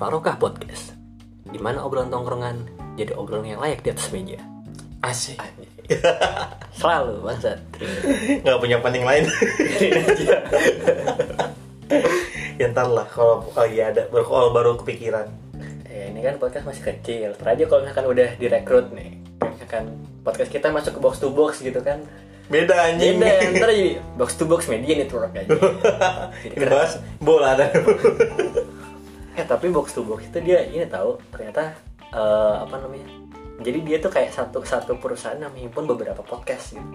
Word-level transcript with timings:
Farokah 0.00 0.40
Podcast 0.40 0.96
di 1.44 1.60
mana 1.60 1.84
obrolan 1.84 2.08
tongkrongan 2.08 2.56
jadi 2.96 3.12
obrolan 3.12 3.44
yang 3.44 3.60
layak 3.60 3.84
di 3.84 3.92
atas 3.92 4.08
meja 4.08 4.40
Asik. 5.04 5.36
Selalu 6.80 7.20
bangsat 7.20 7.60
Nggak 8.40 8.58
punya 8.60 8.80
penting 8.80 9.04
lain. 9.04 9.24
ya 12.56 12.64
ntar 12.72 12.88
lah 12.88 13.04
kalau 13.08 13.44
lagi 13.52 13.76
ada 13.76 14.08
baru 14.08 14.24
kalau 14.24 14.48
baru 14.52 14.70
kepikiran. 14.80 15.28
Eh, 15.84 16.08
Ini 16.12 16.20
kan 16.22 16.34
podcast 16.40 16.64
masih 16.64 16.84
kecil 16.84 17.36
aja 17.36 17.64
kalau 17.68 17.80
misalkan 17.84 18.06
udah 18.08 18.28
direkrut 18.40 18.88
nih 18.96 19.20
Misalkan 19.40 19.84
podcast 20.24 20.48
kita 20.48 20.72
masuk 20.72 20.96
ke 20.96 21.00
box 21.00 21.20
to 21.20 21.28
box 21.28 21.60
gitu 21.60 21.80
kan 21.84 22.00
Beda 22.48 22.88
anjing. 22.88 23.20
Beda, 23.20 23.52
ntar 23.52 23.68
jadi 23.68 24.00
box 24.16 24.36
to 24.36 24.48
box 24.48 24.64
media 24.64 24.96
network 24.96 25.36
aja 25.36 25.44
keren. 26.48 26.56
Ngebahas 26.56 26.92
bola 27.20 27.52
dan 27.52 27.68
Eh 29.34 29.44
tapi 29.44 29.70
box 29.70 29.94
to 29.94 30.02
box 30.02 30.26
itu 30.26 30.38
dia 30.42 30.64
ini 30.64 30.86
tahu 30.86 31.18
ternyata 31.30 31.74
eh, 32.10 32.54
apa 32.60 32.74
namanya? 32.78 33.06
Jadi 33.60 33.78
dia 33.84 34.00
tuh 34.00 34.08
kayak 34.08 34.32
satu 34.32 34.64
satu 34.64 34.96
perusahaan 34.96 35.36
yang 35.36 35.52
menghimpun 35.52 35.84
beberapa 35.84 36.24
podcast 36.24 36.74
gitu. 36.74 36.88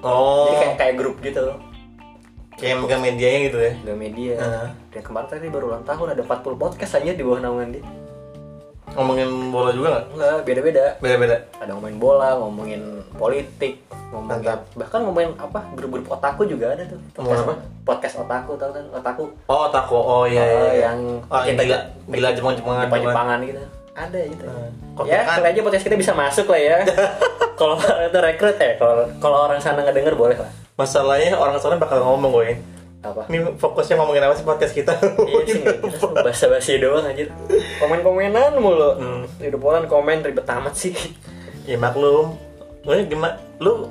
Oh, 0.00 0.48
Jadi 0.48 0.56
kayak 0.64 0.76
kayak 0.80 0.94
grup 0.96 1.16
gitu 1.20 1.40
loh. 1.44 1.58
kayak 2.56 2.80
megang 2.80 3.04
medianya 3.04 3.40
gitu 3.52 3.58
ya. 3.60 3.72
Gak 3.84 3.98
media. 4.00 4.32
Heeh. 4.40 4.68
Dan 4.96 5.02
kemarin 5.04 5.28
tadi 5.28 5.46
baru 5.52 5.64
ulang 5.68 5.84
tahun 5.84 6.16
ada 6.16 6.22
40 6.24 6.56
podcast 6.56 6.92
aja 6.96 7.12
di 7.12 7.20
bawah 7.20 7.40
naungan 7.44 7.68
dia. 7.76 7.84
Ngomongin 8.96 9.28
bola 9.52 9.70
juga 9.76 9.88
nggak? 9.92 10.04
Enggak, 10.16 10.36
beda-beda. 10.48 10.84
Beda-beda. 11.04 11.36
Ada 11.60 11.70
ngomongin 11.76 11.98
bola, 12.00 12.28
ngomongin 12.40 12.82
politik, 13.20 13.74
ngomongin 14.08 14.40
Mantap. 14.40 14.60
bahkan 14.72 15.00
ngomongin 15.04 15.30
apa 15.36 15.60
grup-grup 15.76 16.06
otaku 16.16 16.48
juga 16.48 16.72
ada 16.72 16.84
tuh. 16.88 17.00
Ngomongin 17.20 17.40
apa? 17.44 17.54
Podcast 17.84 18.14
otaku 18.24 18.56
tau 18.56 18.72
kan? 18.72 18.84
Otaku. 18.96 19.24
Oh, 19.52 19.68
tako. 19.68 19.98
Oh 20.00 20.24
iya. 20.24 20.40
Iya, 20.40 20.56
iya. 20.56 20.72
yang 20.88 20.98
oh, 21.28 21.42
yang 21.44 21.56
gila, 21.60 21.78
gila 22.08 22.28
Jepang-Jepangan. 22.32 22.84
Jepang-Jepangan 22.88 23.38
gitu. 23.44 23.62
Ada 23.96 24.20
gitu. 24.28 24.44
Hmm. 24.44 25.04
Ya, 25.08 25.20
kan? 25.24 25.40
kali 25.40 25.46
aja 25.52 25.60
podcast 25.64 25.84
kita 25.84 25.96
bisa 25.96 26.12
masuk 26.16 26.46
lah 26.48 26.60
ya. 26.60 26.76
kalau 27.60 27.76
itu 27.80 28.18
rekrut 28.20 28.56
ya, 28.60 28.76
kalau 28.76 29.04
kalau 29.20 29.38
orang 29.48 29.60
sana 29.60 29.80
nggak 29.84 29.96
denger 29.96 30.14
boleh 30.16 30.36
lah. 30.36 30.52
Masalahnya 30.76 31.36
orang 31.36 31.56
sana 31.56 31.80
bakal 31.80 32.04
ngomong 32.04 32.32
gue. 32.32 32.60
Apa? 33.06 33.30
Ini 33.30 33.54
fokusnya 33.54 33.94
ngomongin 34.00 34.26
apa 34.26 34.34
sih 34.34 34.42
podcast 34.42 34.74
kita? 34.74 34.98
iya 35.26 35.42
sih, 35.46 35.62
bahasa 36.24 36.50
basi 36.50 36.82
doang 36.82 37.06
anjir. 37.06 37.30
Komen-komenan 37.78 38.58
mulu. 38.58 38.90
Hmm. 38.98 39.22
Di 39.38 39.52
depan 39.52 39.86
komen 39.86 40.26
ribet 40.26 40.46
amat 40.48 40.74
sih. 40.74 40.94
ya 41.66 41.78
maklum. 41.78 42.34
Lu 42.82 42.92
gimana? 43.06 43.38
Lu 43.62 43.86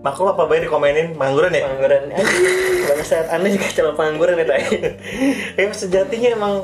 maklum 0.00 0.32
apa 0.32 0.46
baik 0.46 0.70
dikomenin 0.70 1.18
pengangguran 1.18 1.50
ya? 1.52 1.66
Pengangguran 1.66 2.02
anjir. 2.14 2.38
Bangsat, 2.90 3.26
Anda 3.30 3.48
juga 3.50 3.66
calon 3.74 3.94
pengangguran 3.98 4.34
ya, 4.38 4.46
Tai. 4.46 4.64
Ya 5.58 5.64
sejatinya 5.74 6.28
emang 6.38 6.54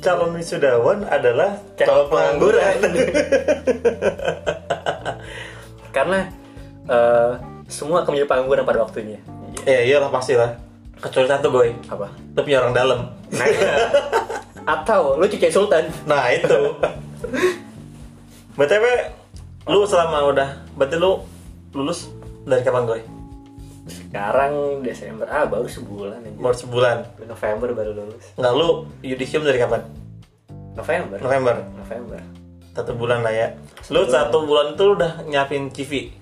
calon 0.00 0.36
wisudawan 0.36 1.08
adalah 1.08 1.56
Calon 1.74 1.88
calon 1.88 2.06
pengangguran. 2.12 2.76
Karena 5.96 6.28
eh, 6.86 7.32
semua 7.66 8.04
akan 8.04 8.10
menjadi 8.14 8.30
pengangguran 8.30 8.62
pada 8.62 8.84
waktunya. 8.84 9.18
ya 9.66 9.82
iyalah 9.82 10.12
pasti 10.14 10.38
lah. 10.38 10.54
Kecuali 10.96 11.28
satu 11.28 11.52
goy, 11.52 11.70
Apa? 11.92 12.08
lu 12.08 12.40
punya 12.40 12.64
orang 12.64 12.74
dalam. 12.74 13.00
Nah, 13.36 13.46
atau 14.80 15.20
lu 15.20 15.28
cuci 15.28 15.52
sultan. 15.52 15.84
Nah 16.08 16.32
itu. 16.32 16.72
BTW, 18.58 18.84
lu 19.68 19.84
selama 19.84 20.24
udah, 20.32 20.48
berarti 20.72 20.96
lu 20.96 21.20
lulus 21.76 22.08
dari 22.48 22.64
kapan 22.64 22.88
goy? 22.88 23.00
Sekarang 23.86 24.80
Desember, 24.80 25.28
ah 25.28 25.44
baru 25.44 25.68
sebulan 25.68 26.24
aja. 26.24 26.38
Baru 26.40 26.56
sebulan. 26.56 26.96
November 27.28 27.68
baru 27.76 27.92
lulus. 27.92 28.24
Nggak 28.40 28.52
lu 28.56 28.88
yudisium 29.04 29.44
dari 29.44 29.60
kapan? 29.60 29.84
November. 30.74 31.20
November. 31.20 31.54
November. 31.76 32.20
Satu 32.72 32.92
bulan 32.96 33.20
lah 33.20 33.32
ya. 33.32 33.48
Lu 33.92 34.04
satu 34.08 34.44
bulan 34.44 34.74
itu 34.76 34.82
lu 34.84 34.92
udah 34.96 35.24
nyiapin 35.28 35.68
CV. 35.72 36.12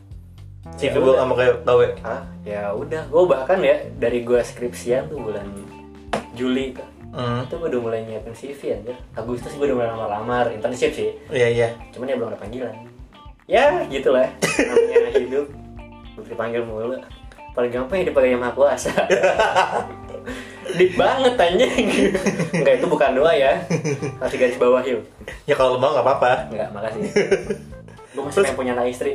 CV 0.74 0.90
Ya 0.90 0.96
udah. 0.96 1.16
sama 1.20 1.32
kayak 1.36 1.54
gawe. 1.62 1.86
Ah, 2.00 2.22
ya 2.40 2.72
udah. 2.72 3.02
Gue 3.12 3.24
bahkan 3.28 3.58
ya 3.60 3.76
dari 3.94 4.24
gue 4.24 4.40
skripsian 4.40 5.06
tuh 5.06 5.20
bulan 5.20 5.44
Juli 6.32 6.72
kan. 6.72 6.88
Hmm. 7.14 7.46
Itu 7.46 7.60
gue 7.60 7.68
udah 7.70 7.80
mulai 7.80 8.00
nyiapin 8.02 8.32
CV 8.32 8.74
aja. 8.74 8.94
Agustus 9.14 9.54
gue 9.54 9.68
udah 9.68 9.76
mulai 9.76 9.88
lamar-lamar 9.92 10.44
internship 10.50 10.90
sih. 10.90 11.14
Iya 11.28 11.48
iya. 11.48 11.68
Cuman 11.92 12.10
ya 12.10 12.16
belum 12.16 12.28
ada 12.32 12.40
panggilan. 12.40 12.74
Ya, 13.44 13.84
gitulah. 13.86 14.24
Namanya 14.40 15.12
hidup. 15.20 15.46
Dipanggil 16.24 16.64
mulu. 16.64 16.96
Paling 17.52 17.70
gampang 17.70 18.02
ya 18.02 18.04
dipanggil 18.08 18.34
yang 18.34 18.42
maha 18.42 18.56
kuasa. 18.56 18.90
Dik 20.80 20.96
banget 20.98 21.38
anjing. 21.38 21.86
Enggak, 22.50 22.82
itu 22.82 22.86
bukan 22.88 23.14
doa 23.14 23.30
ya. 23.30 23.62
Harus 24.18 24.34
garis 24.34 24.58
bawah 24.58 24.82
yuk. 24.82 25.04
Ya 25.46 25.54
kalau 25.54 25.78
mau 25.78 25.92
nggak 25.94 26.02
apa-apa. 26.02 26.50
Enggak, 26.50 26.68
makasih. 26.74 27.02
Gue 28.14 28.22
masih 28.22 28.40
pengen 28.40 28.54
punya 28.54 28.72
anak 28.78 28.86
istri. 28.88 29.10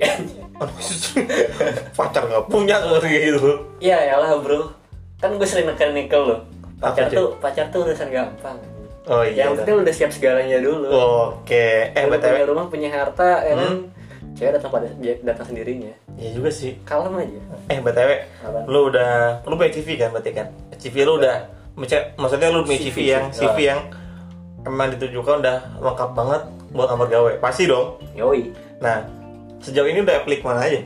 Pacar 1.95 2.23
nggak 2.27 2.45
punya 2.51 2.75
kayak 2.99 3.21
gitu. 3.31 3.51
Iya 3.79 3.97
ya 4.05 4.15
lah 4.19 4.35
bro. 4.39 4.75
Kan 5.19 5.35
gue 5.35 5.47
sering 5.47 5.67
neken 5.67 5.95
nikel 5.95 6.21
loh. 6.21 6.39
Pacar 6.79 7.07
Apa, 7.07 7.15
tuh 7.15 7.27
pacar 7.39 7.65
tuh 7.71 7.83
urusan 7.83 8.07
gampang. 8.11 8.59
Oh 9.09 9.23
iya. 9.23 9.47
Yang 9.47 9.63
penting 9.63 9.75
udah 9.81 9.93
siap 9.95 10.11
segalanya 10.11 10.59
dulu. 10.59 10.87
Oke. 10.87 11.91
Eh 11.91 12.03
Lu 12.05 12.13
btw. 12.13 12.29
punya 12.29 12.45
rumah, 12.45 12.65
punya 12.67 12.89
harta, 12.89 13.41
ya 13.41 13.55
kan? 13.55 13.63
Hmm. 13.65 13.79
Cewek 14.37 14.51
datang 14.55 14.71
pada 14.71 14.87
datang 15.01 15.45
sendirinya. 15.47 15.91
Iya 16.15 16.29
juga 16.35 16.49
sih. 16.53 16.77
Kalem 16.85 17.15
aja. 17.17 17.39
Eh 17.67 17.79
btw, 17.79 18.09
Apaan? 18.39 18.63
lu 18.67 18.79
udah, 18.87 19.43
lu 19.43 19.53
punya 19.55 19.71
CV 19.73 19.87
kan 19.95 20.11
berarti 20.13 20.31
kan? 20.31 20.47
CV 20.77 21.03
lu 21.03 21.19
udah, 21.19 21.35
maksudnya- 21.75 22.51
lu 22.53 22.63
punya 22.63 22.79
CV, 22.79 22.87
CV, 22.87 22.97
yang. 23.09 23.25
CV 23.33 23.57
yang 23.65 23.81
emang 24.63 24.91
ditujukan 24.93 25.41
udah 25.41 25.57
lengkap 25.79 26.09
banget 26.13 26.41
buat 26.69 26.87
kamar 26.87 27.07
gawe. 27.09 27.31
Pasti 27.41 27.63
dong. 27.65 27.97
Yoi. 28.13 28.68
Nah, 28.79 29.03
sejauh 29.59 29.85
ini 29.85 30.01
udah 30.01 30.15
aplik 30.17 30.41
mana 30.41 30.63
aja? 30.63 30.81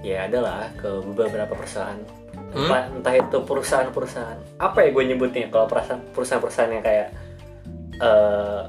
Ya 0.00 0.26
adalah 0.26 0.70
ke 0.74 0.88
beberapa 1.04 1.50
perusahaan. 1.52 1.98
Hmm? 2.52 2.64
Entah, 2.64 2.82
entah 2.90 3.14
itu 3.16 3.38
perusahaan-perusahaan. 3.38 4.38
Apa 4.56 4.82
ya 4.82 4.88
gue 4.90 5.04
nyebutnya 5.04 5.46
kalau 5.48 5.66
perusahaan 5.66 6.02
perusahaan-perusahaan 6.10 6.70
yang 6.70 6.82
kayak 6.82 7.08
eh 7.94 8.62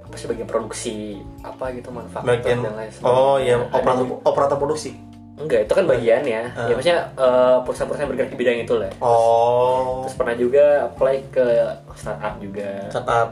apa 0.00 0.14
sih 0.16 0.26
bagian 0.26 0.46
produksi 0.46 0.94
apa 1.40 1.70
gitu 1.70 1.88
manufaktur 1.88 2.26
Bagian, 2.28 2.58
dan 2.60 2.74
lain 2.74 2.90
sebagainya. 2.90 3.14
oh 3.16 3.36
iya, 3.38 3.54
Ada 3.56 3.66
operator, 3.72 4.04
operator 4.24 4.56
produksi. 4.58 4.90
enggak 5.38 5.60
itu 5.64 5.72
kan 5.72 5.84
bagiannya 5.86 6.42
Ah. 6.52 6.66
ya 6.66 6.74
maksudnya 6.74 7.00
eh, 7.14 7.56
perusahaan-perusahaan 7.62 8.10
bergerak 8.10 8.30
di 8.30 8.36
bidang 8.36 8.58
itu 8.60 8.74
lah 8.76 8.90
Oh, 8.98 10.02
terus 10.04 10.14
pernah 10.14 10.34
juga 10.34 10.64
apply 10.84 11.16
ke 11.30 11.46
startup 11.94 12.34
juga 12.36 12.68
startup. 12.90 13.28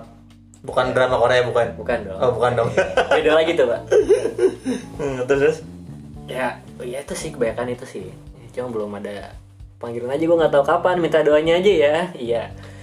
Bukan 0.59 0.91
drama 0.91 1.17
Korea 1.17 1.43
bukan? 1.43 1.67
bukan 1.75 1.99
dong 2.03 2.19
Oh 2.19 2.31
bukan 2.33 2.51
dong. 2.55 2.69
beda 3.15 3.33
lagi 3.33 3.55
tuh 3.55 3.67
pak 3.67 3.81
Hmm, 4.97 5.23
terus 5.25 5.41
terus. 5.41 5.59
ya 6.27 6.59
ya 6.79 6.99
itu 6.99 7.15
sih 7.15 7.31
kebanyakan 7.31 7.71
itu 7.71 7.85
sih 7.85 8.05
cuma 8.51 8.69
belum 8.69 8.91
ada 8.97 9.33
panggilan 9.79 10.11
aja 10.11 10.21
gue 10.21 10.37
nggak 10.37 10.51
tahu 10.51 10.65
kapan 10.65 10.99
minta 10.99 11.23
doanya 11.23 11.57
aja 11.57 11.71
ya 11.71 11.95
iya 12.13 12.43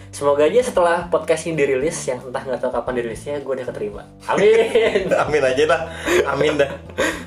semoga 0.09 0.47
aja 0.47 0.63
setelah 0.63 1.05
podcast 1.05 1.43
ini 1.43 1.59
dirilis 1.59 1.99
yang 2.05 2.23
entah 2.23 2.39
nggak 2.39 2.57
tahu 2.57 2.71
kapan 2.71 2.93
dirilisnya 2.95 3.37
gue 3.37 3.53
udah 3.53 3.67
keterima 3.67 4.03
amin 4.25 5.11
Amin 5.21 5.41
aja 5.41 5.63
dah. 5.65 5.81
Amin 6.25 6.55
dah. 6.55 6.71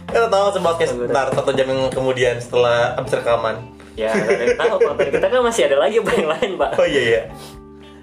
Kita 0.09 0.27
tahu 0.27 0.57
podcast 0.59 0.97
ntar 1.05 1.29
satu 1.31 1.53
jam 1.53 1.69
yang 1.69 1.93
kemudian 1.93 2.41
setelah 2.41 2.97
abis 2.97 3.13
rekaman. 3.15 3.61
ya 3.93 4.09
tahu 4.57 4.81
konten 4.81 5.11
kita 5.11 5.27
kan 5.27 5.41
masih 5.43 5.69
ada 5.69 5.77
lagi 5.77 6.01
yang 6.01 6.31
lain 6.31 6.51
pak 6.57 6.71
Oh 6.75 6.87
iya 6.87 7.03
iya. 7.05 7.23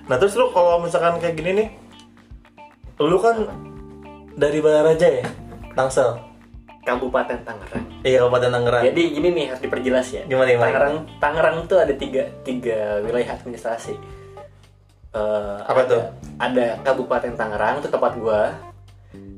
Nah 0.06 0.16
terus 0.16 0.36
lu 0.36 0.54
kalau 0.54 0.78
misalkan 0.78 1.18
kayak 1.18 1.34
gini 1.34 1.52
nih, 1.56 1.68
lu 2.98 3.18
kan 3.18 3.44
dari 4.34 4.60
Balaraja 4.60 5.08
ya, 5.14 5.26
Tangsel. 5.72 6.16
Kabupaten 6.82 7.42
Tangerang 7.42 7.82
Iya 8.00 8.22
Kabupaten 8.22 8.52
Tangerang. 8.52 8.84
jadi 8.86 9.02
gini 9.10 9.28
nih 9.32 9.46
harus 9.50 9.58
diperjelas 9.60 10.06
ya 10.08 10.22
Gimana, 10.24 10.48
gimana? 10.48 10.66
Tangerang 10.68 10.96
Tangerang 11.18 11.56
tuh 11.66 11.78
ada 11.78 11.90
tiga 11.92 12.30
tiga 12.42 13.02
wilayah 13.02 13.34
administrasi 13.34 13.98
Eh, 15.10 15.56
Apa 15.62 15.82
ada- 15.82 15.90
tuh? 15.90 16.02
ada 16.38 16.66
Kabupaten 16.84 17.34
Tangerang 17.34 17.82
itu 17.82 17.90
tempat 17.90 18.14
gua 18.16 18.54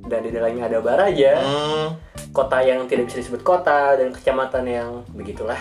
dan 0.03 0.19
di 0.19 0.29
dalamnya 0.29 0.65
ada 0.65 0.77
Baraja 0.79 1.31
Hmm, 1.37 1.87
kota 2.31 2.59
yang 2.59 2.83
tidak 2.83 3.07
bisa 3.07 3.21
disebut 3.21 3.39
kota 3.41 3.95
dan 3.95 4.11
kecamatan 4.11 4.63
yang 4.65 4.89
begitulah 5.09 5.59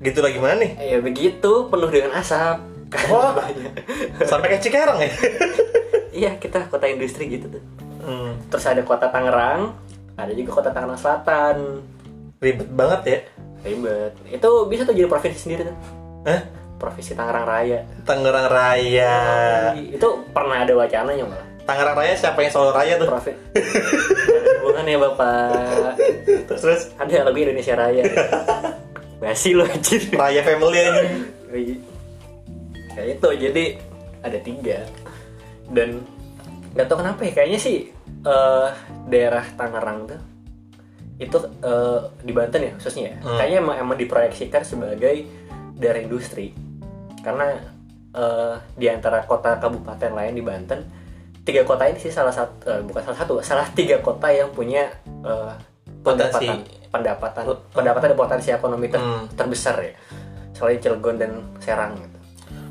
gitu 0.00 0.18
lagi 0.18 0.36
mana 0.36 0.58
nih? 0.58 0.72
ya 0.74 0.98
begitu 0.98 1.52
penuh 1.66 1.88
dengan 1.88 2.16
asap 2.16 2.58
Wah. 3.06 3.38
Sampai 4.26 4.50
kayak 4.50 4.62
Cikarang 4.64 4.98
ya? 4.98 5.06
iya 6.12 6.36
kita 6.36 6.66
kota 6.70 6.86
industri 6.90 7.26
gitu 7.30 7.46
tuh. 7.48 7.62
Hmm, 8.00 8.40
terus 8.48 8.64
ada 8.64 8.80
kota 8.80 9.12
Tangerang 9.12 9.76
ada 10.20 10.32
juga 10.36 10.50
kota 10.60 10.68
Tangerang 10.70 11.00
Selatan. 11.00 11.56
Ribet 12.40 12.68
banget 12.72 13.00
ya. 13.04 13.20
ribet. 13.60 14.12
Itu 14.28 14.64
bisa 14.72 14.88
tuh 14.88 14.96
jadi 14.96 15.08
provinsi 15.08 15.36
sendiri 15.36 15.68
tuh. 15.68 15.76
Hah? 16.28 16.40
provinsi 16.80 17.12
Tangerang 17.12 17.44
Raya. 17.44 17.78
Tangerang 18.08 18.48
Raya. 18.48 19.16
itu 19.76 20.08
pernah 20.32 20.64
ada 20.64 20.72
wacananya 20.72 21.24
malah. 21.28 21.48
Tangerang 21.68 21.96
Raya 22.00 22.16
siapa 22.16 22.40
yang 22.40 22.52
Solo 22.52 22.72
Raya 22.72 22.96
tuh? 22.96 23.04
profit 23.04 23.36
ada 23.36 24.50
hubungannya 24.64 24.96
bapak. 24.96 25.92
Terus 26.48 26.60
terus? 26.64 26.82
Ada 26.96 27.28
lagu 27.28 27.36
Indonesia 27.36 27.76
Raya. 27.76 28.02
Basi 29.20 29.52
lo 29.52 29.68
anjir. 29.68 30.08
Raya 30.16 30.40
Family 30.40 30.78
aja. 30.80 31.04
ya 32.96 33.02
itu 33.06 33.28
jadi 33.36 33.64
ada 34.24 34.38
tiga 34.40 34.78
dan 35.70 36.02
nggak 36.70 36.86
tahu 36.86 36.98
kenapa 36.98 37.20
ya 37.22 37.32
kayaknya 37.32 37.58
sih 37.58 37.76
eh, 38.22 38.68
daerah 39.06 39.44
Tangerang 39.54 40.06
tuh 40.06 40.20
itu 41.16 41.36
eh, 41.60 42.00
di 42.20 42.32
Banten 42.32 42.60
ya 42.60 42.72
khususnya 42.74 43.02
ya 43.04 43.16
Hmm. 43.20 43.36
kayaknya 43.36 43.58
emang 43.60 43.76
emang 43.78 43.96
diproyeksikan 43.96 44.62
sebagai 44.62 45.26
daerah 45.74 46.00
industri 46.00 46.52
karena 47.20 47.58
eh, 48.10 48.54
di 48.74 48.86
antara 48.86 49.22
kota 49.22 49.56
kabupaten 49.56 50.10
lain 50.10 50.32
di 50.32 50.40
Banten 50.40 50.80
tiga 51.40 51.62
kota 51.62 51.84
ini 51.84 51.96
sih 51.96 52.08
salah 52.08 52.30
satu 52.30 52.52
eh, 52.66 52.82
bukan 52.82 53.02
salah 53.02 53.18
satu 53.18 53.32
salah 53.40 53.66
tiga 53.70 53.98
kota 53.98 54.28
yang 54.28 54.50
punya 54.50 54.88
eh, 55.04 55.52
Potensi. 56.00 56.48
pendapatan 56.48 56.56
pendapatan 56.90 57.44
Oh. 57.46 57.58
pendapatan 57.70 58.08
dan 58.08 58.18
potensi 58.18 58.48
ekonomi 58.48 58.86
ter- 58.86 58.98
Hmm. 58.98 59.28
terbesar 59.30 59.76
ya 59.78 59.92
selain 60.50 60.78
Cilegon 60.78 61.16
dan 61.16 61.32
Serang 61.58 61.94
gitu. 61.96 62.18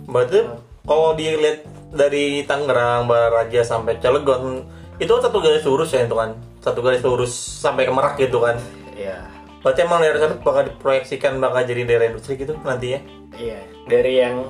Berarti 0.06 0.40
kalau 0.90 1.14
dilihat 1.14 1.70
dari 1.94 2.42
Tangerang, 2.50 3.06
Baraja 3.06 3.62
sampai 3.62 4.02
Cilegon 4.02 4.66
itu 4.98 5.06
kan 5.06 5.22
satu 5.22 5.38
garis 5.38 5.62
lurus 5.62 5.94
ya 5.94 6.10
itu 6.10 6.18
kan. 6.18 6.34
Satu 6.66 6.82
garis 6.82 7.06
lurus 7.06 7.30
sampai 7.38 7.86
ke 7.86 7.94
Merak 7.94 8.18
gitu 8.18 8.42
kan. 8.42 8.58
Iya. 8.98 9.30
Berarti 9.62 9.86
emang 9.86 10.02
daerah 10.02 10.18
sana 10.18 10.36
bakal 10.42 10.66
diproyeksikan 10.66 11.38
bakal 11.38 11.62
jadi 11.62 11.86
daerah 11.86 12.10
industri 12.10 12.42
gitu 12.42 12.58
nantinya. 12.66 13.06
Iya, 13.38 13.62
dari 13.86 14.18
yang 14.18 14.50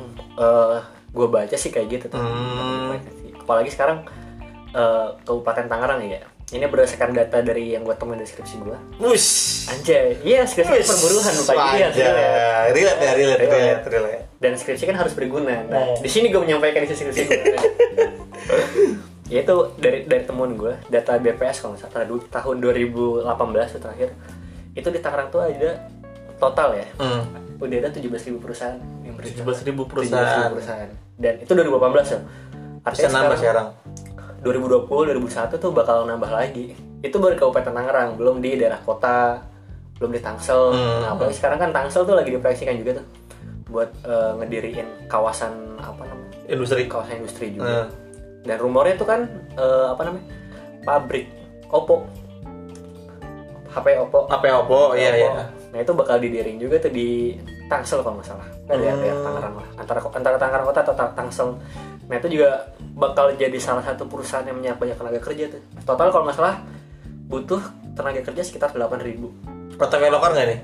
gue 1.12 1.28
baca 1.28 1.56
sih 1.60 1.76
kayak 1.76 1.88
gitu 1.92 2.06
tuh. 2.16 2.22
Hmm. 2.24 2.96
Apalagi 3.44 3.70
sekarang 3.76 4.08
eh, 4.72 5.08
Kabupaten 5.28 5.68
Tangerang 5.68 6.08
ya. 6.08 6.24
Ini 6.50 6.66
berdasarkan 6.66 7.14
data 7.14 7.46
dari 7.46 7.78
yang 7.78 7.86
gue 7.86 7.94
temuin 7.94 8.18
di 8.18 8.26
deskripsi 8.26 8.58
gue. 8.60 8.78
Wush. 8.98 9.70
Anjay, 9.70 10.18
iya 10.26 10.42
skripsi 10.42 10.66
kan 10.72 10.82
perburuhan 10.82 11.34
lupa 11.38 11.52
lihat. 11.54 11.92
Wajar. 11.94 12.14
Relate 12.74 13.00
ya, 13.00 13.12
relate, 13.14 13.40
Relate. 13.86 14.22
Dan 14.42 14.58
skripsi 14.58 14.84
kan 14.84 14.98
harus 14.98 15.14
berguna. 15.14 15.62
Nah, 15.64 15.94
Oh. 15.94 16.02
di 16.02 16.10
sini 16.10 16.34
gue 16.34 16.42
menyampaikan 16.42 16.82
isi 16.82 16.98
skripsi 16.98 17.22
gue. 17.22 17.38
ya 19.34 19.46
itu 19.46 19.56
dari 19.78 20.10
dari 20.10 20.24
temuan 20.26 20.58
gue, 20.58 20.74
data 20.90 21.22
BPS 21.22 21.62
kalau 21.62 21.78
nggak 21.78 21.86
salah 21.86 22.02
dulu 22.04 22.26
tahun 22.26 22.56
2018 22.58 23.30
tuh 23.70 23.82
terakhir. 23.84 24.10
Itu 24.74 24.90
di 24.90 24.98
Tangerang 24.98 25.30
tuh 25.30 25.46
ada 25.46 25.86
total 26.40 26.70
ya 26.74 26.88
Hmm. 26.98 27.30
udah 27.60 27.78
ada 27.78 27.90
17.000 27.92 28.10
perusahaan 28.40 28.80
yang 29.04 29.14
berjalan. 29.14 29.54
17.000 29.54 29.86
perusahaan. 29.86 30.50
17.000 30.50 30.54
perusahaan. 30.56 30.90
Dan 31.14 31.34
itu 31.38 31.52
2018 31.52 32.08
ya. 32.10 32.20
Bisa 32.90 33.08
nambah 33.12 33.38
sekarang. 33.38 33.68
2020, 34.40 34.88
2021 34.88 35.60
tuh 35.60 35.72
bakal 35.76 36.08
nambah 36.08 36.32
lagi. 36.32 36.76
Itu 37.04 37.20
baru 37.20 37.36
Kabupaten 37.36 37.74
Tangerang, 37.76 38.10
belum 38.16 38.40
di 38.40 38.56
daerah 38.56 38.80
kota, 38.84 39.44
belum 40.00 40.12
di 40.16 40.22
Tangsel. 40.24 40.62
Hmm. 40.72 41.00
Nah, 41.04 41.10
apalagi 41.16 41.36
sekarang 41.36 41.60
kan 41.60 41.70
Tangsel 41.76 42.08
tuh 42.08 42.16
lagi 42.16 42.32
diproyeksikan 42.32 42.76
juga 42.80 43.04
tuh 43.04 43.06
buat 43.70 43.90
eh, 44.02 44.32
ngediriin 44.42 44.88
kawasan 45.12 45.78
apa 45.78 46.02
namanya? 46.08 46.32
Industri. 46.50 46.88
Kawasan 46.88 47.22
industri 47.22 47.54
juga. 47.54 47.86
Hmm. 47.86 47.90
Dan 48.48 48.58
rumornya 48.58 48.96
tuh 48.96 49.08
kan 49.08 49.28
eh, 49.60 49.88
apa 49.92 50.02
namanya? 50.08 50.26
Pabrik 50.88 51.28
Oppo. 51.70 52.08
HP 53.70 53.88
Oppo. 54.02 54.26
Ya, 54.26 54.56
Oppo? 54.58 54.82
Iya, 54.98 55.10
Oppo. 55.14 55.20
iya. 55.22 55.32
Nah 55.70 55.80
itu 55.86 55.92
bakal 55.94 56.18
didiriin 56.18 56.58
juga 56.58 56.82
tuh 56.82 56.90
di 56.90 57.38
Tangsel 57.70 58.02
kalau 58.02 58.18
nggak 58.18 58.30
salah. 58.34 58.59
Daerah, 58.70 58.94
Hmm. 58.94 59.02
daerah 59.02 59.20
Tangerang 59.20 59.54
lah. 59.58 59.68
Antara 59.76 60.00
antara 60.06 60.38
Tangerang 60.38 60.66
kota 60.66 60.80
atau 60.84 60.94
Ta- 60.94 61.14
Tangsel. 61.14 61.50
Nah 62.06 62.16
itu 62.16 62.28
juga 62.30 62.50
bakal 62.94 63.34
jadi 63.34 63.58
salah 63.58 63.82
satu 63.82 64.06
perusahaan 64.06 64.42
yang 64.42 64.56
menyerap 64.56 64.78
banyak 64.78 64.94
tenaga 64.94 65.20
kerja 65.20 65.50
tuh. 65.50 65.62
Total 65.84 66.10
kalau 66.10 66.24
nggak 66.24 66.38
salah 66.38 66.56
butuh 67.26 67.62
tenaga 67.94 68.22
kerja 68.24 68.42
sekitar 68.42 68.70
8.000 68.72 69.02
ribu. 69.04 69.34
Protokol 69.76 70.10
lokal 70.10 70.34
nggak 70.34 70.48
nih? 70.48 70.60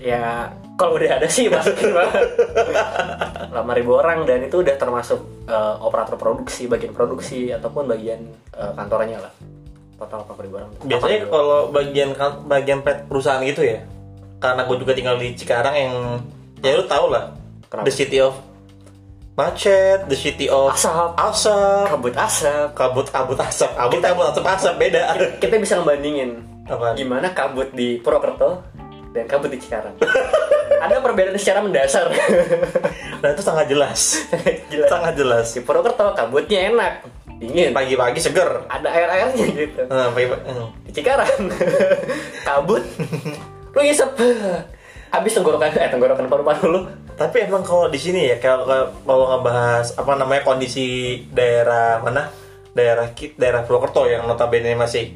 Ya 0.00 0.48
kalau 0.74 0.96
udah 0.96 1.10
ada 1.12 1.28
sih 1.28 1.46
masukin 1.46 1.92
banget. 1.92 2.24
8.000 3.50 3.52
ribu 3.76 3.90
orang 3.94 4.24
dan 4.24 4.40
itu 4.42 4.56
udah 4.58 4.74
termasuk 4.74 5.18
eh, 5.44 5.74
operator 5.78 6.16
produksi, 6.16 6.66
bagian 6.66 6.90
produksi 6.90 7.50
ataupun 7.50 7.84
bagian 7.84 8.20
eh, 8.52 8.72
kantornya 8.74 9.20
lah. 9.20 9.32
Total 9.98 10.24
8.000 10.24 10.40
ribu 10.40 10.54
orang. 10.56 10.70
Biasanya 10.80 11.18
8.000. 11.22 11.28
kalau 11.28 11.60
bagian 11.68 12.10
bagian 12.46 12.80
pet 12.80 13.04
perusahaan 13.04 13.42
gitu 13.42 13.62
ya, 13.62 13.84
karena 14.38 14.64
gue 14.64 14.76
juga 14.78 14.92
tinggal 14.94 15.16
di 15.16 15.28
Cikarang 15.34 15.76
yang 15.76 15.96
ya 16.60 16.72
lu 16.74 16.84
tau 16.84 17.08
lah, 17.08 17.32
Kenapa? 17.66 17.86
the 17.86 17.92
city 17.92 18.18
of 18.18 18.34
macet, 19.32 20.04
the 20.06 20.14
city 20.14 20.46
of 20.46 20.68
Asap. 20.70 21.16
asap, 21.16 21.84
kabut 21.88 22.14
asap. 22.14 22.68
kabut 22.74 23.06
kabut 23.08 23.38
asap, 23.38 23.70
kabut 23.72 24.00
kabut 24.00 24.24
asap 24.28 24.44
asap 24.46 24.74
beda. 24.76 25.00
kita 25.40 25.56
bisa 25.56 25.80
ngebandingin 25.80 26.44
Apaan? 26.64 26.94
gimana 26.94 27.32
kabut 27.32 27.72
di 27.72 27.98
Purwokerto 27.98 28.60
dan 29.10 29.24
kabut 29.26 29.48
di 29.48 29.58
Cikarang. 29.58 29.96
Ada 30.84 30.96
perbedaan 30.98 31.34
secara 31.34 31.60
mendasar. 31.60 32.06
Nah 33.20 33.28
itu 33.28 33.42
sangat 33.44 33.68
jelas, 33.72 34.16
sangat 34.86 35.12
jelas. 35.12 35.52
Di 35.52 35.60
Purwokerto 35.60 36.12
kabutnya 36.14 36.68
enak, 36.68 37.04
dingin, 37.36 37.68
Pagi-pagi 37.70 38.16
seger. 38.16 38.64
ada 38.64 38.88
air-airnya 38.88 39.44
gitu. 39.50 39.82
Nah, 39.86 40.08
pagi-pagi, 40.08 40.48
hmm. 40.48 40.68
Di 40.84 40.90
Cikarang 40.90 41.52
kabut, 42.42 42.80
lu 43.70 43.78
ngisep. 43.78 44.08
Habis 45.10 45.32
tenggorokan 45.34 45.74
eh 45.74 45.90
tenggorokan 45.90 46.26
paru-paru 46.26 46.64
lu. 46.66 46.80
Tapi 47.14 47.44
emang 47.44 47.60
kalau 47.60 47.86
di 47.86 47.98
sini 47.98 48.30
ya 48.30 48.36
kalau 48.38 48.64
kalau- 48.64 49.28
ngebahas 49.30 49.92
apa 49.94 50.12
namanya 50.14 50.42
kondisi 50.42 50.86
daerah 51.28 51.98
mana 51.98 52.30
daerah 52.72 53.10
ki- 53.10 53.34
daerah 53.34 53.66
Purwokerto 53.66 54.06
yang 54.06 54.24
notabene 54.24 54.72
masih 54.72 55.10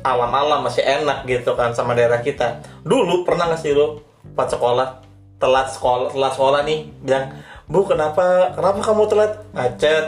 alam-alam 0.00 0.64
masih 0.64 0.82
enak 0.82 1.24
gitu 1.24 1.54
kan 1.54 1.72
sama 1.72 1.94
daerah 1.94 2.18
kita. 2.18 2.58
Dulu 2.82 3.22
pernah 3.22 3.48
nggak 3.48 3.60
sih 3.60 3.72
lu 3.72 4.00
pas 4.34 4.46
sekolah 4.46 4.98
telat 5.38 5.70
sekolah 5.70 6.10
telat 6.10 6.32
sekolah 6.34 6.60
nih 6.66 6.78
bilang 6.98 7.30
bu 7.64 7.84
kenapa 7.84 8.50
kenapa 8.52 8.82
kamu 8.82 9.02
telat 9.06 9.32
macet 9.52 10.04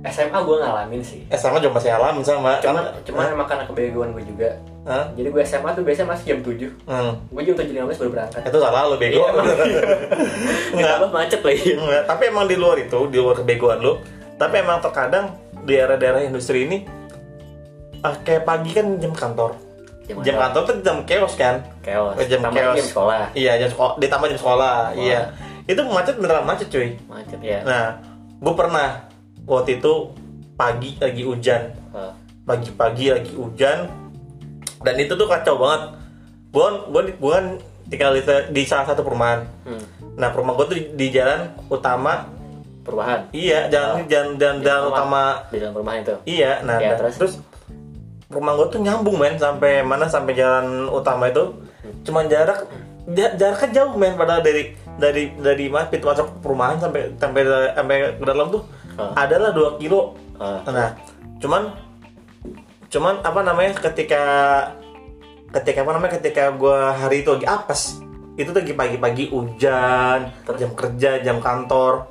SMA 0.00 0.38
gue 0.40 0.56
ngalamin 0.56 1.02
sih. 1.04 1.20
SMA 1.28 1.60
juga 1.60 1.76
masih 1.76 1.92
alam 1.92 2.24
sama 2.24 2.56
Cuma 2.58 2.80
Kan- 2.80 3.04
cuma 3.04 3.20
emang 3.28 3.44
karena 3.44 3.64
kebegoan 3.68 4.16
gue 4.16 4.24
juga. 4.24 4.48
Hah? 4.90 5.06
Jadi 5.14 5.28
gue 5.30 5.42
SMA 5.44 5.70
tuh 5.70 5.82
biasanya 5.82 6.08
masih 6.10 6.24
jam 6.26 6.38
7 6.42 6.66
Hmm. 6.84 7.12
Gue 7.30 7.42
jam 7.46 7.54
7.15 7.54 7.94
baru 7.96 8.10
berangkat. 8.10 8.40
itu 8.42 8.58
salah 8.58 8.82
lu 8.84 8.96
bego 8.96 9.16
Iya, 9.16 9.26
emang. 9.30 9.46
Nggak. 10.74 10.74
Ditambah 10.74 11.10
macet 11.10 11.40
lagi. 11.40 11.68
Enggak, 11.72 12.02
tapi 12.04 12.22
emang 12.26 12.44
di 12.44 12.56
luar 12.56 12.76
itu, 12.76 12.98
di 13.06 13.16
luar 13.16 13.34
kebegoan 13.36 13.78
lu. 13.78 13.92
Tapi 14.34 14.54
emang 14.58 14.78
terkadang 14.80 15.26
di 15.62 15.72
daerah-daerah 15.72 16.20
industri 16.20 16.64
ini 16.64 16.82
ah, 18.00 18.16
kayak 18.18 18.42
pagi 18.42 18.70
kan 18.72 18.98
jam 18.98 19.12
kantor. 19.12 19.54
Jam 20.02 20.26
Jam, 20.26 20.36
kantor. 20.42 20.62
tuh 20.64 20.74
jam 20.82 20.96
chaos 21.06 21.34
kan? 21.34 21.62
Chaos. 21.80 22.18
Jam 22.20 22.42
Tambah 22.42 22.58
chaos. 22.58 22.74
jam 22.74 22.86
sekolah. 22.88 23.22
Iya, 23.32 23.52
jam 23.56 23.68
sekolah, 23.70 23.94
ditambah 23.96 24.26
jam 24.26 24.38
sekolah. 24.38 24.76
Iya. 24.92 25.20
Itu 25.64 25.80
macet 25.86 26.18
beneran 26.18 26.42
macet, 26.42 26.66
cuy. 26.66 26.98
Macet 27.06 27.38
ya. 27.38 27.62
Nah, 27.62 28.02
gue 28.36 28.54
pernah 28.56 29.06
waktu 29.46 29.78
itu 29.78 30.10
pagi 30.56 30.98
lagi 30.98 31.22
hujan. 31.22 31.62
Eh, 31.94 32.12
Pagi-pagi 32.42 33.06
lagi 33.08 33.30
hujan. 33.30 33.86
Dan 34.80 34.94
itu 34.96 35.12
tuh 35.12 35.24
kacau 35.24 35.56
banget. 35.56 35.82
Gue 36.50 36.66
gue 36.88 37.02
gue 37.14 37.32
kan 37.32 37.46
tinggal 37.86 38.10
di, 38.12 38.22
di 38.50 38.62
salah 38.64 38.86
satu 38.86 39.00
perumahan. 39.00 39.44
hmm. 39.64 39.82
Nah, 40.16 40.28
perumahan 40.30 40.56
gue 40.56 40.66
tuh 40.66 40.76
di, 40.76 40.84
di 40.94 41.06
jalan 41.10 41.40
utama 41.66 42.26
Perubahan. 42.80 43.28
Iya, 43.30 43.68
jalan 43.68 44.08
jalan 44.08 44.28
jalan, 44.34 44.56
jalan 44.64 44.82
utama. 44.88 45.24
di 45.48 45.60
dalam 45.60 45.72
perumahan 45.72 46.00
itu. 46.00 46.14
Iya, 46.26 46.64
nah 46.64 46.80
Ya, 46.80 46.88
dan- 46.90 46.98
terus? 46.98 47.14
terus, 47.14 47.34
rumah 48.26 48.56
gue 48.56 48.66
tuh 48.68 48.80
nyambung 48.80 49.16
men 49.16 49.36
sampai 49.36 49.82
mana 49.82 50.08
sampai 50.08 50.32
jalan 50.32 50.88
utama 50.88 51.28
itu. 51.28 51.60
Cuman 52.02 52.24
jarak 52.26 52.64
ja- 53.06 53.36
jaraknya 53.36 53.68
jauh 53.74 53.94
men 53.94 54.16
padahal 54.16 54.40
dari 54.40 54.72
dari 54.96 55.28
dari 55.34 55.68
mana 55.68 55.86
pintu 55.86 56.08
masuk 56.08 56.40
perumahan 56.40 56.78
sampai 56.78 57.12
sampai 57.14 57.40
sampai 57.70 57.96
ke 58.16 58.24
dalam 58.24 58.48
tuh 58.48 58.62
Ah. 58.96 59.12
adalah 59.18 59.50
2 59.50 59.76
kilo. 59.76 60.16
Ah. 60.36 60.64
Nah, 60.64 60.96
cuman 61.36 61.62
cuman 62.90 63.22
apa 63.22 63.40
namanya 63.40 63.78
ketika 63.78 64.22
ketika 65.50 65.78
apa 65.82 65.90
namanya 65.94 66.12
ketika 66.18 66.50
gue 66.50 66.78
hari 66.90 67.22
itu 67.22 67.30
lagi 67.30 67.46
apes 67.46 68.02
itu 68.34 68.50
tuh 68.50 68.60
lagi 68.62 68.74
pagi-pagi 68.74 69.24
hujan 69.30 70.30
jam 70.58 70.70
kerja 70.74 71.22
jam 71.22 71.38
kantor 71.38 72.10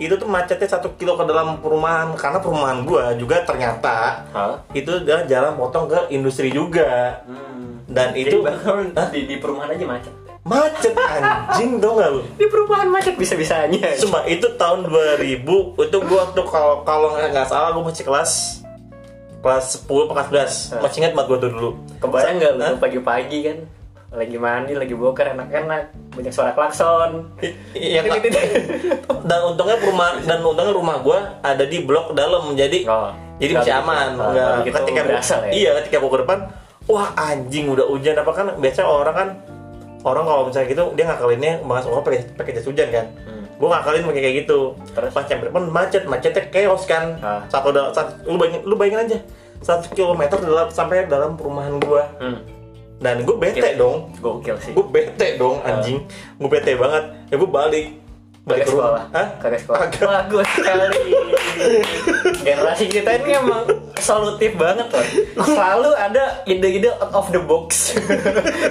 itu 0.00 0.16
tuh 0.16 0.24
macetnya 0.24 0.64
satu 0.64 0.96
kilo 0.96 1.12
ke 1.12 1.28
dalam 1.28 1.60
perumahan 1.60 2.16
karena 2.16 2.40
perumahan 2.40 2.88
gua 2.88 3.12
juga 3.12 3.44
ternyata 3.44 4.24
Hah? 4.32 4.56
itu 4.72 4.88
adalah 4.88 5.28
jalan 5.28 5.52
potong 5.56 5.86
ke 5.86 6.08
industri 6.08 6.48
juga 6.48 7.20
Hmm. 7.28 7.84
dan 7.84 8.16
Jadi 8.16 8.32
itu 8.32 8.36
di, 9.12 9.20
di 9.28 9.36
perumahan 9.36 9.76
aja 9.76 9.84
macet. 9.84 10.12
macet 10.40 10.94
anjing 10.96 11.76
dong 11.76 12.00
gak 12.00 12.16
lu 12.16 12.24
Di 12.32 12.48
perumahan 12.48 12.88
macet 12.88 13.12
bisa-bisanya. 13.20 13.92
Cuma 14.00 14.24
itu 14.24 14.48
tahun 14.56 14.88
2000 14.88 15.44
itu 15.76 15.98
gua 16.00 16.22
tuh 16.32 16.48
kalau 16.48 16.80
kalau 16.80 17.12
nggak 17.12 17.36
nggak 17.36 17.44
salah 17.44 17.68
gua 17.76 17.84
masih 17.84 18.08
kelas 18.08 18.59
kelas 19.40 19.64
10 19.82 20.04
atau 20.04 20.14
kelas 20.14 20.28
11 20.70 20.80
masih 20.80 20.98
ingat 20.98 21.12
banget 21.12 21.26
gua 21.26 21.38
tuh 21.38 21.50
dulu 21.50 21.70
Kebayang 21.96 22.34
nggak 22.36 22.52
lu 22.54 22.76
pagi-pagi 22.76 23.38
kan? 23.42 23.58
Lagi 24.10 24.36
mandi, 24.36 24.72
lagi 24.72 24.90
boker, 24.90 25.22
enak-enak. 25.30 25.94
Banyak 26.10 26.28
suara 26.28 26.50
klakson. 26.50 27.30
Iya, 27.70 28.02
Kak. 28.02 28.26
dan 29.22 29.40
untungnya 29.44 29.78
rumah 29.78 30.18
dan 30.18 30.40
untungnya 30.40 30.72
rumah 30.72 30.96
gua 30.98 31.38
ada 31.40 31.62
di 31.62 31.78
blok 31.80 32.12
dalam 32.12 32.52
jadi 32.52 32.84
Oh, 32.84 33.14
jadi 33.36 33.54
masih 33.54 33.74
aman 33.76 34.08
Oh, 34.16 34.30
nggak 34.30 34.48
begitu 34.60 34.76
ketika 34.76 35.00
gua- 35.00 35.08
berasa 35.08 35.34
ya. 35.40 35.50
iya 35.52 35.70
ketika 35.78 35.96
gua 35.98 36.10
ke 36.10 36.20
depan 36.20 36.38
wah 36.84 37.08
anjing 37.14 37.66
udah 37.68 37.86
hujan 37.86 38.16
apa 38.16 38.30
kan 38.30 38.46
biasanya 38.56 38.88
orang 38.88 39.14
kan 39.14 39.28
orang 40.02 40.24
kalau 40.24 40.42
misalnya 40.44 40.68
gitu 40.68 40.84
dia 40.92 41.04
ngakalinnya 41.06 41.52
bahas 41.62 41.82
sekolah 41.84 42.02
pakai 42.02 42.20
pakai 42.34 42.52
jas 42.52 42.66
hujan 42.66 42.88
kan 42.88 43.06
Hmm. 43.22 43.39
Gue 43.60 43.68
ngakalin 43.68 44.02
pakai 44.02 44.22
kayak 44.22 44.36
gitu 44.40 44.60
Terus? 44.90 45.12
pas 45.12 45.22
nyampe 45.22 45.44
depan 45.46 45.64
macet 45.68 46.02
macetnya 46.04 46.42
chaos 46.48 46.82
kan 46.84 47.20
Ah. 47.20 47.44
satu 47.46 47.68
dalam 47.70 47.92
satu, 47.92 48.16
lu 48.24 48.34
bayangin 48.34 48.60
lu 48.64 48.74
bayangin 48.74 49.00
aja 49.04 49.18
satu 49.60 49.92
kilometer 49.92 50.40
dalam 50.40 50.66
sampai 50.66 51.04
dalam 51.04 51.36
perumahan 51.36 51.76
gua 51.78 52.08
Hmm. 52.16 52.40
dan 52.96 53.20
gue 53.20 53.32
bete 53.34 53.60
Gokil. 53.60 53.76
dong 53.76 53.96
Gokil 54.16 54.56
sih. 54.58 54.72
gue 54.72 54.86
bete 54.86 55.36
dong 55.36 55.60
anjing 55.60 56.00
gue 56.34 56.48
bete 56.48 56.72
banget 56.74 57.04
ya 57.28 57.36
gue 57.36 57.50
balik 57.50 57.86
balik 58.50 58.66
ke 58.66 58.72
sekolah. 58.74 59.02
Hah? 59.14 59.26
Sekolah. 59.38 59.86
Bagus 59.88 60.48
sekali. 60.58 60.86
Generasi 62.42 62.84
kita 62.90 63.10
ini 63.22 63.30
emang 63.38 63.64
solutif 64.02 64.58
banget 64.58 64.90
loh. 64.90 65.06
Selalu 65.46 65.90
ada 65.94 66.24
ide-ide 66.44 66.90
out 66.98 67.12
of 67.14 67.26
the 67.30 67.40
box 67.40 67.94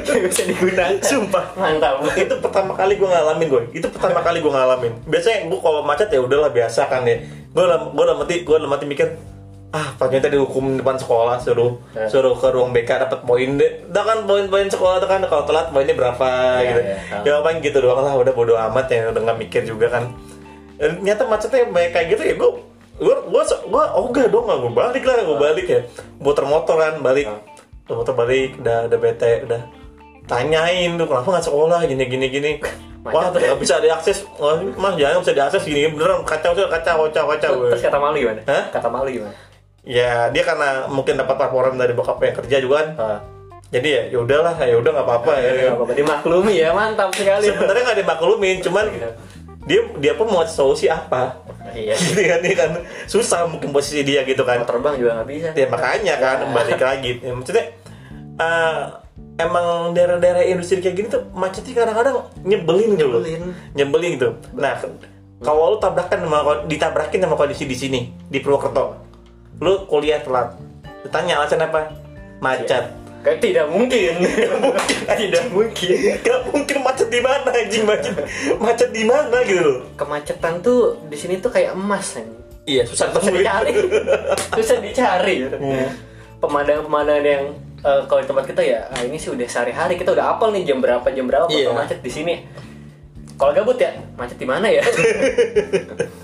yang 0.09 0.21
bisa 0.27 0.43
digunakan. 0.43 0.99
Sumpah. 0.99 1.45
Mantap. 1.55 2.03
itu 2.19 2.35
pertama 2.41 2.73
kali 2.75 2.93
gue 2.99 3.09
ngalamin 3.09 3.47
gue 3.47 3.63
itu 3.75 3.87
pertama 3.91 4.19
kali 4.19 4.37
gue 4.43 4.51
ngalamin 4.51 4.93
biasanya 5.07 5.47
gue 5.47 5.59
kalau 5.61 5.81
macet 5.85 6.09
ya 6.11 6.19
udahlah 6.19 6.51
biasa 6.51 6.81
kan 6.89 7.05
ya 7.07 7.17
gue 7.25 7.63
gue 7.65 8.03
udah 8.03 8.17
mati 8.17 8.35
gue 8.43 8.55
udah 8.55 8.69
mati 8.69 8.85
mikir 8.85 9.07
ah 9.69 9.93
ternyata 9.95 10.33
dihukum 10.33 10.81
depan 10.81 10.97
sekolah 10.97 11.37
suruh 11.37 11.77
Ya. 11.93 12.09
suruh 12.09 12.33
ke 12.33 12.49
ruang 12.49 12.73
BK 12.73 13.05
dapat 13.05 13.21
poin 13.21 13.53
deh. 13.53 13.85
Udah 13.85 14.01
kan 14.01 14.17
poin-poin 14.25 14.65
sekolah 14.65 14.97
tuh 14.97 15.05
kan 15.05 15.21
kalau 15.23 15.45
telat 15.45 15.69
poinnya 15.69 15.93
berapa 15.93 16.25
Ya, 16.57 16.65
gitu. 16.65 16.81
ya. 16.81 16.97
ya 17.21 17.31
apa 17.37 17.49
gitu 17.61 17.77
doang 17.77 18.01
lah 18.01 18.17
udah 18.17 18.33
bodo 18.33 18.57
amat 18.57 18.89
ya 18.89 19.13
udah 19.13 19.21
nggak 19.21 19.37
mikir 19.37 19.61
juga 19.63 19.93
kan. 19.93 20.09
Dan 20.81 20.97
ternyata 20.97 21.29
macetnya 21.29 21.69
banyak 21.69 21.91
kayak 21.91 22.07
gitu 22.09 22.23
ya 22.23 22.33
gue 22.33 22.49
gue 22.99 23.15
gue 23.29 23.41
gue 23.45 23.83
ogah 23.93 24.25
dong 24.27 24.45
gue 24.49 24.73
balik 24.73 25.03
lah 25.05 25.15
gue 25.21 25.37
balik 25.37 25.67
ya. 25.69 25.81
Motor 26.17 26.43
motoran 26.45 26.97
balik. 26.99 27.29
Ah. 27.29 27.37
motor 27.89 28.13
balik 28.13 28.57
udah 28.57 28.89
udah 28.89 28.97
bete 28.97 29.45
udah. 29.45 29.61
Tanyain 30.25 30.93
tuh 30.93 31.05
kenapa 31.05 31.29
nggak 31.29 31.45
sekolah? 31.45 31.79
Gini 31.85 32.05
gini 32.05 32.25
gini. 32.27 32.51
Wah 33.05 33.29
nggak 33.29 33.57
bisa 33.57 33.77
diakses. 33.77 34.25
Wah, 34.37 34.57
mas 34.77 34.97
jangan 34.97 35.21
bisa 35.21 35.33
diakses. 35.33 35.61
Gini 35.61 35.93
beneran 35.93 36.25
kacau 36.25 36.51
kacau 36.53 36.67
kacau 36.67 36.95
kacau 37.05 37.25
kacau. 37.29 37.51
Terus 37.69 37.81
kata 37.81 37.97
malu 37.97 38.17
gimana? 38.17 38.41
Hah? 38.49 38.63
Kata 38.73 38.89
malu 38.89 39.09
gimana? 39.13 39.33
Ya 39.81 40.27
dia 40.27 40.43
karena 40.43 40.85
mungkin 40.85 41.15
dapat 41.15 41.35
laporan 41.37 41.73
dari 41.73 41.91
bokap 41.91 42.19
yang 42.19 42.35
kerja 42.35 42.57
juga 42.59 42.75
kan 42.77 42.87
Ah. 42.95 43.19
jadi 43.67 43.87
ya 43.87 44.01
ya 44.09 44.17
udahlah 44.19 44.55
ya 44.57 44.75
udah 44.75 44.91
nggak 44.91 45.05
apa-apa 45.05 45.33
ya 45.37 45.49
Gak 45.63 45.75
apa-apa, 45.75 45.93
dimaklumi 45.93 46.53
ya, 46.55 46.69
mantap 46.71 47.09
sekali. 47.11 47.45
sebenarnya 47.45 47.83
nggak 47.85 47.99
dimaklumin 47.99 48.57
cuman 48.59 48.85
dia 49.61 49.79
dia 49.95 50.13
pun 50.13 50.27
mau 50.27 50.41
solusi 50.43 50.85
apa 50.85 51.37
Iya. 51.69 51.93
Gitu 51.93 52.17
kan, 52.23 52.39
dia 52.41 52.55
kan 52.57 52.71
susah 53.05 53.45
mungkin 53.45 53.69
posisi 53.69 54.01
dia 54.01 54.25
gitu 54.25 54.41
kan 54.41 54.57
Mau 54.57 54.65
terbang 54.65 54.97
juga 54.97 55.21
nggak 55.21 55.29
bisa. 55.29 55.49
ya 55.53 55.67
makanya 55.67 56.15
kan 56.17 56.37
Ya. 56.39 56.49
balik 56.49 56.81
lagi 56.81 57.11
ya, 57.19 57.29
maksudnya 57.29 57.65
eh, 58.35 58.79
emang 59.37 59.65
daerah-daerah 59.91 60.43
industri 60.43 60.79
kayak 60.79 60.95
gini 60.95 61.07
tuh 61.07 61.29
macetnya 61.31 61.71
kadang-kadang 61.77 62.15
nyebelin 62.41 62.89
gitu. 62.93 63.07
Nyebelin. 63.13 63.43
nyebelin 63.73 64.09
gitu 64.17 64.29
nah 64.53 64.75
kalau 65.39 65.71
lu 65.71 65.77
tabrakan 65.77 66.19
sama 66.21 66.39
ditabrakin 66.65 67.19
sama 67.21 67.35
kondisi 67.35 67.63
di 67.63 67.77
sini 67.77 67.99
di 68.25 68.39
Purwokerto 68.39 68.97
lu 69.57 69.73
kuliah 69.85 70.19
telat 70.19 70.53
ditanya 71.01 71.41
alasan 71.41 71.59
apa 71.59 71.89
macet 72.37 72.85
Kayak 73.19 73.43
tidak 73.43 73.67
mungkin. 73.67 74.15
tidak 75.11 75.43
mungkin. 75.51 75.91
Gak 76.23 76.39
mungkin 76.47 76.77
macet 76.79 77.11
di 77.11 77.19
mana 77.19 77.51
anjing 77.51 77.83
macet 77.83 78.15
macet 78.55 78.89
di 78.89 79.03
mana 79.03 79.43
gitu 79.43 79.59
loh 79.59 79.77
Kemacetan 79.93 80.63
tuh 80.63 80.95
di 81.03 81.19
sini 81.19 81.35
tuh 81.35 81.51
kayak 81.51 81.75
emas 81.75 82.15
nih. 82.15 82.23
iya 82.63 82.83
susah 82.87 83.11
Susah 83.11 83.27
dicari. 83.27 83.75
Susah 84.55 84.77
dicari. 84.79 85.35
Hmm. 85.51 85.91
Pemandangan-pemandangan 86.39 87.25
yang 87.25 87.43
eh, 87.81 88.01
kalau 88.07 88.23
di 88.23 88.27
tempat 88.27 88.45
kita 88.47 88.61
ya, 88.63 88.87
ah, 88.87 89.03
ini 89.03 89.19
sih 89.19 89.27
udah 89.29 89.43
sehari-hari 89.45 89.99
kita 89.99 90.15
udah 90.15 90.39
apal 90.39 90.55
nih 90.55 90.63
jam 90.63 90.79
berapa 90.79 91.03
jam 91.11 91.27
berapa 91.27 91.51
Iya. 91.51 91.67
bakal 91.67 91.75
macet 91.75 91.99
di 91.99 92.11
sini. 92.13 92.47
Kalau 93.35 93.51
gabut 93.51 93.75
ya, 93.75 93.99
macet 94.15 94.35
di 94.35 94.47
mana 94.47 94.71
ya? 94.71 94.79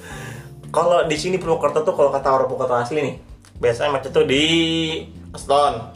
kalau 0.76 1.08
di 1.08 1.16
sini 1.16 1.40
Purwokerto 1.40 1.82
tuh 1.82 1.96
kalau 1.96 2.12
kata 2.12 2.28
orang 2.28 2.46
Purwokerto 2.46 2.76
asli 2.76 3.00
nih 3.00 3.16
biasanya 3.56 3.96
macet 3.96 4.12
tuh 4.12 4.28
di 4.28 4.44
Stone 5.32 5.96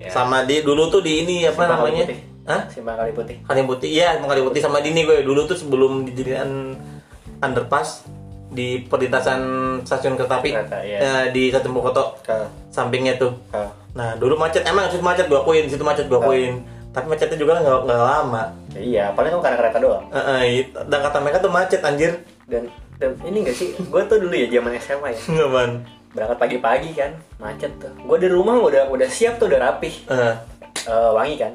Ya. 0.00 0.08
sama 0.08 0.48
di 0.48 0.64
dulu 0.64 0.88
tuh 0.88 1.04
di 1.04 1.22
ini 1.22 1.44
apa 1.44 1.60
Simpang 1.60 1.68
Kali 1.68 1.92
namanya 1.92 2.04
Putih. 2.08 2.18
Hah? 2.48 2.62
Simpang 2.72 2.96
Kali 2.96 3.12
Putih. 3.12 3.36
Kali 3.44 3.60
Putih 3.62 3.88
iya 3.92 4.16
emang 4.16 4.32
Kali 4.32 4.40
Putih 4.40 4.60
sama 4.64 4.80
di 4.80 4.88
ini 4.90 5.04
gue. 5.04 5.20
Dulu 5.20 5.44
tuh 5.44 5.54
sebelum 5.54 6.08
dijadikan 6.08 6.72
underpass 7.38 8.08
di 8.48 8.80
perlintasan 8.82 9.40
stasiun 9.84 10.16
kereta 10.16 10.40
api. 10.40 10.50
Iya. 10.56 10.98
eh, 10.98 11.24
di 11.30 11.52
Stasiun 11.52 11.76
Purwokerto. 11.76 12.16
Ke, 12.24 12.48
sampingnya 12.72 13.20
tuh. 13.20 13.36
Nah 13.92 14.16
dulu 14.16 14.40
macet. 14.40 14.64
Emang 14.64 14.88
situ 14.88 15.04
macet 15.04 15.28
gue 15.28 15.36
akuin 15.36 15.68
situ 15.68 15.84
macet 15.84 16.08
gue 16.08 16.16
akuin. 16.16 16.64
Tapi 16.90 17.04
macetnya 17.04 17.36
juga 17.36 17.60
nggak 17.60 17.84
nggak 17.84 18.00
lama. 18.00 18.42
Iya, 18.72 19.12
paling 19.12 19.36
kan 19.36 19.40
karena 19.44 19.56
kereta 19.60 19.78
doang. 19.78 20.04
Eh, 20.10 20.64
it- 20.64 20.72
dan 20.88 21.04
kata 21.04 21.20
mereka 21.20 21.38
tuh 21.38 21.52
macet 21.52 21.84
anjir. 21.84 22.24
Dan 22.48 22.72
ini 23.00 23.38
gak 23.42 23.56
sih, 23.56 23.72
gue 23.76 24.02
tuh 24.04 24.18
dulu 24.20 24.34
ya 24.36 24.46
zaman 24.48 24.76
SMA 24.76 25.08
ya. 25.16 25.20
Nggak 25.26 25.50
man 25.50 25.70
berangkat 26.10 26.38
pagi-pagi 26.42 26.90
kan 26.92 27.12
macet 27.38 27.70
tuh. 27.78 27.94
Gue 28.02 28.18
di 28.18 28.26
rumah 28.26 28.58
udah 28.58 28.90
udah 28.90 29.06
siap 29.06 29.38
tuh 29.38 29.46
udah 29.46 29.60
rapih. 29.62 29.94
Eh, 30.10 30.34
Eh, 30.80 31.10
wangi 31.12 31.36
kan? 31.36 31.52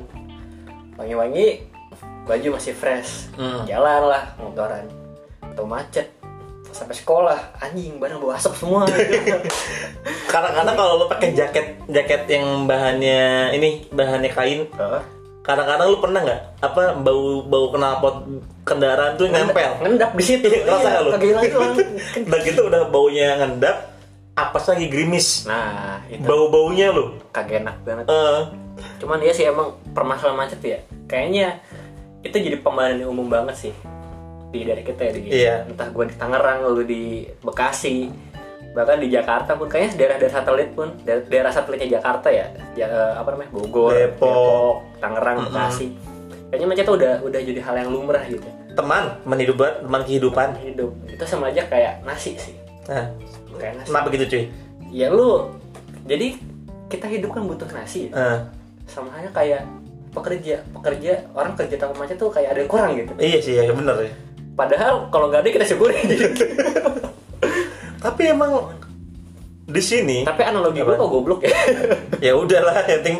Wangi-wangi 0.95 1.65
baju 2.23 2.47
masih 2.55 2.71
fresh. 2.71 3.33
Hmm. 3.35 3.65
jalan 3.67 4.07
lah 4.07 4.23
motoran. 4.37 4.85
Atau 5.43 5.65
macet. 5.67 6.07
Sampai 6.71 6.91
sekolah 6.91 7.39
anjing 7.57 7.97
barang 7.99 8.19
bau 8.19 8.35
asap 8.35 8.53
semua. 8.55 8.83
Kadang-kadang 10.31 10.75
kalau 10.75 10.99
lo 10.99 11.05
pakai 11.07 11.31
jaket 11.31 11.79
jaket 11.87 12.27
yang 12.27 12.67
bahannya 12.67 13.55
ini 13.55 13.87
bahannya 13.91 14.31
kain 14.31 14.67
Heeh. 14.67 15.01
Kadang-kadang 15.45 15.87
lu 15.93 15.97
pernah 16.01 16.19
nggak? 16.25 16.41
Apa 16.65 16.97
bau 16.97 17.45
bau 17.45 17.65
knalpot 17.69 18.15
kendaraan 18.65 19.13
tuh 19.13 19.29
nempel 19.29 19.77
ngendap 19.85 20.11
di 20.17 20.23
situ. 20.25 20.49
Rasa 20.67 20.89
nggak 20.89 21.01
lu? 21.05 21.09
hilang 21.21 21.45
udah 22.27 22.39
gitu 22.41 22.61
udah 22.65 22.81
baunya 22.89 23.37
ngendap 23.37 23.93
apa 24.35 24.57
lagi 24.57 24.85
gerimis. 24.89 25.45
Nah 25.45 26.01
itu. 26.09 26.25
Bau 26.25 26.49
baunya 26.49 26.89
lo 26.89 27.21
kagak 27.29 27.61
enak 27.61 27.77
banget. 27.85 28.05
Eh, 28.09 28.41
cuman 29.05 29.21
ya 29.21 29.31
sih 29.31 29.45
emang 29.45 29.77
permasalahan 29.93 30.35
macet 30.35 30.59
ya. 30.65 30.79
Kayaknya 31.05 31.61
itu 32.25 32.35
jadi 32.41 32.57
pembahasan 32.59 33.05
umum 33.05 33.29
banget 33.29 33.69
sih. 33.69 33.73
Di 34.49 34.65
dari 34.65 34.81
kita 34.81 35.01
ya 35.05 35.11
di. 35.13 35.21
Iya. 35.29 35.55
entah 35.69 35.87
gue 35.93 36.09
di 36.09 36.15
Tangerang 36.17 36.73
lu 36.73 36.81
di 36.81 37.21
Bekasi 37.45 38.09
bahkan 38.75 38.99
di 38.99 39.07
Jakarta 39.07 39.55
pun 39.55 39.71
kayaknya 39.71 39.95
daerah-daerah 39.95 40.33
satelit 40.35 40.69
pun 40.75 40.87
daerah, 41.07 41.23
daerah 41.31 41.51
satelitnya 41.55 41.95
Jakarta 41.95 42.27
ya, 42.27 42.51
ya 42.75 42.87
eh, 42.91 43.13
apa 43.15 43.31
namanya 43.31 43.51
Bogor 43.55 43.95
Depok. 43.95 44.99
Tangerang 44.99 45.47
Bekasi. 45.47 45.95
Kayaknya 46.51 46.67
macet 46.67 46.85
tuh 46.85 46.95
udah 46.99 47.13
udah 47.23 47.39
jadi 47.39 47.59
hal 47.63 47.75
yang 47.79 47.89
lumrah 47.95 48.23
gitu. 48.27 48.45
Teman 48.75 49.15
teman 49.23 49.37
hidup 49.39 49.55
teman 49.79 50.01
kehidupan 50.03 50.47
hidup. 50.59 50.91
Itu 51.07 51.23
sama 51.23 51.55
aja 51.55 51.63
kayak 51.71 52.03
nasi 52.03 52.35
sih. 52.35 52.55
Nah, 52.91 53.15
kayak 53.55 53.79
nasi. 53.79 53.87
kenapa 53.89 54.07
gitu 54.11 54.25
cuy? 54.27 54.43
Ya 54.91 55.07
lu 55.07 55.55
jadi 56.03 56.35
kita 56.91 57.07
hidup 57.07 57.31
kan 57.31 57.47
butuh 57.47 57.71
nasi. 57.71 58.11
Ya. 58.11 58.19
Eh, 58.19 58.37
sama 58.91 59.15
halnya 59.15 59.31
kayak 59.31 59.63
pekerja 60.11 60.63
pekerja 60.75 61.27
orang 61.31 61.55
kerja 61.55 61.75
tanpa 61.79 61.95
macet 62.03 62.19
tuh 62.19 62.27
kayak 62.27 62.51
ada 62.51 62.59
yang 62.59 62.71
kurang 62.71 62.91
gitu. 62.99 63.11
Iya 63.15 63.39
sih 63.39 63.55
ya 63.55 63.71
bener 63.71 63.95
ya. 64.03 64.11
Padahal 64.55 65.07
kalau 65.11 65.31
nggak 65.31 65.47
ada 65.47 65.49
kita 65.51 65.65
syukuri 65.67 65.95
tapi 68.05 68.21
emang 68.29 68.51
di 69.65 69.81
sini 69.81 70.21
tapi 70.21 70.45
analogi 70.45 70.85
gue 70.85 70.93
kok 70.93 71.09
goblok 71.09 71.41
ya? 71.41 71.49
Ya 72.29 72.37
udahlah 72.37 72.85
yang 72.85 73.01
penting 73.01 73.17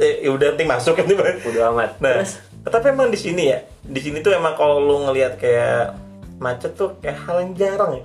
eh, 0.00 0.24
ya 0.24 0.30
udah 0.32 0.56
penting 0.56 0.68
masuk 0.68 0.96
penting 0.96 1.20
udah 1.20 1.68
amat. 1.76 2.00
Nah, 2.00 2.24
terus? 2.24 2.40
tapi 2.64 2.86
emang 2.88 3.12
di 3.12 3.20
sini 3.20 3.52
ya, 3.52 3.60
di 3.84 4.00
sini 4.00 4.24
tuh 4.24 4.32
emang 4.32 4.56
kalau 4.56 4.80
lu 4.80 5.04
ngelihat 5.04 5.36
kayak 5.36 5.92
macet 6.40 6.72
tuh 6.72 6.96
kayak 7.04 7.20
hal 7.28 7.36
yang 7.44 7.52
jarang 7.52 8.00
ya. 8.00 8.04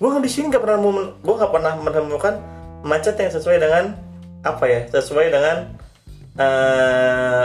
Gue 0.00 0.08
di 0.24 0.32
sini 0.32 0.48
nggak 0.48 0.64
pernah 0.64 0.78
gua 1.20 1.34
nggak 1.44 1.52
pernah 1.52 1.72
menemukan 1.76 2.34
macet 2.80 3.20
yang 3.20 3.28
sesuai 3.36 3.60
dengan 3.60 3.84
apa 4.40 4.64
ya, 4.64 4.80
sesuai 4.88 5.26
dengan 5.28 5.56
eh 6.40 7.44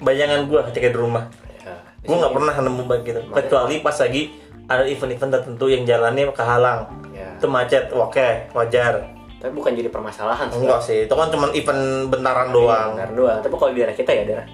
bayangan 0.00 0.48
gue 0.48 0.60
ketika 0.72 0.88
di 0.88 0.98
rumah. 0.98 1.28
ya, 1.60 1.76
Gue 2.08 2.16
nggak 2.16 2.32
pernah 2.32 2.54
nemu 2.56 2.82
begitu, 2.88 3.20
kecuali 3.28 3.84
pas 3.84 4.00
lagi 4.00 4.41
ada 4.66 4.84
event-event 4.84 5.32
tertentu 5.32 5.66
yang 5.66 5.82
jalannya 5.82 6.30
kehalang. 6.30 6.86
ya. 7.10 7.34
Itu 7.36 7.46
macet, 7.46 7.90
oke, 7.90 8.50
wajar. 8.52 9.10
tapi 9.36 9.50
bukan 9.52 9.74
jadi 9.74 9.90
permasalahan 9.90 10.46
sih. 10.48 10.62
Enggak 10.62 10.80
sih, 10.80 10.98
itu 11.02 11.10
kan 11.10 11.26
cuma 11.28 11.50
event 11.50 11.82
bentaran 12.06 12.54
doang. 12.54 12.94
Benar 12.94 13.10
doang 13.10 13.38
tapi 13.38 13.54
kalau 13.56 13.70
di 13.70 13.78
daerah 13.78 13.92
kita 13.92 14.10
ya 14.12 14.22
daerah 14.22 14.46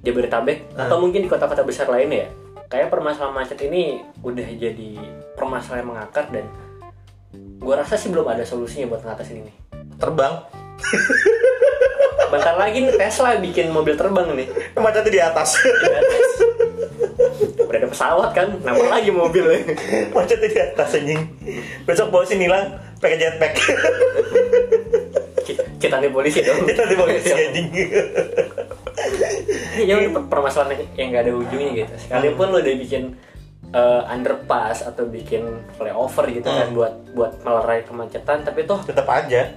Jabodetabek 0.00 0.58
Ah. 0.74 0.86
atau 0.86 0.98
mungkin 0.98 1.22
di 1.22 1.28
kota-kota 1.28 1.62
besar 1.62 1.86
lainnya 1.86 2.26
ya 2.26 2.28
kayak 2.66 2.88
permasalahan 2.88 3.34
macet 3.34 3.58
ini 3.62 3.98
udah 4.18 4.46
jadi 4.52 4.90
permasalahan 5.34 5.82
yang 5.82 5.90
mengakar 5.90 6.24
dan 6.30 6.46
gue 7.34 7.74
rasa 7.74 7.94
sih 7.94 8.08
belum 8.08 8.24
ada 8.24 8.42
solusinya 8.42 8.90
buat 8.90 9.02
ngatasin 9.02 9.42
ini 9.42 9.52
Terbang, 9.94 10.34
bentar 12.28 12.54
lagi 12.54 12.78
nih 12.80 12.94
Tesla 12.94 13.36
bikin 13.36 13.68
mobil 13.68 13.92
terbang 13.92 14.28
nih. 14.32 14.48
Macetnya 14.74 15.10
di 15.10 15.20
atas. 15.20 15.50
Di 15.58 15.90
atas. 15.90 16.28
udah 17.62 17.78
ada 17.78 17.88
pesawat 17.88 18.30
kan 18.32 18.52
nambah 18.58 18.84
lagi 18.86 19.08
mobil 19.08 19.44
macetnya 20.10 20.46
di 20.46 20.60
atas 20.62 20.88
anjing. 20.92 21.20
Besok 21.82 22.08
bawa 22.08 22.24
sini 22.24 22.44
hilang 22.44 22.68
pakai 22.98 23.16
jetpack. 23.16 23.54
Kita 25.78 25.98
nih 25.98 26.10
polisi 26.10 26.40
dong. 26.40 26.62
Kita 26.62 26.82
di 26.84 26.94
polisi 26.94 27.30
anjing. 27.34 27.66
Ya 29.78 29.94
per- 30.06 30.28
permasalahan 30.28 30.84
yang 30.94 31.10
nggak 31.10 31.22
ada 31.22 31.32
ujungnya 31.34 31.70
gitu. 31.76 31.92
Sekalipun 31.98 32.46
lo 32.48 32.58
udah 32.58 32.76
bikin 32.76 33.02
eh, 33.72 34.02
underpass 34.06 34.84
atau 34.84 35.04
bikin 35.06 35.42
flyover 35.74 36.28
gitu 36.30 36.44
kan 36.44 36.68
Hmm. 36.68 36.76
buat 36.76 36.94
buat 37.12 37.32
melerai 37.40 37.82
kemacetan 37.82 38.44
tapi 38.44 38.62
toh 38.62 38.78
tetap 38.78 39.08
aja 39.08 39.48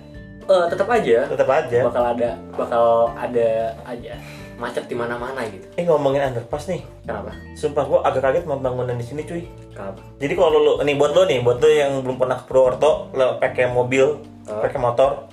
eh, 0.45 0.65
tetap 0.67 0.87
aja. 0.87 1.17
Tetap 1.25 1.47
aja. 1.47 1.79
Bakal 1.83 2.03
ada 2.11 2.29
bakal 2.53 2.85
ada 3.13 3.49
aja. 3.83 4.13
Macet 4.55 4.87
di 4.87 4.95
mana-mana 4.95 5.43
gitu. 5.45 5.67
Eh 5.75 5.83
ngomongin 5.83 6.31
underpass 6.31 6.65
nih. 6.65 6.79
Kenapa? 7.03 7.35
Sumpah 7.53 7.83
gua 7.83 7.99
agak 8.01 8.23
kaget 8.23 8.43
sama 8.43 8.55
bangunan 8.57 8.95
di 8.95 9.03
sini 9.03 9.21
cuy. 9.21 9.43
Kenapa? 9.69 9.99
Jadi 10.15 10.33
kalau 10.33 10.55
lu 10.55 10.73
nih 10.79 10.95
buat 10.95 11.11
lo 11.11 11.23
nih 11.23 11.39
buat 11.39 11.57
lo 11.57 11.67
yang 11.67 11.99
belum 11.99 12.15
pernah 12.15 12.37
ke 12.37 12.45
Purwokerto 12.45 12.91
lo 13.11 13.35
pakai 13.37 13.67
mobil 13.67 14.05
Oh. 14.45 14.61
pakai 14.61 14.77
motor 14.77 15.25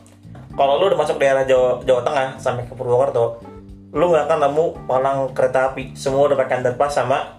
kalau 0.56 0.80
lu 0.80 0.88
udah 0.88 0.96
masuk 0.96 1.20
daerah 1.20 1.44
Jawa 1.44 1.84
Jawa 1.84 2.00
Tengah 2.00 2.28
sampai 2.40 2.64
ke 2.64 2.72
Purwokerto 2.72 3.44
lu 3.92 4.08
nggak 4.08 4.24
akan 4.24 4.38
nemu 4.42 4.64
palang 4.88 5.18
kereta 5.30 5.68
api. 5.68 5.92
Semua 5.92 6.26
udah 6.26 6.34
pakai 6.34 6.64
underpass 6.64 6.96
sama 6.96 7.36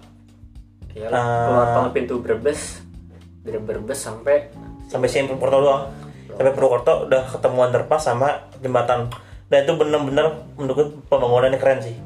ya 0.94 1.10
Ah. 1.10 1.50
keluar 1.50 1.66
tol 1.74 1.88
pintu 1.90 2.22
Brebes 2.22 2.78
dari 3.42 3.58
Brebes 3.58 3.98
sampai 3.98 4.54
sampai 4.86 5.10
sini 5.10 5.26
Purwokerto 5.26 5.58
doang 5.60 5.84
sampai 6.34 6.52
Purwokerto 6.52 7.06
udah 7.06 7.22
ketemu 7.26 7.58
underpass 7.62 8.02
sama 8.04 8.28
jembatan. 8.58 9.08
Dan 9.44 9.58
itu 9.62 9.72
bener-bener 9.74 10.26
menurut 10.54 10.74
gua 10.74 10.86
pembangunannya 11.10 11.56
keren 11.56 11.80
sih. 11.80 11.96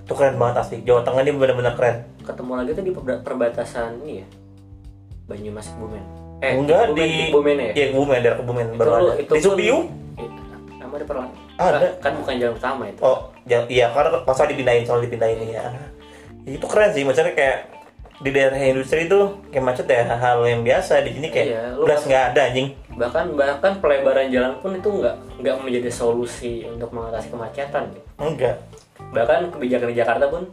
Itu 0.00 0.12
keren 0.12 0.36
banget 0.36 0.60
asli. 0.60 0.76
Jawa 0.82 1.00
Tengah 1.00 1.20
ini 1.20 1.32
bener-bener 1.32 1.72
keren. 1.72 2.04
Ketemu 2.20 2.52
lagi 2.54 2.70
tuh 2.72 2.82
di 2.82 2.92
perba- 2.92 3.20
perbatasan 3.20 4.02
ini 4.02 4.20
ya? 4.20 4.26
Banyumas 5.24 5.66
Kebumen 5.66 6.04
eh 6.36 6.52
enggak 6.52 6.92
di 6.92 7.32
Kebumen 7.32 7.56
ya? 7.56 7.72
Iya 7.72 7.86
Kebumen 7.88 8.18
daerah 8.20 8.36
Kebumen 8.36 8.66
baru 8.76 8.90
Itu- 8.90 9.00
ada. 9.00 9.12
itu 9.16 9.32
di 9.32 9.40
Supiu? 9.40 9.76
Iya, 10.14 10.28
Emang 10.76 10.92
ada 10.92 11.06
perlahan? 11.06 11.30
Ada. 11.56 11.88
Kan 11.98 12.12
bukan 12.20 12.34
jalan 12.36 12.54
utama 12.54 12.82
itu. 12.84 13.00
oh 13.00 13.18
ja- 13.42 13.64
iya 13.66 13.86
karena 13.88 14.20
pasal 14.20 14.44
dipindahin 14.46 14.84
soal 14.84 15.00
dipindahin 15.00 15.40
ya 15.46 15.64
itu 16.44 16.66
keren 16.66 16.92
sih 16.92 17.00
maksudnya 17.00 17.32
kayak 17.32 17.72
di 18.24 18.32
daerah 18.32 18.56
industri 18.56 19.04
itu 19.04 19.20
kayak 19.52 19.60
macet 19.62 19.84
ya 19.84 20.08
hal 20.08 20.40
yang 20.42 20.64
biasa 20.64 21.04
di 21.04 21.12
sini 21.12 21.28
kayak 21.28 21.46
Iya, 21.46 21.62
beras 21.76 22.02
nggak 22.02 22.24
ada 22.32 22.40
anjing. 22.48 22.68
Bahkan 22.96 23.24
bahkan 23.36 23.72
pelebaran 23.78 24.32
jalan 24.32 24.56
pun 24.58 24.72
itu 24.72 24.88
nggak 24.88 25.14
nggak 25.44 25.56
menjadi 25.60 25.90
solusi 25.92 26.64
untuk 26.64 26.88
mengatasi 26.88 27.28
kemacetan. 27.28 27.92
enggak. 28.16 28.56
Bahkan 29.12 29.52
kebijakan 29.52 29.92
di 29.92 29.96
Jakarta 30.00 30.24
pun 30.26 30.48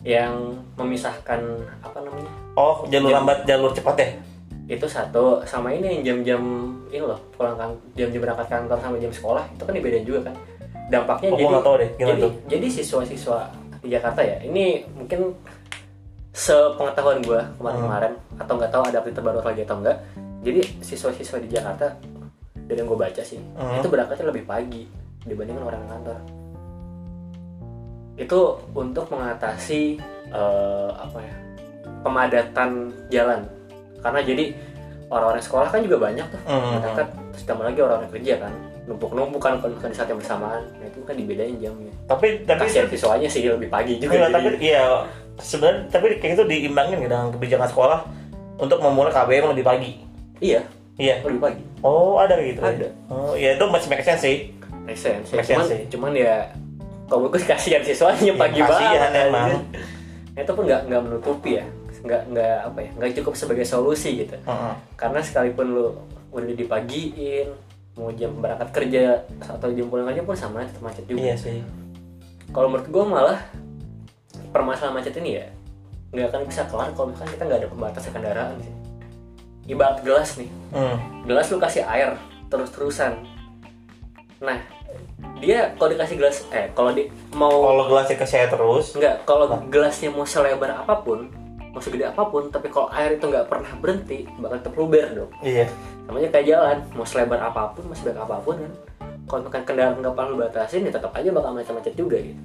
yang 0.00 0.56
memisahkan 0.74 1.40
apa 1.78 1.98
namanya? 2.00 2.32
Oh 2.56 2.88
jalur 2.88 3.12
Jam- 3.12 3.16
lambat 3.20 3.38
jalur 3.44 3.70
cepat 3.70 3.94
ya? 3.94 4.08
Itu 4.72 4.88
satu. 4.88 5.44
Sama 5.44 5.68
ini 5.68 6.00
yang 6.00 6.24
jam-jam 6.24 6.42
ini 6.88 7.04
loh 7.04 7.20
pulang 7.36 7.60
kan 7.60 7.70
jam-jam 7.92 8.24
berangkat 8.24 8.48
kantor 8.48 8.78
sama 8.80 8.96
jam 8.96 9.12
sekolah 9.12 9.44
itu 9.52 9.62
kan 9.62 9.74
dibedain 9.76 10.06
juga 10.08 10.32
kan. 10.32 10.34
Dampaknya 10.88 11.28
Oh, 11.28 11.36
jadi 11.36 11.54
tahu 11.60 11.74
deh, 11.76 11.90
jadi, 11.94 12.20
tuh? 12.20 12.32
jadi 12.48 12.66
siswa-siswa 12.70 13.38
di 13.80 13.88
Jakarta 13.90 14.20
ya 14.20 14.40
ini 14.40 14.80
mungkin 14.92 15.32
sepengetahuan 16.32 17.20
gue 17.20 17.40
kemarin-kemarin 17.56 18.12
atau 18.36 18.52
nggak 18.56 18.70
tahu 18.70 18.82
ada 18.88 18.98
berita 19.00 19.20
baru 19.20 19.40
lagi 19.40 19.62
atau 19.62 19.76
enggak 19.78 19.96
jadi 20.40 20.60
siswa-siswa 20.80 21.38
di 21.38 21.48
Jakarta 21.48 21.92
dari 22.56 22.78
yang 22.78 22.88
gue 22.88 22.98
baca 22.98 23.22
sih 23.22 23.36
Hmm. 23.36 23.78
itu 23.78 23.86
berangkatnya 23.86 24.26
lebih 24.28 24.44
pagi 24.44 24.88
dibandingkan 25.22 25.64
orang 25.64 25.84
kantor 25.86 26.18
itu 28.14 28.40
untuk 28.72 29.08
mengatasi 29.08 29.96
eh, 30.28 30.90
apa 30.92 31.18
ya 31.18 31.34
pemadatan 32.02 32.70
jalan. 33.08 33.40
Karena 34.00 34.20
jadi 34.20 34.44
orang-orang 35.06 35.40
sekolah 35.40 35.68
kan 35.68 35.80
juga 35.80 35.96
banyak 36.02 36.26
tuh 36.26 36.40
Hmm. 36.44 36.80
berangkat 36.80 37.08
terus 37.32 37.44
tambah 37.44 37.64
lagi 37.64 37.78
orang-orang 37.78 38.10
kerja 38.10 38.34
kan 38.40 38.52
numpuk-numpuk 38.82 39.38
kan 39.38 39.58
kalau 39.58 39.70
di 39.70 39.94
saat 39.94 40.08
yang 40.08 40.18
bersamaan 40.18 40.62
nah 40.74 40.86
itu 40.86 40.98
kan 41.02 41.14
dibedain 41.14 41.54
jamnya 41.56 41.92
tapi 42.04 42.42
tapi 42.42 42.66
kasihan 42.66 42.86
siswanya 42.86 43.28
sih 43.28 43.46
lebih 43.46 43.68
pagi 43.68 43.96
juga 43.96 44.18
Enggak, 44.18 44.28
jadi 44.28 44.34
tapi 44.34 44.48
iya 44.60 44.84
sebenarnya 45.38 45.80
tapi 45.88 46.06
kayak 46.18 46.32
itu 46.34 46.44
diimbangin 46.44 46.98
ya 46.98 47.08
dengan 47.08 47.28
kebijakan 47.30 47.68
sekolah 47.68 48.00
untuk 48.56 48.78
memulai 48.78 49.10
KBM 49.10 49.50
lebih 49.50 49.64
pagi. 49.64 49.90
iya 50.38 50.60
Iya. 50.94 51.24
lebih 51.24 51.40
pagi 51.40 51.62
Oh, 51.80 52.14
ada 52.16 52.36
gitu. 52.38 52.60
ya? 52.60 52.68
Ada. 52.68 52.88
Oh, 53.08 53.32
ya 53.32 53.56
itu 53.56 53.64
masih 53.64 53.88
make 53.88 54.04
sense 54.04 54.22
sih. 54.22 54.36
make 54.82 54.94
sense 54.94 55.30
ya. 55.30 55.40
Make 55.40 55.46
sense 55.46 55.56
cuman 55.56 55.66
sih. 55.68 55.80
cuman 55.88 56.12
ya 56.12 56.34
kalau 57.08 57.26
gue 57.26 57.40
kasihan 57.40 57.82
siswanya 57.82 58.22
Ya, 58.24 58.34
pagi 58.34 58.60
kasihan 58.60 59.08
banget 59.08 59.26
emang. 59.26 59.50
Nah, 60.32 60.40
itu 60.40 60.52
pun 60.52 60.62
nggak 60.64 60.80
nggak 60.86 61.02
menutupi 61.02 61.50
ya 61.54 61.64
nggak 62.02 62.22
nggak 62.28 62.56
apa 62.66 62.78
ya 62.78 62.90
nggak 62.98 63.10
cukup 63.14 63.34
sebagai 63.36 63.62
solusi 63.62 64.10
gitu 64.20 64.34
Heeh. 64.36 64.74
karena 64.94 65.20
sekalipun 65.22 65.66
lu 65.70 65.86
udah 66.30 66.50
dipagiin 66.52 67.46
mau 67.92 68.08
jam 68.16 68.32
berangkat 68.40 68.68
kerja 68.72 69.20
atau 69.40 69.68
jam 69.72 69.86
pulang 69.92 70.08
kerja 70.08 70.22
pun 70.24 70.36
sama 70.36 70.64
tetap 70.64 70.80
macet 70.80 71.04
juga. 71.04 71.20
Iya 71.20 71.34
sih. 71.36 71.60
kalau 72.52 72.68
menurut 72.68 72.88
gue 72.92 73.04
malah 73.08 73.40
permasalahan 74.52 74.92
macet 75.00 75.16
ini 75.24 75.40
ya 75.40 75.46
nggak 76.12 76.28
akan 76.28 76.42
bisa 76.44 76.68
kelar 76.68 76.92
kalau 76.92 77.08
misalkan 77.08 77.32
kita 77.32 77.42
nggak 77.48 77.60
ada 77.64 77.68
pembatasan 77.72 78.12
kendaraan 78.12 78.56
sih. 78.60 78.74
Ibarat 79.72 80.04
gelas 80.04 80.36
nih. 80.36 80.50
Hmm. 80.76 80.96
gelas 81.24 81.48
lu 81.48 81.56
kasih 81.56 81.84
air 81.88 82.16
terus-terusan. 82.52 83.24
Nah 84.44 84.60
dia 85.40 85.72
kalau 85.80 85.90
dikasih 85.96 86.16
gelas 86.20 86.44
eh 86.52 86.68
kalau 86.76 86.92
di 86.92 87.08
mau 87.32 87.50
Kalau 87.50 87.84
gelasnya 87.88 88.16
ke 88.20 88.26
saya 88.28 88.46
terus, 88.52 88.92
nggak 88.92 89.24
kalau 89.24 89.48
gelasnya 89.72 90.12
mau 90.12 90.28
selebar 90.28 90.84
apa 90.84 91.00
pun 91.00 91.32
mau 91.72 91.80
segede 91.80 92.04
apa 92.04 92.28
pun 92.28 92.52
tapi 92.52 92.68
kalau 92.68 92.92
air 92.92 93.16
itu 93.16 93.24
nggak 93.24 93.48
pernah 93.48 93.72
berhenti 93.80 94.28
bakal 94.36 94.60
tetap 94.60 94.74
luber 94.76 95.06
dong. 95.16 95.32
Iya. 95.40 95.66
sama 96.04 96.18
aja 96.20 96.28
kayak 96.28 96.46
jalan 96.46 96.78
mau 96.92 97.06
selebar 97.08 97.40
apa 97.40 97.72
pun 97.72 97.82
mau 97.88 97.96
sebaik 97.96 98.20
apa 98.20 98.36
pun 98.44 98.56
kan. 98.60 98.72
Kalau 99.24 99.40
misalkan 99.40 99.62
kendaraan 99.64 99.96
nggak 100.04 100.14
perlu 100.14 100.34
batasin 100.36 100.84
ya 100.84 100.92
tetap 100.92 101.12
aja 101.16 101.28
bakal 101.32 101.50
macet-macet 101.56 101.94
juga 101.96 102.20
gitu. 102.20 102.42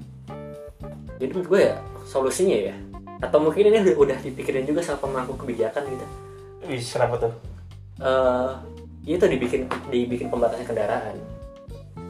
Jadi 1.20 1.32
menurut 1.36 1.48
gue 1.52 1.62
ya 1.68 1.76
solusinya 2.08 2.58
ya 2.72 2.76
atau 3.18 3.42
mungkin 3.42 3.68
ini 3.68 3.82
udah, 3.82 3.96
udah 3.98 4.18
dipikirin 4.22 4.64
juga 4.64 4.80
sama 4.86 5.04
pemangku 5.04 5.34
kebijakan 5.36 5.84
gitu. 5.90 6.06
Wih, 6.70 6.82
kenapa 6.82 7.16
tuh? 7.28 7.34
eh 7.98 8.52
itu 9.08 9.26
dibikin 9.26 9.66
dibikin 9.90 10.28
pembatasan 10.30 10.68
kendaraan. 10.68 11.16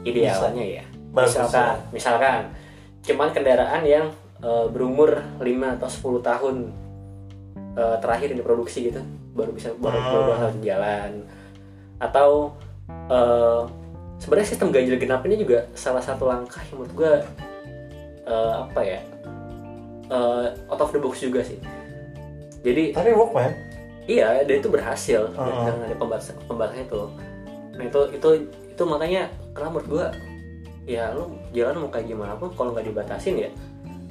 Idealnya 0.04 0.64
ya. 0.82 0.84
Bagus, 1.10 1.34
misalkan 1.34 1.74
misalkan 1.90 2.40
cuman 3.02 3.28
kendaraan 3.32 3.82
yang 3.88 4.06
eh, 4.44 4.66
berumur 4.68 5.16
5 5.40 5.76
atau 5.80 5.88
10 6.20 6.28
tahun 6.28 6.56
eh, 7.78 7.96
terakhir 7.98 8.26
yang 8.28 8.40
diproduksi 8.40 8.90
gitu 8.90 8.98
baru 9.32 9.54
bisa 9.54 9.70
baru 9.76 9.94
Hmm. 9.94 10.10
baru 10.34 10.58
jalan 10.60 11.10
atau 11.98 12.50
eh, 13.08 13.62
sebenarnya 14.18 14.48
sistem 14.48 14.68
ganjil 14.68 14.98
genap 14.98 15.22
ini 15.22 15.38
juga 15.38 15.70
salah 15.72 16.02
satu 16.02 16.26
langkah 16.26 16.58
yang 16.64 16.82
menurut 16.82 16.94
gue 16.96 17.12
eh, 18.24 18.54
apa 18.58 18.80
ya 18.82 18.98
eh, 20.08 20.46
out 20.66 20.80
of 20.80 20.90
the 20.90 20.98
box 20.98 21.20
juga 21.20 21.42
sih 21.42 21.58
jadi 22.58 22.90
Tapi 22.90 23.14
work 23.14 23.32
man. 23.32 23.54
Iya, 24.04 24.42
dan 24.42 24.58
itu 24.58 24.66
berhasil 24.66 25.20
Heeh. 25.30 25.36
dengan 25.36 25.84
ada 25.84 25.94
pembatasan 25.94 26.34
pembatasan 26.42 26.80
itu. 26.82 27.02
Nah 27.76 27.84
itu 27.84 28.00
itu 28.10 28.28
itu 28.72 28.82
makanya 28.82 29.28
karena 29.52 29.68
menurut 29.68 29.86
gua 29.86 30.06
ya 30.82 31.12
lu 31.12 31.28
jalan 31.52 31.84
mau 31.84 31.90
kayak 31.92 32.08
gimana 32.08 32.32
pun 32.34 32.48
kalau 32.50 32.72
nggak 32.72 32.88
dibatasin 32.88 33.36
ya 33.36 33.50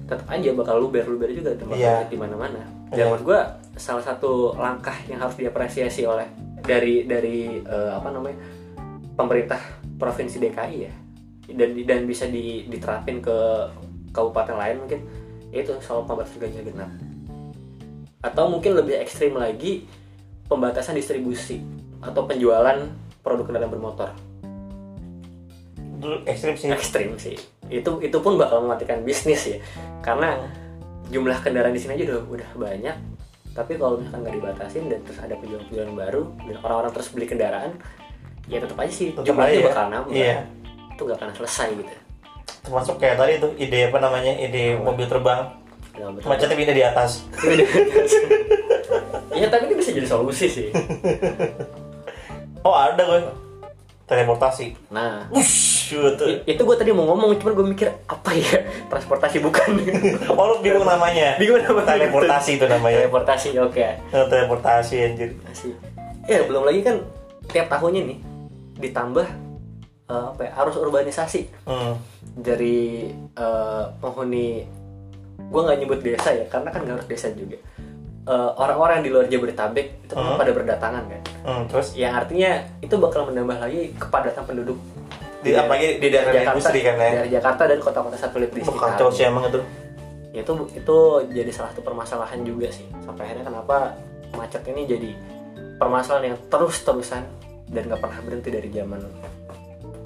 tetap 0.06 0.24
aja 0.30 0.54
bakal 0.54 0.80
luber 0.80 1.02
luber 1.04 1.28
juga 1.28 1.58
tempat 1.58 1.76
Iya. 1.76 2.06
di 2.08 2.16
mana-mana. 2.16 2.62
Iya. 2.92 2.96
Dan 2.96 3.04
menurut 3.12 3.24
gua 3.26 3.40
salah 3.78 4.04
satu 4.04 4.58
langkah 4.58 4.96
yang 5.06 5.22
harus 5.22 5.38
diapresiasi 5.38 6.08
oleh 6.08 6.26
dari 6.64 7.06
dari 7.06 7.62
eh, 7.62 7.92
apa 7.94 8.10
namanya 8.10 8.40
pemerintah 9.16 9.60
provinsi 9.98 10.38
DKI 10.42 10.78
ya 10.82 10.94
dan 11.56 11.70
dan 11.88 12.00
bisa 12.04 12.28
di- 12.28 12.68
diterapin 12.68 13.24
ke 13.24 13.38
kabupaten 14.12 14.58
lain 14.58 14.78
mungkin 14.84 15.00
itu 15.56 15.72
soal 15.80 16.04
pembatasan 16.04 16.44
ganjil 16.44 16.64
genap 16.68 16.92
atau 18.20 18.52
mungkin 18.52 18.76
lebih 18.76 19.00
ekstrim 19.00 19.38
lagi 19.38 19.88
pembatasan 20.52 20.98
distribusi 20.98 21.64
atau 22.04 22.28
penjualan 22.28 22.84
produk 23.24 23.46
kendaraan 23.48 23.72
bermotor 23.72 24.10
ekstrim 26.28 26.54
sih. 26.60 26.68
ekstrim 26.70 27.12
sih 27.16 27.38
itu 27.72 27.92
itu 28.04 28.18
pun 28.20 28.36
bakal 28.36 28.64
mematikan 28.64 29.02
bisnis 29.02 29.48
ya 29.48 29.58
karena 30.04 30.40
jumlah 31.08 31.38
kendaraan 31.40 31.72
di 31.72 31.80
sini 31.80 31.96
aja 31.96 32.04
udah 32.10 32.20
udah 32.30 32.50
banyak 32.54 32.96
tapi 33.52 33.74
kalau 33.76 33.98
misalkan 33.98 34.22
nggak 34.22 34.36
dibatasin 34.38 34.84
dan 34.86 35.00
terus 35.02 35.18
ada 35.18 35.34
penjualan-penjualan 35.36 35.94
baru 35.98 36.22
dan 36.42 36.56
orang-orang 36.62 36.92
terus 36.92 37.08
beli 37.10 37.26
kendaraan 37.26 37.72
ya 38.46 38.58
tetap 38.58 38.78
aja 38.78 38.92
sih 38.92 39.08
Tetap 39.12 39.26
jumlahnya 39.26 39.50
aja 39.50 39.60
ya. 39.60 39.68
bakal 39.68 39.86
nambah 39.90 40.12
Iya. 40.12 40.38
itu 40.90 41.02
nggak 41.02 41.18
akan 41.18 41.30
selesai 41.34 41.70
gitu 41.76 41.94
Termasuk 42.58 42.96
kayak 42.98 43.16
tadi 43.16 43.34
tuh 43.38 43.52
ide 43.56 43.88
apa 43.88 43.96
namanya? 43.98 44.34
Ide 44.34 44.76
mobil 44.76 45.04
terbang. 45.06 45.48
Macetnya 46.22 46.52
pindah 46.54 46.76
di 46.76 46.84
atas. 46.84 47.24
Iya 49.30 49.48
tapi 49.48 49.68
itu 49.68 49.76
bisa 49.78 49.92
jadi 49.94 50.04
solusi 50.04 50.48
sih 50.48 50.68
Oh, 52.66 52.74
ada 52.74 53.00
gue. 53.00 53.20
Teleportasi. 54.04 54.76
nah 54.90 55.28
Wush, 55.30 55.77
i- 55.90 56.44
itu 56.46 56.62
gue 56.62 56.76
tadi 56.76 56.92
mau 56.92 57.06
ngomong 57.06 57.36
cuman 57.36 57.54
gue 57.54 57.68
mikir 57.70 57.88
apa 58.04 58.30
ya 58.32 58.62
transportasi 58.92 59.40
bukan 59.40 59.80
Oh, 60.30 60.46
lu 60.48 60.56
bingung 60.60 60.84
namanya. 60.84 61.38
Bingung 61.38 61.62
namanya. 61.62 61.96
Teleportasi 61.98 62.52
itu 62.54 62.66
namanya. 62.66 62.98
teleportasi 63.02 63.48
oke 63.58 63.80
Eh, 63.80 64.26
Teleportasi 64.26 64.96
anjir. 65.02 65.30
Asik. 65.46 65.74
Ya 66.26 66.44
belum 66.44 66.64
lagi 66.64 66.82
kan 66.82 67.00
tiap 67.48 67.68
tahunnya 67.68 68.02
nih 68.06 68.20
ditambah 68.78 69.28
eh, 70.06 70.26
apa 70.30 70.42
ya, 70.42 70.52
arus 70.58 70.76
urbanisasi 70.76 71.42
Hmm. 71.64 71.96
dari 72.34 73.08
eh, 73.34 73.84
penghuni 73.98 74.68
gue 75.40 75.62
nggak 75.62 75.80
nyebut 75.80 76.00
desa 76.02 76.30
ya 76.32 76.44
karena 76.46 76.68
kan 76.68 76.82
nggak 76.82 76.96
harus 76.96 77.08
desa 77.08 77.30
juga 77.32 77.56
Eh, 78.28 78.52
orang-orang 78.54 79.00
di 79.00 79.08
luar 79.08 79.24
Jabodetabek 79.26 80.04
itu 80.04 80.12
kan 80.12 80.20
Hmm. 80.22 80.36
pada 80.36 80.52
berdatangan 80.52 81.04
kan 81.06 81.22
Hmm, 81.42 81.64
terus 81.66 81.96
yang 81.96 82.12
artinya 82.14 82.60
itu 82.78 82.92
bakal 82.94 83.24
menambah 83.24 83.56
lagi 83.58 83.96
kepadatan 83.96 84.44
penduduk 84.44 84.76
di 85.46 85.54
apalagi 85.54 86.02
di 86.02 86.08
daerah 86.10 86.34
industri 86.34 86.80
kan 86.82 86.96
ya? 86.98 87.12
Dari 87.22 87.30
Jakarta 87.34 87.64
dan 87.70 87.80
kota-kota 87.82 88.18
satelit 88.18 88.52
di 88.52 88.62
Wah, 88.66 88.94
kacau 88.94 89.08
sih 89.14 89.26
emang 89.30 89.50
itu. 89.50 89.62
Ya, 90.34 90.42
itu 90.46 90.54
itu 90.74 90.98
jadi 91.34 91.52
salah 91.54 91.70
satu 91.74 91.82
permasalahan 91.86 92.42
juga 92.42 92.70
sih. 92.74 92.86
Sampai 93.06 93.30
akhirnya 93.30 93.46
kenapa 93.48 93.98
macet 94.34 94.66
ini 94.70 94.84
jadi 94.90 95.12
permasalahan 95.78 96.34
yang 96.34 96.38
terus 96.50 96.82
terusan 96.82 97.24
dan 97.70 97.82
nggak 97.86 98.02
pernah 98.02 98.20
berhenti 98.24 98.50
dari 98.50 98.70
zaman 98.72 99.02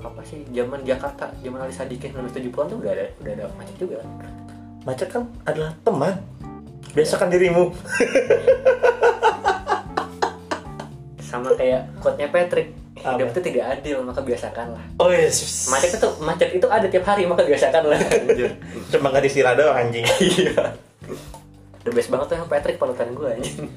apa 0.02 0.22
sih 0.26 0.42
zaman 0.50 0.82
Jakarta 0.82 1.30
zaman 1.46 1.62
Ali 1.62 1.74
Sadikin 1.78 2.10
1970-an 2.18 2.68
tuh 2.74 2.78
udah 2.82 2.92
ada 2.92 3.06
udah 3.22 3.32
ada 3.38 3.46
macet 3.56 3.76
juga. 3.78 3.98
Macet 4.82 5.10
kan 5.14 5.30
adalah 5.46 5.78
teman. 5.86 6.18
Biasakan 6.92 7.30
dirimu. 7.32 7.72
Sama 11.22 11.56
kayak 11.56 11.88
quote-nya 12.04 12.28
Patrick 12.28 12.76
Apa? 12.92 13.16
hidup 13.16 13.32
itu 13.32 13.42
tidak 13.48 13.80
adil 13.80 14.04
maka 14.04 14.20
biasakanlah 14.20 14.84
oh 15.00 15.08
yes. 15.08 15.72
Macet 15.72 15.96
itu 15.96 16.08
macet 16.20 16.50
itu 16.52 16.68
ada 16.68 16.86
tiap 16.92 17.08
hari 17.08 17.24
maka 17.24 17.48
biasakanlah 17.48 17.96
cuma 18.92 19.08
nggak 19.16 19.24
disirah 19.24 19.56
doang 19.56 19.80
anjing. 19.80 20.04
Iya. 20.20 20.76
The 21.88 21.92
best 21.96 22.12
banget 22.12 22.30
tuh 22.30 22.36
yang 22.38 22.52
Patrick 22.52 22.78
panutan 22.78 23.16
gue 23.16 23.32
anjing. 23.32 23.72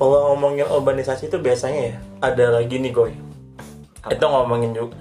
Kalau 0.00 0.32
ngomongin 0.32 0.64
urbanisasi 0.64 1.28
itu 1.28 1.36
biasanya 1.38 1.80
ya 1.92 1.96
ada 2.24 2.56
lagi 2.56 2.80
nih 2.80 2.90
goy. 2.90 3.12
Apa? 4.02 4.18
itu 4.18 4.24
ngomongin 4.26 4.72
juga 4.74 4.96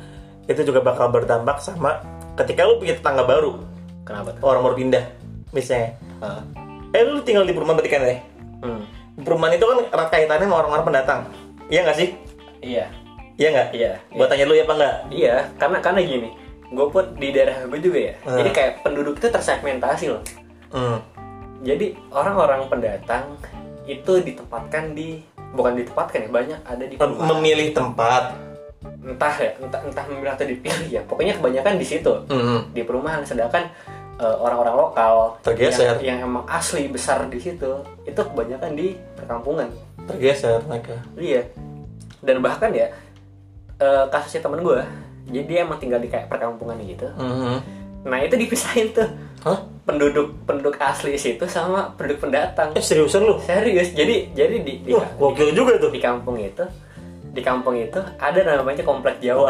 itu 0.46 0.62
juga 0.68 0.86
bakal 0.86 1.10
berdampak 1.10 1.58
sama 1.64 2.04
ketika 2.36 2.68
lu 2.68 2.84
punya 2.84 3.00
tetangga 3.00 3.24
baru. 3.24 3.64
Kenapa 4.04 4.36
tuh? 4.36 4.44
Orang 4.44 4.62
baru 4.68 4.76
pindah 4.76 5.04
misalnya. 5.56 5.96
Ah. 6.20 6.44
eh 6.92 7.02
lu 7.08 7.24
tinggal 7.24 7.48
di 7.48 7.56
perumahan 7.56 7.80
berarti 7.80 7.92
kan 7.96 8.04
ya 8.04 8.20
hmm. 8.62 8.82
perumahan 9.24 9.56
itu 9.58 9.66
kan 9.66 10.06
kaitannya 10.12 10.46
sama 10.46 10.56
orang-orang 10.62 10.84
pendatang. 10.84 11.20
Iya 11.72 11.80
nggak 11.88 11.98
sih? 11.98 12.10
Iya 12.62 13.01
iya 13.42 13.50
nggak 13.50 13.68
iya 13.74 13.92
buat 14.12 14.30
tanya 14.30 14.46
lu 14.46 14.54
ya 14.54 14.62
apa 14.62 14.74
nggak 14.76 14.96
Iya, 15.10 15.36
karena 15.58 15.78
karena 15.80 16.00
gini, 16.04 16.30
gue 16.68 16.86
pun 16.88 17.06
di 17.16 17.28
daerah 17.30 17.66
gue 17.66 17.80
juga 17.82 18.00
ya. 18.00 18.14
Hmm. 18.22 18.38
Jadi 18.38 18.50
kayak 18.52 18.72
penduduk 18.82 19.18
itu 19.18 19.28
tersegmentasi 19.28 20.06
loh. 20.08 20.22
hmm. 20.70 20.98
Jadi 21.62 21.86
orang-orang 22.10 22.66
pendatang 22.68 23.38
itu 23.84 24.14
ditempatkan 24.20 24.94
di 24.94 25.22
bukan 25.52 25.74
ditempatkan 25.76 26.20
ya 26.22 26.30
banyak 26.32 26.60
ada 26.64 26.84
di 26.84 26.96
perumahan. 26.96 27.28
memilih 27.34 27.70
tempat 27.72 28.24
entah 29.02 29.36
ya 29.36 29.52
entah 29.58 29.82
entah 29.84 30.06
memilih 30.08 30.32
atau 30.32 30.46
dipilih 30.48 30.88
ya. 30.88 31.02
Pokoknya 31.04 31.34
kebanyakan 31.36 31.76
di 31.76 31.86
situ 31.88 32.14
Hmm. 32.28 32.70
di 32.70 32.82
perumahan. 32.82 33.22
Sedangkan 33.22 33.66
eh, 34.18 34.36
orang-orang 34.38 34.76
lokal 34.76 35.14
Tergeser. 35.42 35.98
yang, 35.98 36.22
yang 36.22 36.30
emang 36.30 36.46
asli 36.46 36.86
besar 36.88 37.26
di 37.26 37.38
situ 37.38 37.72
itu 38.04 38.22
kebanyakan 38.22 38.72
di 38.72 38.94
perkampungan. 39.14 39.70
tergeser 40.02 40.62
mereka 40.66 40.98
Iya. 41.16 41.46
Dan 42.20 42.40
bahkan 42.40 42.70
ya 42.72 42.90
eh, 43.82 44.06
kasusnya 44.14 44.46
temen 44.46 44.62
gue, 44.62 44.80
jadi 45.34 45.46
dia 45.50 45.60
emang 45.66 45.82
tinggal 45.82 45.98
di 45.98 46.08
kayak 46.08 46.30
perkampungan 46.30 46.78
gitu. 46.86 47.10
Mhm. 47.18 47.82
Nah 48.06 48.18
itu 48.22 48.34
dipisahin 48.38 48.94
tuh 48.94 49.10
Hah? 49.46 49.62
penduduk 49.86 50.34
penduduk 50.46 50.78
asli 50.78 51.18
situ 51.18 51.46
sama 51.50 51.94
penduduk 51.98 52.30
pendatang. 52.30 52.74
Eh 52.78 52.82
seriusan 52.82 53.26
lu? 53.26 53.38
Serius. 53.42 53.94
Jadi 53.94 54.34
jadi 54.38 54.62
di 54.62 54.86
di, 54.86 54.92
Wah, 54.94 55.06
di, 55.34 55.54
juga 55.54 55.78
tuh. 55.78 55.90
di 55.90 56.02
kampung 56.02 56.38
itu 56.38 56.66
di 57.32 57.40
kampung 57.40 57.80
itu 57.80 57.96
ada 58.20 58.40
namanya 58.44 58.84
komplek 58.84 59.24
Jawa. 59.24 59.48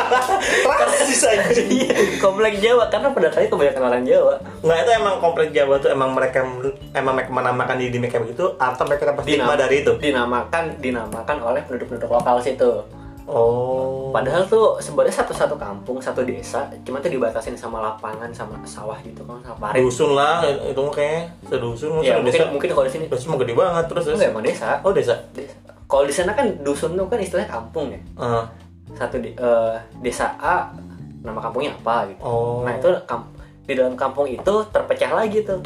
Rasis 0.68 1.24
anjing. 1.24 1.68
Iya, 1.78 2.20
komplek 2.20 2.60
Jawa 2.60 2.84
karena 2.92 3.08
pendatangnya 3.16 3.48
kebanyakan 3.48 3.82
orang 3.88 4.04
Jawa. 4.04 4.34
Nggak 4.60 4.78
itu 4.84 4.90
emang 4.92 5.14
komplek 5.24 5.48
Jawa 5.56 5.74
tuh 5.80 5.88
emang 5.88 6.12
mereka 6.12 6.44
emang 6.92 7.12
mereka 7.16 7.30
menamakan 7.32 7.76
diri 7.80 7.96
mereka 7.96 8.20
begitu 8.20 8.44
atau 8.60 8.84
mereka 8.84 9.08
dapat 9.08 9.22
stigma 9.24 9.56
dari 9.56 9.80
itu? 9.80 9.92
Dinamakan 9.96 10.64
dinamakan 10.84 11.36
oleh 11.40 11.60
penduduk-penduduk 11.64 12.12
lokal 12.12 12.44
situ. 12.44 12.84
Oh. 13.28 14.08
Padahal 14.08 14.40
tuh 14.42 14.80
sebenarnya 14.80 15.12
satu-satu 15.14 15.54
kampung, 15.54 16.00
satu 16.00 16.24
desa, 16.24 16.64
cuma 16.80 16.96
tuh 16.96 17.12
dibatasin 17.12 17.52
sama 17.52 17.76
lapangan, 17.78 18.32
sama 18.32 18.56
sawah 18.64 18.96
gitu 19.00 19.20
kan, 19.22 19.36
sama 19.44 19.68
parit. 19.68 19.84
dusun 19.84 20.16
lah 20.16 20.40
itu 20.42 20.80
mah 20.80 20.90
kayaknya 20.90 21.22
sedusun 21.44 21.90
Ya 22.00 22.16
mungkin 22.16 22.32
desa. 22.32 22.48
mungkin 22.48 22.68
kalau 22.72 22.86
di 22.88 22.92
sini 22.92 23.04
Desa 23.06 23.28
mah 23.28 23.38
gede 23.38 23.52
banget 23.52 23.84
terus. 23.86 24.02
terus. 24.02 24.16
enggak 24.16 24.32
emang 24.32 24.44
desa. 24.44 24.68
Oh 24.80 24.92
desa. 24.92 25.14
Desa. 25.30 25.54
Kalau 25.84 26.04
di 26.04 26.12
sana 26.12 26.32
kan 26.32 26.46
dusun 26.58 26.96
tuh 26.96 27.04
kan 27.04 27.20
istilahnya 27.20 27.48
kampung 27.48 27.92
ya. 27.92 28.00
Ah. 28.16 28.44
Satu 28.90 29.20
di, 29.20 29.30
eh, 29.30 29.74
desa 30.00 30.32
A 30.36 30.72
nama 31.20 31.36
kampungnya 31.38 31.76
apa 31.76 32.08
gitu. 32.08 32.20
Oh. 32.20 32.64
Nah 32.64 32.72
itu 32.72 32.88
kam- 33.04 33.28
di 33.62 33.76
dalam 33.76 33.92
kampung 33.92 34.24
itu 34.24 34.54
terpecah 34.72 35.12
lagi 35.12 35.44
tuh. 35.44 35.60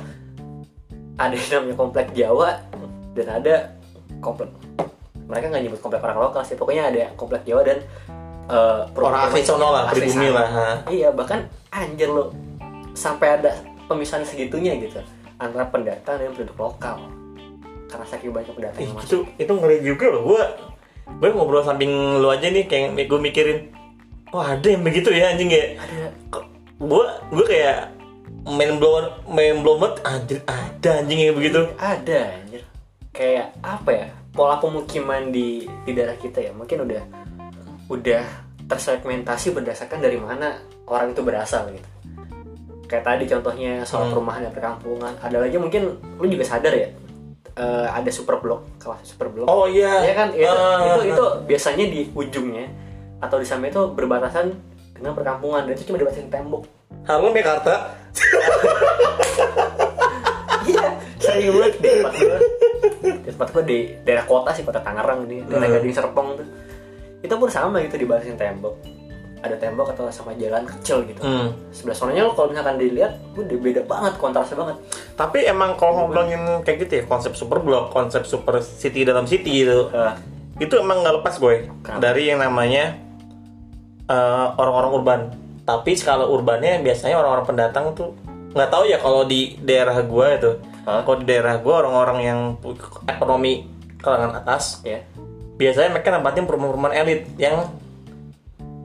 Ada 1.15 1.31
yang 1.33 1.63
namanya 1.63 1.77
komplek 1.77 2.07
Jawa 2.13 2.59
dan 3.15 3.27
ada 3.31 3.55
komplek 4.19 4.51
mereka 5.29 5.51
nggak 5.51 5.63
nyebut 5.69 5.81
komplek 5.81 6.03
orang 6.03 6.19
lokal 6.31 6.43
sih. 6.43 6.57
Pokoknya 6.59 6.91
ada 6.91 7.13
komplek 7.15 7.43
Jawa 7.47 7.63
dan 7.67 7.79
eh, 8.51 8.81
orang 8.97 9.31
asli 9.31 9.43
sono 9.43 9.69
lah, 9.71 9.91
asli 9.91 10.07
pribumi 10.07 10.29
lah. 10.31 10.49
ha. 10.49 10.69
Iya 10.91 11.09
bahkan 11.15 11.47
anjir 11.71 12.09
lo 12.11 12.33
sampai 12.93 13.41
ada 13.41 13.57
pemisahan 13.89 14.25
segitunya 14.25 14.77
gitu 14.79 15.01
antara 15.41 15.67
pendatang 15.69 16.21
dan 16.21 16.31
penduduk 16.35 16.59
lokal. 16.59 17.03
Karena 17.93 18.07
saking 18.09 18.33
banyak 18.33 18.53
pendatang 18.57 18.81
masuk. 18.97 19.05
itu 19.05 19.17
itu 19.37 19.53
ngeri 19.53 19.79
juga 19.85 20.07
loh 20.09 20.23
gua 20.25 20.45
gue 21.03 21.29
ngobrol 21.35 21.61
samping 21.67 21.91
lu 22.23 22.29
aja 22.31 22.49
nih 22.49 22.65
kayak 22.71 22.95
gue 22.95 23.21
mikirin 23.21 23.69
wah 24.31 24.55
ada 24.55 24.65
yang 24.65 24.81
begitu 24.87 25.11
ya 25.13 25.35
anjing 25.35 25.51
ya 25.51 25.77
Ada 25.77 26.09
gue 26.79 27.05
gue 27.37 27.47
kayak 27.47 27.79
main 28.49 28.81
blower 28.81 29.21
main 29.29 29.61
blower 29.61 29.99
anjir 30.07 30.41
ada 30.47 31.05
anjing 31.05 31.21
yang 31.21 31.37
begitu 31.37 31.69
ada 31.77 32.17
anjir 32.39 32.63
kayak 33.13 33.53
apa 33.61 33.91
ya 33.93 34.09
pola 34.33 34.57
pemukiman 34.57 35.29
di 35.29 35.63
di 35.85 35.93
daerah 35.93 36.17
kita 36.17 36.41
ya 36.41 36.51
mungkin 36.51 36.83
udah 36.83 37.03
udah 37.87 38.23
tersegmentasi 38.65 39.53
berdasarkan 39.53 40.01
dari 40.01 40.17
mana 40.17 40.57
orang 40.89 41.13
itu 41.13 41.21
berasal 41.21 41.69
gitu. 41.69 41.89
Kayak 42.89 43.05
tadi 43.07 43.25
contohnya 43.27 43.73
soal 43.83 44.09
Hmm. 44.09 44.13
perumahan 44.13 44.41
dan 44.43 44.53
perkampungan. 44.53 45.13
Ada 45.19 45.37
lagi 45.39 45.57
mungkin 45.57 45.83
lu 46.17 46.27
juga 46.27 46.45
sadar 46.45 46.73
ya 46.73 46.89
eh, 47.53 47.87
ada 47.87 48.09
super 48.09 48.41
blok 48.41 48.81
kelas 48.81 49.05
super 49.05 49.29
blok 49.29 49.45
oh 49.45 49.69
iya. 49.69 50.01
Ya 50.03 50.15
kan? 50.15 50.29
Itu, 50.33 50.49
Ah. 50.49 50.81
itu 50.81 51.13
itu 51.13 51.25
biasanya 51.45 51.85
di 51.85 52.01
ujungnya 52.11 52.67
atau 53.21 53.37
di 53.37 53.45
samping 53.45 53.69
itu 53.69 53.83
berbatasan 53.93 54.57
dengan 54.97 55.13
perkampungan. 55.13 55.69
Dan 55.69 55.77
itu 55.77 55.85
cuma 55.85 56.01
dibatasin 56.01 56.33
tembok. 56.33 56.65
Halo 57.05 57.29
Mekarta 57.29 57.93
Iya, 60.63 60.89
sering 61.19 61.51
banget. 61.51 61.75
di 61.77 61.91
tempat 63.25 63.31
gue. 63.31 63.31
Di 63.31 63.31
tempat 63.31 63.49
gue 63.51 63.63
di 63.65 63.79
daerah 64.03 64.25
kota 64.25 64.51
sih, 64.51 64.63
kota 64.63 64.79
Tangerang 64.79 65.25
di 65.25 65.39
daerah 65.41 65.65
Hmm. 65.65 65.75
Gading 65.77 65.95
Serpong 65.95 66.29
tuh. 66.35 66.47
Itu 67.21 67.35
pun 67.35 67.49
sama 67.49 67.79
gitu 67.81 67.97
dibatasin 67.97 68.35
tembok. 68.35 68.75
Ada 69.39 69.59
tembok 69.59 69.91
atau 69.91 70.07
sama 70.09 70.35
jalan 70.35 70.63
kecil 70.65 71.03
gitu. 71.05 71.19
Hmm. 71.19 71.51
Sebelah 71.69 71.97
sononya 71.97 72.23
lo 72.23 72.33
kalau 72.33 72.51
misalkan 72.51 72.77
dilihat, 72.77 73.19
udah 73.33 73.59
beda 73.61 73.83
banget, 73.83 74.15
kontrasnya 74.17 74.55
banget. 74.57 74.77
tapi 75.13 75.45
emang 75.45 75.77
kalau 75.77 76.03
ngomongin 76.03 76.41
kayak 76.61 76.83
gitu 76.83 76.93
ya 76.95 77.05
konsep 77.05 77.33
super 77.33 77.59
block 77.59 77.91
konsep 77.91 78.25
super 78.25 78.59
city 78.59 79.03
dalam 79.03 79.23
city 79.23 79.63
gitu 79.63 79.87
Eh, 79.89 80.15
itu 80.59 80.75
emang 80.75 80.99
nggak 80.99 81.21
lepas 81.21 81.37
gue 81.37 81.69
Kenapa? 81.79 82.01
dari 82.01 82.27
yang 82.27 82.41
namanya 82.41 82.97
eh, 84.05 84.47
orang-orang 84.53 84.91
urban 84.93 85.21
tapi 85.63 85.95
skala 85.95 86.27
urbannya 86.27 86.81
biasanya 86.81 87.15
orang-orang 87.15 87.47
pendatang 87.47 87.87
tuh 87.93 88.17
nggak 88.51 88.69
tahu 88.69 88.85
ya 88.85 88.99
kalau 88.99 89.23
di 89.23 89.55
daerah 89.59 89.95
gue 89.97 90.27
itu 90.33 90.51
Hah? 90.83 91.07
kalau 91.07 91.23
di 91.23 91.27
daerah 91.27 91.59
gue 91.59 91.71
orang-orang 91.71 92.19
yang 92.21 92.41
ekonomi 93.07 93.71
kalangan 94.03 94.35
atas 94.35 94.83
ya. 94.83 94.99
biasanya 95.55 95.95
mereka 95.95 96.11
nempatin 96.11 96.43
perumahan-perumahan 96.43 96.95
elit 96.99 97.23
yang 97.39 97.71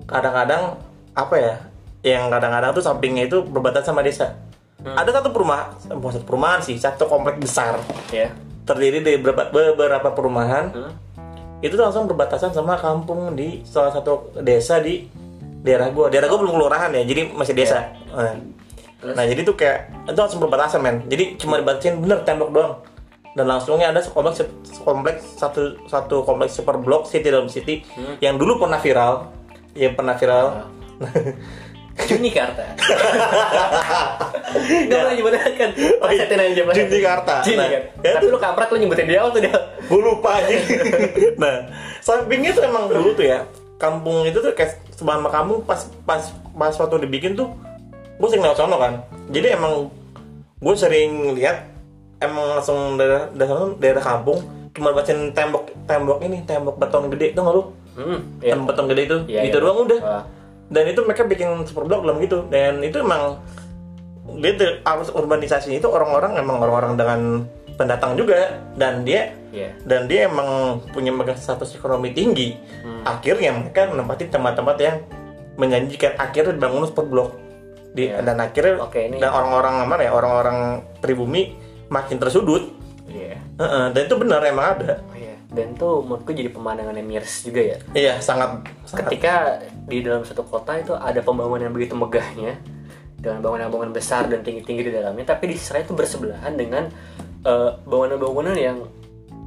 kadang-kadang 0.05 0.77
apa 1.11 1.35
ya 1.35 1.53
yang 2.05 2.29
kadang-kadang 2.29 2.71
tuh 2.71 2.85
sampingnya 2.85 3.25
itu 3.25 3.41
berbatasan 3.41 3.91
sama 3.91 4.05
desa 4.05 4.37
ada 4.85 5.09
satu 5.09 5.33
perumahan 5.33 5.73
bukan 5.97 6.21
satu 6.21 6.25
perumahan 6.25 6.59
sih 6.61 6.77
satu 6.77 7.09
komplek 7.09 7.41
besar 7.41 7.81
Ya. 8.13 8.31
terdiri 8.63 9.01
dari 9.01 9.17
beberapa, 9.19 9.49
beberapa 9.49 10.13
perumahan 10.13 10.69
Hmm? 10.71 10.93
itu 11.57 11.73
langsung 11.73 12.05
berbatasan 12.05 12.53
sama 12.53 12.77
kampung 12.77 13.33
di 13.33 13.65
salah 13.65 13.89
satu 13.89 14.29
desa 14.45 14.77
di 14.77 15.09
daerah 15.65 15.89
gua. 15.89 16.05
Daerah 16.05 16.29
gua 16.29 16.45
belum 16.45 16.53
kelurahan 16.53 16.93
ya, 16.93 17.01
jadi 17.01 17.33
masih 17.33 17.57
desa. 17.57 17.97
Nah, 18.13 18.37
Terus? 19.07 19.15
Nah, 19.15 19.25
jadi 19.25 19.41
tuh 19.41 19.55
kayak 19.55 19.77
itu 20.05 20.17
langsung 20.17 20.39
berbatasan 20.39 20.79
men. 20.79 20.97
Jadi 21.05 21.37
cuma 21.37 21.55
dibatasin 21.55 21.97
bener 21.97 22.21
tembok 22.21 22.51
doang. 22.51 22.73
Dan 23.31 23.45
langsungnya 23.45 23.89
ada 23.89 24.01
kompleks 24.03 24.41
kompleks 24.81 25.21
satu 25.35 25.79
satu 25.85 26.21
kompleks 26.21 26.53
super 26.53 26.75
blok 26.75 27.05
city 27.05 27.27
dalam 27.27 27.47
city 27.47 27.85
Hmm. 27.87 28.17
yang 28.17 28.35
dulu 28.35 28.57
pernah 28.57 28.77
viral, 28.77 29.29
yang 29.73 29.93
pernah 29.93 30.13
viral. 30.13 30.65
Junikarta. 31.97 32.61
Gak 34.85 34.97
boleh 35.01 35.13
nyebutin 35.13 35.53
kan. 35.55 35.69
Oh, 35.97 36.09
iya. 36.09 36.29
Aja 36.29 36.61
Mas. 36.63 36.75
Junikarta. 36.77 37.33
Juni 37.41 37.57
Nah, 37.57 37.67
kan. 37.67 37.83
ya 37.99 38.11
Tapi 38.13 38.25
lu 38.27 38.37
kampret 38.37 38.67
lu 38.69 38.77
nyebutin 38.79 39.05
dia 39.05 39.21
tuh 39.25 39.41
dia. 39.41 39.53
gue 39.81 39.99
lupa 39.99 40.37
aja. 40.37 40.53
nah, 41.41 41.55
sampingnya 41.99 42.53
tuh 42.53 42.63
emang 42.63 42.85
dulu 42.85 43.13
tuh 43.13 43.25
ya, 43.25 43.45
kampung 43.77 44.25
itu 44.25 44.37
tuh 44.37 44.53
kayak 44.53 44.77
sebelah 44.93 45.17
sama 45.17 45.29
kamu 45.31 45.53
pas 45.63 45.81
pas 46.03 46.21
pas 46.53 46.73
waktu 46.75 47.05
dibikin 47.05 47.33
tuh, 47.33 47.49
gue 48.17 48.27
sering 48.27 48.43
lewat 48.43 48.57
sono 48.57 48.77
kan. 48.77 48.93
Jadi 49.29 49.47
emang 49.53 49.89
gue 50.57 50.73
sering 50.73 51.37
lihat 51.37 51.69
emang 52.17 52.57
langsung 52.57 52.97
daerah 52.97 53.29
daerah, 53.29 53.77
daerah 53.77 54.03
kampung 54.03 54.41
cuma 54.73 54.93
bacain 54.93 55.33
tembok 55.33 55.69
tembok 55.85 56.21
ini 56.21 56.41
tembok 56.45 56.77
beton 56.77 57.09
gede 57.09 57.33
tuh 57.33 57.41
nggak 57.41 57.55
lu 57.55 57.63
Hmm, 57.97 58.19
iya. 58.41 58.53
tembok 58.53 58.73
beton 58.73 58.85
gede 58.89 59.01
itu 59.05 59.17
Iya, 59.25 59.41
itu 59.49 59.57
iya. 59.57 59.63
doang 59.65 59.79
udah 59.85 59.99
dan 60.69 60.83
itu 60.85 60.99
mereka 61.01 61.25
bikin 61.25 61.49
super 61.65 61.85
blok 61.85 62.05
dalam 62.05 62.21
gitu 62.21 62.45
dan 62.47 62.77
itu 62.81 63.01
emang 63.01 63.41
gitu 64.37 64.65
arus 64.83 65.09
urbanisasi 65.09 65.77
itu 65.77 65.87
orang-orang 65.89 66.37
emang 66.37 66.61
orang-orang 66.61 66.93
dengan 66.93 67.19
pendatang 67.73 68.13
juga 68.13 68.53
dan 68.75 69.01
dia 69.01 69.33
Iya. 69.49 69.73
dan 69.85 70.05
dia 70.05 70.29
emang 70.29 70.77
punya 70.91 71.09
status 71.33 71.73
ekonomi 71.73 72.13
tinggi 72.13 72.53
Hmm. 72.81 73.01
akhirnya 73.01 73.53
mereka 73.55 73.89
menempati 73.89 74.29
tempat-tempat 74.29 74.77
yang 74.77 74.97
menjanjikan 75.57 76.13
akhirnya 76.17 76.53
dibangun 76.53 76.85
super 76.85 77.05
blok 77.05 77.29
di 77.97 78.05
Iya. 78.05 78.21
dan 78.21 78.37
akhirnya 78.37 78.77
Oke, 78.79 78.99
ini- 79.03 79.17
dan 79.17 79.33
orang-orang 79.33 79.75
mana 79.83 80.01
ya 80.05 80.13
orang-orang 80.13 80.57
pribumi 80.99 81.57
makin 81.89 82.17
tersudut 82.17 82.77
Iya. 83.07 83.39
Heeh, 83.57 83.85
dan 83.89 84.01
itu 84.03 84.15
benar 84.15 84.43
emang 84.43 84.77
ada 84.77 85.01
Oh, 85.01 85.15
iya. 85.15 85.33
Dan 85.47 85.73
tuh 85.73 86.03
menurutku 86.03 86.31
jadi 86.31 86.51
pemandangan 86.51 86.93
yang 86.93 87.07
miris 87.07 87.41
juga 87.41 87.61
ya. 87.63 87.77
iya 87.95 88.13
sangat, 88.19 88.67
sangat 88.83 89.07
Ketika 89.07 89.33
di 89.87 90.03
dalam 90.03 90.21
satu 90.21 90.43
kota 90.43 90.75
itu 90.75 90.91
ada 90.91 91.17
pembangunan 91.19 91.65
yang 91.65 91.73
begitu 91.73 91.95
megahnya 91.95 92.59
dengan 93.17 93.41
bangunan-bangunan 93.41 93.89
besar 93.91 94.27
dan 94.27 94.43
tinggi-tinggi 94.43 94.83
di 94.83 94.93
dalamnya, 94.93 95.25
tapi 95.25 95.49
di 95.49 95.55
sisi 95.55 95.73
itu 95.73 95.91
bersebelahan 95.91 96.53
dengan 96.53 96.85
eh, 97.41 97.71
bangunan-bangunan 97.81 98.53
yang 98.53 98.77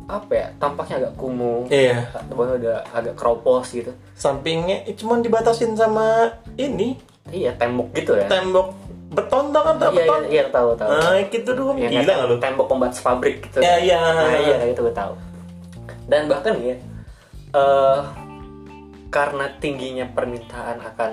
apa 0.08 0.32
ya 0.32 0.46
tampaknya 0.56 0.96
agak 0.98 1.14
kumuh, 1.14 1.68
iya 1.68 2.10
bangunan 2.26 2.58
udah 2.58 2.76
agak 2.90 3.14
keropos 3.14 3.70
gitu. 3.70 3.92
sampingnya 4.10 4.82
cuma 4.96 5.20
dibatasin 5.20 5.76
sama 5.76 6.34
ini 6.56 6.98
Iya 7.30 7.50
tembok 7.54 7.88
gitu 7.92 8.12
ya. 8.14 8.26
tembok 8.26 8.74
beton 9.10 9.50
tau 9.50 9.62
kan 9.64 9.74
Iya, 9.74 9.82
iya, 9.82 9.90
beton 9.96 10.22
iya 10.28 10.44
tahu 10.48 10.68
tahu. 10.74 10.88
nah 10.88 11.18
gitu 11.24 11.50
doang 11.52 11.76
Yang 11.76 11.92
gila 11.96 12.12
nggak 12.12 12.28
lu 12.28 12.36
Tembok 12.38 12.66
pembatas 12.68 12.98
pabrik 13.00 13.36
gitu. 13.42 13.58
Ya, 13.58 13.74
iya. 13.78 13.98
Nah, 13.98 14.34
iya 14.36 14.56
itu 14.64 14.80
gue 14.80 14.92
tahu. 14.92 15.14
Dan 16.04 16.26
bahkan 16.26 16.54
ya, 16.58 16.74
eh 17.52 18.00
karena 19.08 19.46
tingginya 19.56 20.06
permintaan 20.08 20.78
akan 20.84 21.12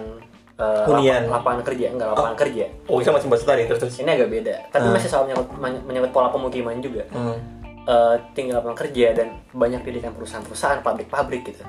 eh, 0.56 0.86
Hunian. 0.86 1.26
lap- 1.26 1.42
lapangan 1.42 1.62
kerja, 1.64 1.86
enggak 1.88 2.08
lapangan 2.12 2.36
kerja. 2.36 2.66
oh 2.86 2.98
kita 2.98 3.12
masih 3.12 3.28
bahas 3.28 3.44
tadi 3.44 3.62
terus 3.64 3.80
terus 3.80 3.96
Ini 3.96 4.10
agak 4.12 4.30
beda. 4.32 4.56
Tapi 4.68 4.86
Ah. 4.86 4.94
masih 4.94 5.06
soal 5.08 5.24
menyangkut, 5.24 5.50
men- 5.56 5.84
menyangkut 5.84 6.12
pola 6.12 6.30
pemukiman 6.30 6.78
juga. 6.78 7.06
hmm. 7.08 7.38
Eh 7.86 8.16
tinggi 8.34 8.52
lapangan 8.52 8.78
kerja 8.80 9.08
dan 9.14 9.28
banyak 9.52 9.82
didikan 9.82 10.12
perusahaan-perusahaan, 10.12 10.82
pabrik-pabrik 10.82 11.46
gitu. 11.46 11.62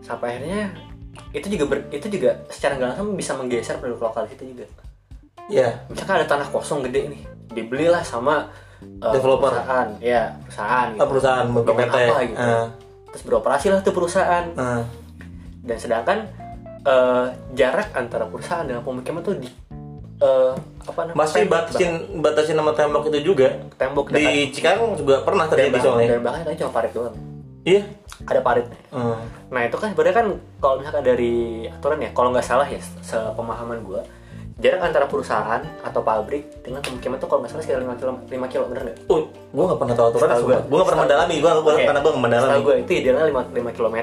Sampai 0.00 0.36
akhirnya 0.36 0.72
itu 1.34 1.46
juga 1.50 1.64
ber- 1.68 1.90
itu 1.90 2.06
juga 2.08 2.30
secara 2.46 2.72
nggak 2.74 2.88
langsung 2.94 3.08
bisa 3.12 3.32
menggeser 3.34 3.76
penduduk 3.76 4.02
lokal 4.02 4.24
itu 4.26 4.46
juga. 4.46 4.64
ya 5.44 5.84
misalkan 5.86 6.14
ada 6.16 6.26
tanah 6.26 6.48
kosong 6.48 6.80
gede 6.82 7.10
nih 7.10 7.22
dibelilah 7.52 8.00
sama 8.00 8.48
uh, 9.02 9.12
Developer. 9.12 9.52
perusahaan 9.52 9.88
ya 10.00 10.22
perusahaan 10.40 10.88
gitu. 10.88 11.00
Oh, 11.00 11.08
perusahaan 11.10 11.46
PT. 11.52 11.96
apa 12.00 12.16
gitu 12.24 12.38
Ah. 12.40 12.66
terus 13.06 13.22
beroperasi 13.22 13.66
lah 13.68 13.80
tuh 13.80 13.92
perusahaan 13.92 14.44
Ah. 14.54 14.82
dan 15.60 15.76
sedangkan 15.76 16.18
uh, 16.82 17.26
jarak 17.52 17.92
antara 17.92 18.24
perusahaan 18.24 18.62
dengan 18.62 18.80
pemukiman 18.80 19.20
tuh 19.20 19.36
di 19.36 19.52
uh, 20.18 20.56
apa 20.80 21.00
namanya 21.04 21.18
masih 21.18 21.36
tembok, 21.42 21.52
batasin 21.66 21.92
batasin 22.20 22.54
nama 22.54 22.72
tembok 22.72 23.02
itu 23.08 23.18
juga 23.26 23.48
tembok 23.74 24.06
di 24.10 24.48
Cikarang 24.48 24.94
juga 24.94 25.20
pernah 25.20 25.44
terjadi 25.44 25.76
soalnya 25.78 26.08
dan 26.10 26.20
bahkan 26.22 26.40
itu 26.46 26.62
cuma 26.62 26.72
parit 26.72 26.92
doang 26.92 27.14
iya 27.62 27.82
ada 28.24 28.40
paritnya 28.40 28.78
Hmm. 28.90 29.20
nah 29.50 29.60
itu 29.62 29.76
kan 29.76 29.92
sebenarnya 29.92 30.16
kan 30.16 30.26
kalau 30.58 30.74
misalkan 30.80 31.02
dari 31.04 31.66
aturan 31.66 31.98
ya 32.00 32.10
kalau 32.14 32.30
nggak 32.30 32.46
salah 32.46 32.66
ya 32.66 32.80
sepemahaman 33.02 33.82
gua 33.82 34.02
jarak 34.54 34.86
antara 34.86 35.10
perusahaan 35.10 35.58
atau 35.82 36.00
pabrik 36.00 36.62
dengan 36.62 36.78
pemukiman 36.78 37.18
tuh 37.18 37.26
kalau 37.26 37.42
nggak 37.42 37.52
salah 37.52 37.62
sekitar 37.66 37.82
5 37.82 37.98
kilo 37.98 38.12
5 38.30 38.52
kilo 38.54 38.64
bener 38.70 38.82
nggak 38.86 38.98
Oh, 39.10 39.26
gue 39.26 39.64
gak 39.66 39.80
pernah 39.82 39.94
tahu 39.98 40.06
aturan 40.14 40.28
gue. 40.30 40.56
Gue 40.70 40.78
gak 40.78 40.88
pernah 40.94 41.02
mendalami, 41.02 41.34
gue 41.42 41.50
Oke. 41.50 41.82
karena 41.82 42.00
gue 42.00 42.12
gak 42.14 42.22
mendalami. 42.22 42.58
Gue 42.62 42.74
itu 42.86 42.92
idealnya 43.02 43.26
5, 43.34 43.50
5 43.50 43.76
km. 43.76 43.96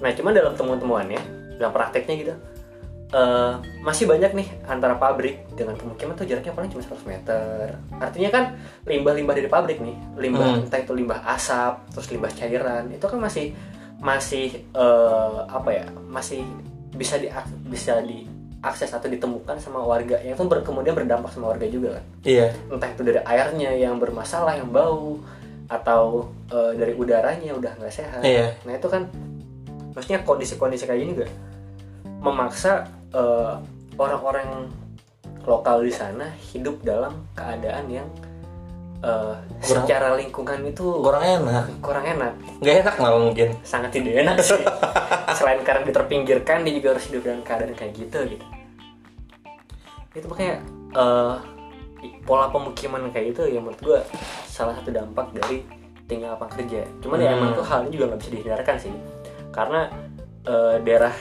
Nah, 0.00 0.10
cuman 0.12 0.32
dalam 0.36 0.52
temuan-temuannya, 0.52 1.20
dalam 1.56 1.72
prakteknya 1.72 2.14
gitu, 2.20 2.32
eh, 3.10 3.52
masih 3.80 4.06
banyak 4.06 4.30
nih 4.32 4.48
antara 4.64 4.94
pabrik 4.94 5.42
dengan 5.52 5.74
pemukiman 5.74 6.14
tuh 6.14 6.24
jaraknya 6.24 6.52
paling 6.52 6.70
cuma 6.70 6.82
100 6.82 7.02
meter. 7.04 7.64
Artinya 7.92 8.30
kan 8.30 8.44
limbah-limbah 8.84 9.34
dari 9.34 9.46
pabrik 9.46 9.78
nih, 9.78 9.96
limbah 10.16 10.46
Hmm. 10.54 10.64
entah 10.64 10.78
itu 10.78 10.92
limbah 10.92 11.20
asap, 11.28 11.90
terus 11.90 12.06
limbah 12.08 12.30
cairan, 12.30 12.88
itu 12.88 13.02
kan 13.02 13.18
masih 13.18 13.50
masih 13.98 14.46
eh, 14.70 15.38
apa 15.44 15.70
ya, 15.70 15.84
masih 16.06 16.40
bisa 16.90 17.16
di 17.16 17.26
bisa 17.66 17.98
diakses 18.00 18.90
atau 18.90 19.06
ditemukan 19.06 19.56
sama 19.56 19.80
warga 19.80 20.20
yang 20.20 20.34
itu 20.34 20.44
ber- 20.44 20.60
kemudian 20.60 20.92
berdampak 20.92 21.30
sama 21.30 21.50
warga 21.50 21.64
juga 21.64 21.96
kan 21.96 22.04
Iya. 22.22 22.52
entah 22.68 22.88
itu 22.88 23.00
dari 23.00 23.20
airnya 23.22 23.70
yang 23.72 23.96
bermasalah 23.96 24.54
yang 24.54 24.68
bau 24.68 25.16
atau 25.66 26.28
eh, 26.50 26.72
dari 26.76 26.92
udaranya 26.92 27.54
udah 27.54 27.72
nggak 27.78 27.94
sehat 27.94 28.20
Iya. 28.20 28.52
nah 28.66 28.74
itu 28.74 28.84
kan 28.84 29.08
maksudnya 29.94 30.20
kondisi-kondisi 30.20 30.84
kayak 30.84 31.00
gini 31.00 31.12
juga 31.14 31.28
memaksa 32.20 32.84
eh, 33.10 33.52
orang-orang 33.94 34.70
lokal 35.42 35.80
di 35.80 35.90
sana 35.90 36.28
hidup 36.46 36.80
dalam 36.80 37.24
keadaan 37.32 37.88
yang 37.88 38.08
eh, 39.00 39.34
Kurang- 39.60 39.86
secara 39.86 40.08
lingkungan 40.14 40.60
itu 40.62 40.84
Kurang 41.00 41.24
enak. 41.24 41.64
kurang 41.80 42.04
enak 42.04 42.32
Gak 42.58 42.76
enak 42.80 42.94
malah 42.96 43.20
mungkin. 43.22 43.48
sangat 43.62 43.90
tidak 43.90 44.20
enak 44.20 44.36
sih 44.38 44.60
selain 45.38 45.60
karena 45.60 45.82
dia 45.82 45.94
terpinggirkan 45.94 46.60
dia 46.60 46.74
juga 46.74 46.88
harus 46.92 47.04
hidup 47.06 47.22
dalam 47.24 47.40
keadaan 47.40 47.72
kayak 47.72 47.92
gitu 47.94 48.18
gitu 48.28 48.46
itu 50.12 50.26
makanya 50.26 50.56
eh, 50.92 51.34
pola 52.20 52.48
pemukiman 52.48 53.08
kayak 53.08 53.32
itu 53.32 53.42
ya 53.48 53.58
menurut 53.58 53.78
gue 53.78 53.98
salah 54.44 54.74
satu 54.74 54.90
dampak 54.90 55.30
dari 55.32 55.62
tinggal 56.04 56.34
lapangan 56.34 56.58
kerja 56.58 56.82
cuman 57.00 57.18
ya 57.18 57.28
Hmm. 57.28 57.36
emang 57.38 57.50
tuh 57.54 57.62
hal 57.62 57.78
ini 57.82 57.90
juga 57.92 58.04
nggak 58.08 58.20
bisa 58.20 58.30
dihindarkan 58.32 58.76
sih 58.76 58.92
karena 59.50 59.80
eh, 60.42 60.76
daerah 60.80 61.14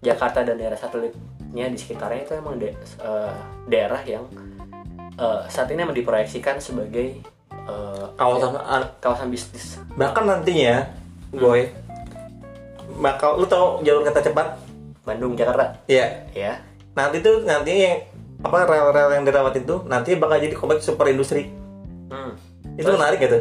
Jakarta 0.00 0.40
dan 0.40 0.56
daerah 0.56 0.74
satelitnya 0.74 1.20
di 1.50 1.78
sekitarnya 1.78 2.22
itu 2.24 2.32
emang 2.38 2.56
de- 2.56 2.74
eh, 2.76 3.34
daerah 3.66 4.02
yang 4.06 4.24
eh, 5.14 5.40
saat 5.46 5.68
ini 5.70 5.82
emang 5.82 5.96
diproyeksikan 5.96 6.58
sebagai 6.58 7.18
eh, 7.50 8.04
Kawasan 8.14 8.54
ya, 8.54 8.86
kawasan 8.98 9.28
bisnis 9.28 9.78
bahkan 9.94 10.24
nantinya, 10.24 10.86
boy, 11.30 11.66
bakal 12.98 13.38
lu 13.38 13.46
tau 13.46 13.80
jalur 13.82 14.06
kereta 14.06 14.22
cepat? 14.22 14.58
Bandung 15.00 15.32
Jakarta 15.34 15.80
Iya. 15.88 16.28
ya 16.36 16.52
Nanti 16.92 17.24
tuh 17.24 17.42
nantinya 17.46 17.80
yang 17.90 17.98
apa 18.40 18.64
rel-rel 18.64 19.10
yang 19.20 19.24
dirawat 19.24 19.54
itu 19.56 19.84
nanti 19.84 20.16
bakal 20.16 20.40
jadi 20.40 20.56
kompleks 20.56 20.88
super 20.88 21.06
industri. 21.08 21.52
Hmm. 22.08 22.34
Itu 22.74 22.88
menarik 22.92 23.20
gitu. 23.20 23.38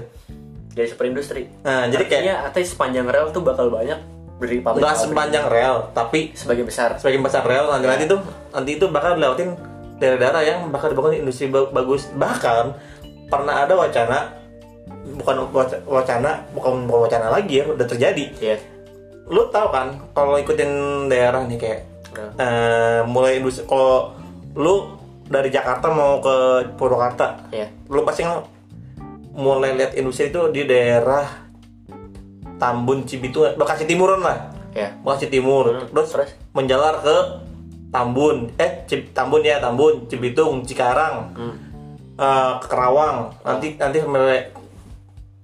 Jadi 0.76 0.88
super 0.92 1.08
industri. 1.08 1.48
Nah, 1.64 1.88
jadi 1.88 2.04
kayak 2.06 2.52
artinya 2.52 2.68
sepanjang 2.68 3.08
rel 3.08 3.32
tuh 3.32 3.42
bakal 3.42 3.72
banyak 3.72 3.96
berdiri 4.40 4.64
pabrik. 4.64 4.82
nggak 4.82 4.96
sepanjang 4.98 5.46
rel, 5.46 5.92
tapi 5.92 6.32
sebagian 6.32 6.64
besar. 6.64 6.96
sebagian 6.96 7.20
besar 7.20 7.44
rel 7.44 7.68
nanti 7.68 7.86
nanti 7.86 8.06
Ya. 8.08 8.10
tuh 8.10 8.20
nanti 8.50 8.72
itu 8.74 8.86
bakal 8.88 9.14
dilewatin 9.14 9.50
daerah-daerah 10.00 10.42
yang 10.42 10.60
bakal 10.72 10.88
dibangun 10.88 11.20
industri 11.20 11.52
ba- 11.52 11.68
bagus 11.68 12.08
bahkan 12.16 12.72
pernah 13.28 13.68
ada 13.68 13.76
wacana 13.76 14.32
bukan 15.14 15.52
waca- 15.52 15.84
wacana 15.84 16.40
bukan 16.50 16.88
wacana 16.88 17.28
lagi 17.30 17.60
ya 17.60 17.68
udah 17.68 17.84
terjadi 17.84 18.26
Iya. 18.34 18.56
lu 19.28 19.44
tahu 19.48 19.68
kan 19.70 19.92
kalau 20.16 20.36
ikutin 20.36 20.72
daerah 21.06 21.44
nih 21.44 21.60
kayak 21.60 21.82
Nah, 22.10 22.32
eh, 22.42 23.00
mulai 23.06 23.38
industri 23.38 23.64
kalau 23.64 24.16
lu 24.56 24.98
dari 25.26 25.48
Jakarta 25.48 25.92
mau 25.92 26.18
ke 26.18 26.36
Purwakarta 26.74 27.52
Iya. 27.52 27.70
lu 27.86 28.02
pasti 28.02 28.24
mulai 29.32 29.72
lihat 29.74 29.94
industri 29.94 30.28
itu 30.28 30.42
di 30.50 30.64
daerah 30.64 31.49
Tambun 32.60 33.02
Cibitung 33.04 33.56
Bekasi 33.56 33.84
Timuran 33.84 34.20
lah 34.20 34.52
Iya. 34.70 34.94
Bekasi 35.00 35.28
Timur 35.28 35.66
Hmm, 35.66 35.88
terus 35.90 36.10
terus? 36.12 36.30
menjalar 36.52 37.00
ke 37.00 37.16
Tambun 37.90 38.54
eh 38.56 38.86
Cib- 38.86 39.10
Tambun 39.12 39.42
ya 39.42 39.58
Tambun 39.58 40.06
Cibitung 40.06 40.62
Cikarang 40.62 41.34
Hmm. 41.34 41.56
eh, 42.14 42.52
ke 42.60 42.68
Kerawang 42.68 43.34
nanti 43.42 43.74
nanti 43.76 43.98
sampai 43.98 44.52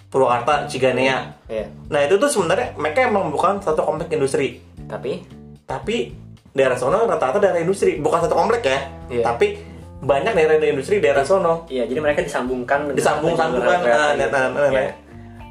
Purwakarta 0.06 0.63
Ciganea 0.65 1.34
Iya. 1.45 1.65
nah 1.88 1.99
itu 1.99 2.15
tuh 2.15 2.28
sebenarnya 2.28 2.75
mereka 2.75 3.04
emang 3.04 3.30
bukan 3.30 3.60
satu 3.60 3.82
komplek 3.82 4.12
industri 4.12 4.62
Tapi 4.86 5.25
tapi 5.63 6.13
daerah 6.51 6.78
sono 6.78 7.04
rata-rata 7.04 7.36
daerah 7.36 7.58
industri 7.58 7.97
bukan 7.97 8.21
satu 8.21 8.32
komplek 8.32 8.62
ya 8.63 8.80
Iya. 9.10 9.23
tapi 9.25 9.58
banyak 9.97 10.32
daerah 10.32 10.56
industri 10.62 11.01
daerah 11.01 11.19
sono 11.21 11.65
iya 11.67 11.84
jadi 11.84 11.97
mereka 11.97 12.21
disambungkan 12.21 12.86
dengan 12.86 12.95
disambung-sambungkan 12.95 13.75
jalur 13.75 13.82
kereta 13.82 13.97
nah, 13.97 14.13
nah, 14.13 14.45
nah, 14.45 14.62
nah. 14.62 14.69
Iya. 14.71 14.91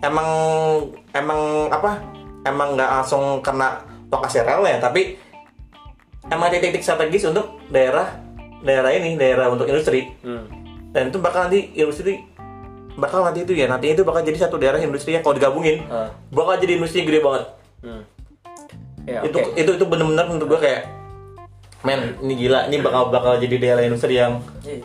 Emang 0.05 0.29
emang 1.11 1.41
apa 1.69 2.01
emang 2.45 2.77
nggak 2.77 2.91
langsung 2.93 3.41
kena 3.41 3.81
lokasi 4.09 4.41
relnya 4.41 4.79
tapi 4.79 5.17
emang 6.27 6.49
ada 6.49 6.59
titik 6.59 6.81
strategis 6.81 7.25
untuk 7.25 7.59
daerah 7.69 8.21
daerah 8.61 8.91
ini 8.91 9.17
daerah 9.17 9.49
untuk 9.49 9.65
industri 9.65 10.13
Hmm. 10.21 10.45
dan 10.91 11.09
itu 11.09 11.19
bakal 11.19 11.49
nanti 11.49 11.73
industri 11.75 12.21
bakal 12.95 13.25
nanti 13.25 13.43
itu 13.43 13.53
ya 13.53 13.67
nanti 13.67 13.91
itu 13.91 14.01
bakal 14.01 14.23
jadi 14.23 14.39
satu 14.41 14.55
daerah 14.55 14.79
industri 14.79 15.13
yang 15.13 15.21
kalau 15.21 15.35
digabungin 15.35 15.83
Eh, 15.83 16.09
bakal 16.31 16.57
jadi 16.57 16.79
industri 16.79 17.03
gede 17.03 17.21
banget 17.21 17.45
hmm. 17.83 18.03
Ya, 19.05 19.21
itu 19.21 19.37
oke. 19.37 19.53
itu 19.53 19.71
itu 19.77 19.85
bener-bener 19.85 20.25
menurut 20.25 20.49
gua 20.49 20.61
kayak 20.63 20.89
men 21.85 22.17
ini 22.19 22.35
gila 22.39 22.73
ini 22.73 22.81
bakal 22.81 23.13
bakal 23.13 23.37
jadi 23.37 23.57
daerah 23.59 23.83
industri 23.83 24.17
yang 24.17 24.41
Iya. 24.65 24.81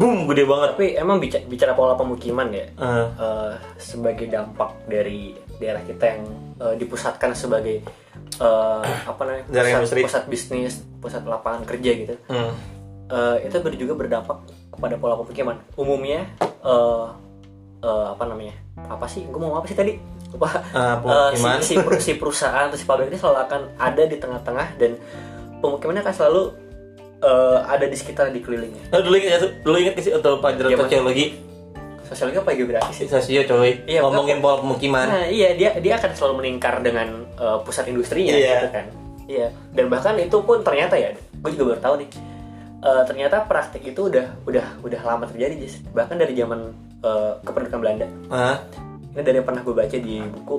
Boom 0.00 0.24
gede 0.24 0.44
banget 0.44 0.68
Tapi 0.74 0.86
emang 0.96 1.20
bicara, 1.20 1.44
bicara 1.44 1.72
pola 1.74 1.92
pemukiman 1.92 2.48
ya, 2.48 2.64
Eh, 2.72 3.06
eh, 3.12 3.52
sebagai 3.76 4.26
dampak 4.26 4.72
dari 4.86 5.36
daerah 5.56 5.84
kita 5.84 6.04
yang 6.08 6.22
eh, 6.56 6.74
dipusatkan 6.74 7.30
sebagai 7.32 7.84
eh, 8.40 8.80
apa 9.04 9.20
namanya 9.20 9.44
pusat, 9.46 9.76
industri. 9.76 10.00
pusat 10.02 10.24
bisnis, 10.26 10.72
pusat 10.98 11.20
lapangan 11.22 11.62
kerja 11.64 11.90
gitu. 11.94 12.14
hmm. 12.26 12.52
Eh, 13.06 13.36
itu 13.44 13.56
ber- 13.58 13.74
juga 13.74 13.92
berdampak 13.94 14.38
kepada 14.70 14.96
pola 14.96 15.14
pemukiman. 15.14 15.60
Umumnya 15.74 16.24
eh, 16.40 17.06
eh, 17.80 18.06
apa 18.08 18.24
namanya? 18.24 18.56
Apa 18.88 19.04
sih? 19.04 19.26
Gue 19.26 19.36
mau 19.36 19.52
apa 19.54 19.66
sih 19.66 19.76
tadi? 19.76 20.00
Lupa. 20.30 20.48
Si, 20.48 20.72
pemukiman. 21.34 21.58
si, 21.60 21.74
per- 21.76 22.00
si 22.00 22.12
perusahaan 22.14 22.70
atau 22.70 22.78
si 22.78 22.86
pabrik 22.86 23.10
ini 23.10 23.18
selalu 23.18 23.38
akan 23.44 23.60
ada 23.76 24.02
di 24.06 24.16
tengah-tengah 24.16 24.78
dan 24.78 24.94
pemukimannya 25.58 26.00
akan 26.00 26.14
selalu 26.14 26.42
eh, 27.20 27.58
ada 27.62 27.84
di 27.84 27.94
sekitar 27.94 28.28
dikelilingnya. 28.30 28.88
Nah, 28.88 29.00
dulu 29.00 29.14
ingat 29.14 29.40
dulu 29.60 29.76
ingat 29.76 29.92
nggak 29.92 30.04
sih 30.04 30.12
untuk 30.12 30.40
pelajaran 30.40 30.70
Zaman- 30.70 30.84
sosiologi 30.86 31.26
Sosiologi 32.02 32.36
apa 32.36 32.50
geografi 32.52 32.90
sih? 32.92 33.06
sosio 33.06 33.38
coy 33.44 33.86
Iya, 33.86 34.02
ngomongin 34.02 34.40
pola 34.40 34.58
pemukiman 34.58 35.06
Nah, 35.06 35.24
iya 35.24 35.54
dia 35.54 35.78
dia 35.78 35.94
akan 35.94 36.10
selalu 36.10 36.34
meningkar 36.40 36.80
dengan 36.80 37.06
eh, 37.32 37.58
pusat 37.62 37.86
industrinya 37.86 38.32
Iya. 38.32 38.50
gitu 38.56 38.68
kan. 38.70 38.86
Iya. 39.24 39.46
Dan 39.70 39.86
bahkan 39.86 40.18
itu 40.18 40.36
pun 40.40 40.58
ternyata 40.60 40.94
ya, 40.94 41.14
gue 41.14 41.50
juga 41.50 41.64
baru 41.70 41.80
tahu 41.80 41.94
nih. 41.98 42.10
eh, 42.80 43.02
ternyata 43.04 43.44
praktik 43.44 43.84
itu 43.84 44.08
udah 44.08 44.26
udah 44.42 44.80
udah 44.80 45.00
lama 45.00 45.28
terjadi 45.28 45.54
Jis. 45.60 45.84
Bahkan 45.86 46.16
dari 46.16 46.32
zaman 46.32 46.72
eh, 46.98 47.32
kependudukan 47.40 47.78
Belanda. 47.78 48.06
Hah? 48.28 48.56
Ini 49.10 49.20
dari 49.20 49.36
yang 49.36 49.44
pernah 49.44 49.60
gue 49.60 49.74
baca 49.74 49.96
di 49.96 50.16
buku. 50.18 50.56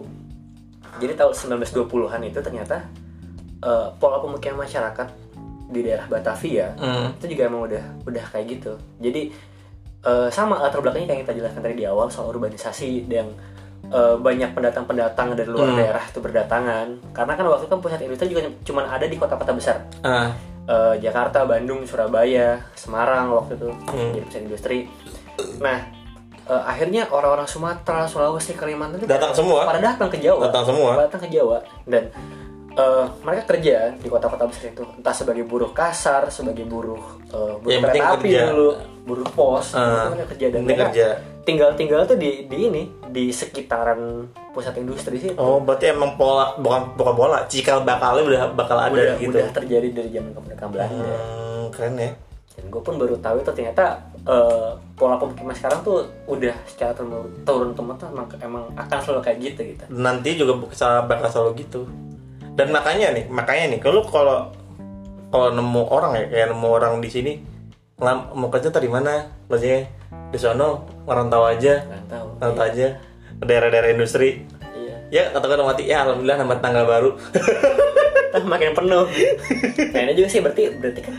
Jadi 0.97 1.13
tahun 1.15 1.33
1920-an 1.33 2.21
itu 2.23 2.39
ternyata 2.39 2.85
eh, 3.59 3.87
pola 3.93 4.17
pemukiman 4.19 4.63
masyarakat 4.63 5.07
di 5.71 5.81
daerah 5.81 6.05
Batavia 6.05 6.75
Hmm. 6.75 7.15
itu 7.15 7.25
juga 7.29 7.43
emang 7.45 7.61
udah 7.65 7.83
udah 8.03 8.25
kayak 8.27 8.45
gitu 8.51 8.71
jadi 8.97 9.31
eh, 10.01 10.27
sama 10.29 10.59
latar 10.59 10.79
belakangnya 10.79 11.07
kayak 11.07 11.15
yang 11.15 11.23
kita 11.23 11.33
jelaskan 11.37 11.61
tadi 11.61 11.75
di 11.75 11.85
awal 11.85 12.07
soal 12.07 12.29
urbanisasi 12.29 13.07
yang 13.07 13.31
eh, 13.87 14.15
banyak 14.17 14.51
pendatang-pendatang 14.51 15.33
dari 15.33 15.47
luar 15.47 15.67
Hmm. 15.67 15.77
daerah 15.77 16.03
itu 16.03 16.19
berdatangan 16.19 16.87
karena 17.11 17.33
kan 17.33 17.45
waktu 17.45 17.61
itu 17.61 17.69
kan 17.69 17.79
pusat 17.79 17.99
industri 17.99 18.27
juga 18.27 18.41
cuma 18.61 18.81
ada 18.85 19.03
di 19.03 19.15
kota-kota 19.15 19.51
besar 19.51 19.77
Ah, 20.01 20.29
Eh, 20.63 20.95
Jakarta, 20.99 21.41
Bandung, 21.43 21.81
Surabaya, 21.83 22.61
Semarang 22.73 23.33
waktu 23.33 23.57
itu 23.57 23.67
Hmm. 23.87 24.11
jadi 24.11 24.23
pusat 24.23 24.41
industri 24.43 24.77
nah 25.57 25.81
eh, 26.43 26.63
akhirnya 26.63 27.05
orang-orang 27.07 27.45
Sumatera, 27.45 28.05
Sulawesi, 28.05 28.53
Kalimantan 28.53 28.97
itu 28.97 29.05
Datang 29.05 29.31
semua. 29.31 29.63
pada 29.63 29.79
datang 29.79 30.07
ke 30.07 30.17
Jawa 30.17 30.47
Datang 30.47 30.65
semua. 30.67 30.91
datang 30.99 31.19
ke 31.19 31.29
Jawa 31.29 31.57
dan 31.85 32.03
eh, 32.73 33.05
mereka 33.21 33.43
kerja 33.55 33.91
di 33.95 34.07
kota-kota 34.07 34.47
besar 34.47 34.71
itu. 34.71 34.83
Entah 34.97 35.11
sebagai 35.11 35.43
buruh 35.43 35.71
kasar 35.71 36.31
sebagai 36.31 36.63
buruh 36.63 37.01
eh, 37.27 37.53
buruh 37.59 37.79
penting 37.83 38.03
kereta 38.03 38.15
api 38.17 38.27
kerja. 38.27 38.41
dulu 38.49 38.69
buruh 39.01 39.27
pos 39.33 39.73
Ah, 39.73 40.13
mereka 40.13 40.27
kerja. 40.37 40.45
Dan 40.53 40.61
mereka 40.63 40.85
kerja. 40.93 41.07
tinggal-tinggal 41.41 42.05
tuh 42.05 42.17
di 42.17 42.45
di 42.45 42.57
ini 42.69 42.83
di 43.09 43.33
sekitaran 43.33 44.29
pusat 44.53 44.77
industri 44.77 45.17
sih. 45.17 45.31
Oh 45.35 45.57
berarti 45.57 45.89
emang 45.89 46.15
pola 46.15 46.53
bukan 46.55 46.93
bukan 46.93 47.13
pola 47.17 47.37
cikal 47.49 47.81
bakalnya 47.81 48.23
udah 48.23 48.41
bakal 48.53 48.77
ada 48.77 48.93
udah 48.93 49.15
gitu. 49.17 49.31
udah 49.33 49.45
terjadi 49.49 49.87
dari 49.89 50.09
zaman 50.13 50.31
kemerdekaan 50.37 50.69
Belanda 50.69 50.93
Hmm, 51.01 51.63
keren 51.73 51.95
ya. 51.97 52.11
Dan 52.51 52.67
gue 52.67 52.81
pun 52.83 52.99
baru 52.99 53.15
tahu 53.17 53.41
itu 53.41 53.51
ternyata 53.51 53.85
eh, 54.21 54.69
pola 54.93 55.17
pemukiman 55.17 55.55
sekarang 55.55 55.81
tuh 55.81 56.05
udah 56.29 56.53
secara 56.67 56.93
turun 56.93 57.25
turun 57.41 57.73
temurun 57.73 57.97
emang, 58.05 58.27
emang 58.37 58.63
akan 58.77 58.97
selalu 59.01 59.21
kayak 59.25 59.37
gitu 59.41 59.61
gitu. 59.65 59.83
Nanti 59.89 60.37
juga 60.37 60.53
bakal 61.01 61.27
selalu 61.31 61.51
gitu 61.65 61.89
dan 62.55 62.67
makanya 62.71 63.15
nih 63.15 63.25
makanya 63.31 63.75
nih 63.75 63.79
kalau 63.79 64.03
kalau 64.07 64.51
kalau 65.31 65.47
nemu 65.55 65.81
orang 65.87 66.11
ya 66.19 66.25
kayak 66.27 66.47
nemu 66.51 66.67
orang 66.67 66.93
di 66.99 67.09
sini 67.09 67.33
mau 68.01 68.49
kerja 68.49 68.73
tadi 68.73 68.89
mana 68.89 69.29
kerjanya 69.45 69.87
di 70.33 70.37
sono 70.41 70.87
ngerantau 71.05 71.43
aja 71.45 71.85
tahu 72.09 72.27
ngerantau 72.39 72.65
aja 72.65 72.87
ke 73.41 73.45
daerah-daerah 73.49 73.89
industri. 73.97 74.45
Iya. 74.77 74.95
Ya 75.09 75.23
kata-kata 75.33 75.65
mati 75.65 75.89
ya 75.89 76.05
alhamdulillah 76.05 76.37
nambah 76.45 76.59
tanggal 76.61 76.85
baru. 76.85 77.09
Ntar 78.31 78.43
makin 78.53 78.71
penuh. 78.77 79.05
Ini 79.81 80.13
juga 80.13 80.29
sih 80.29 80.39
berarti 80.45 80.63
berarti 80.77 81.01
kan 81.01 81.15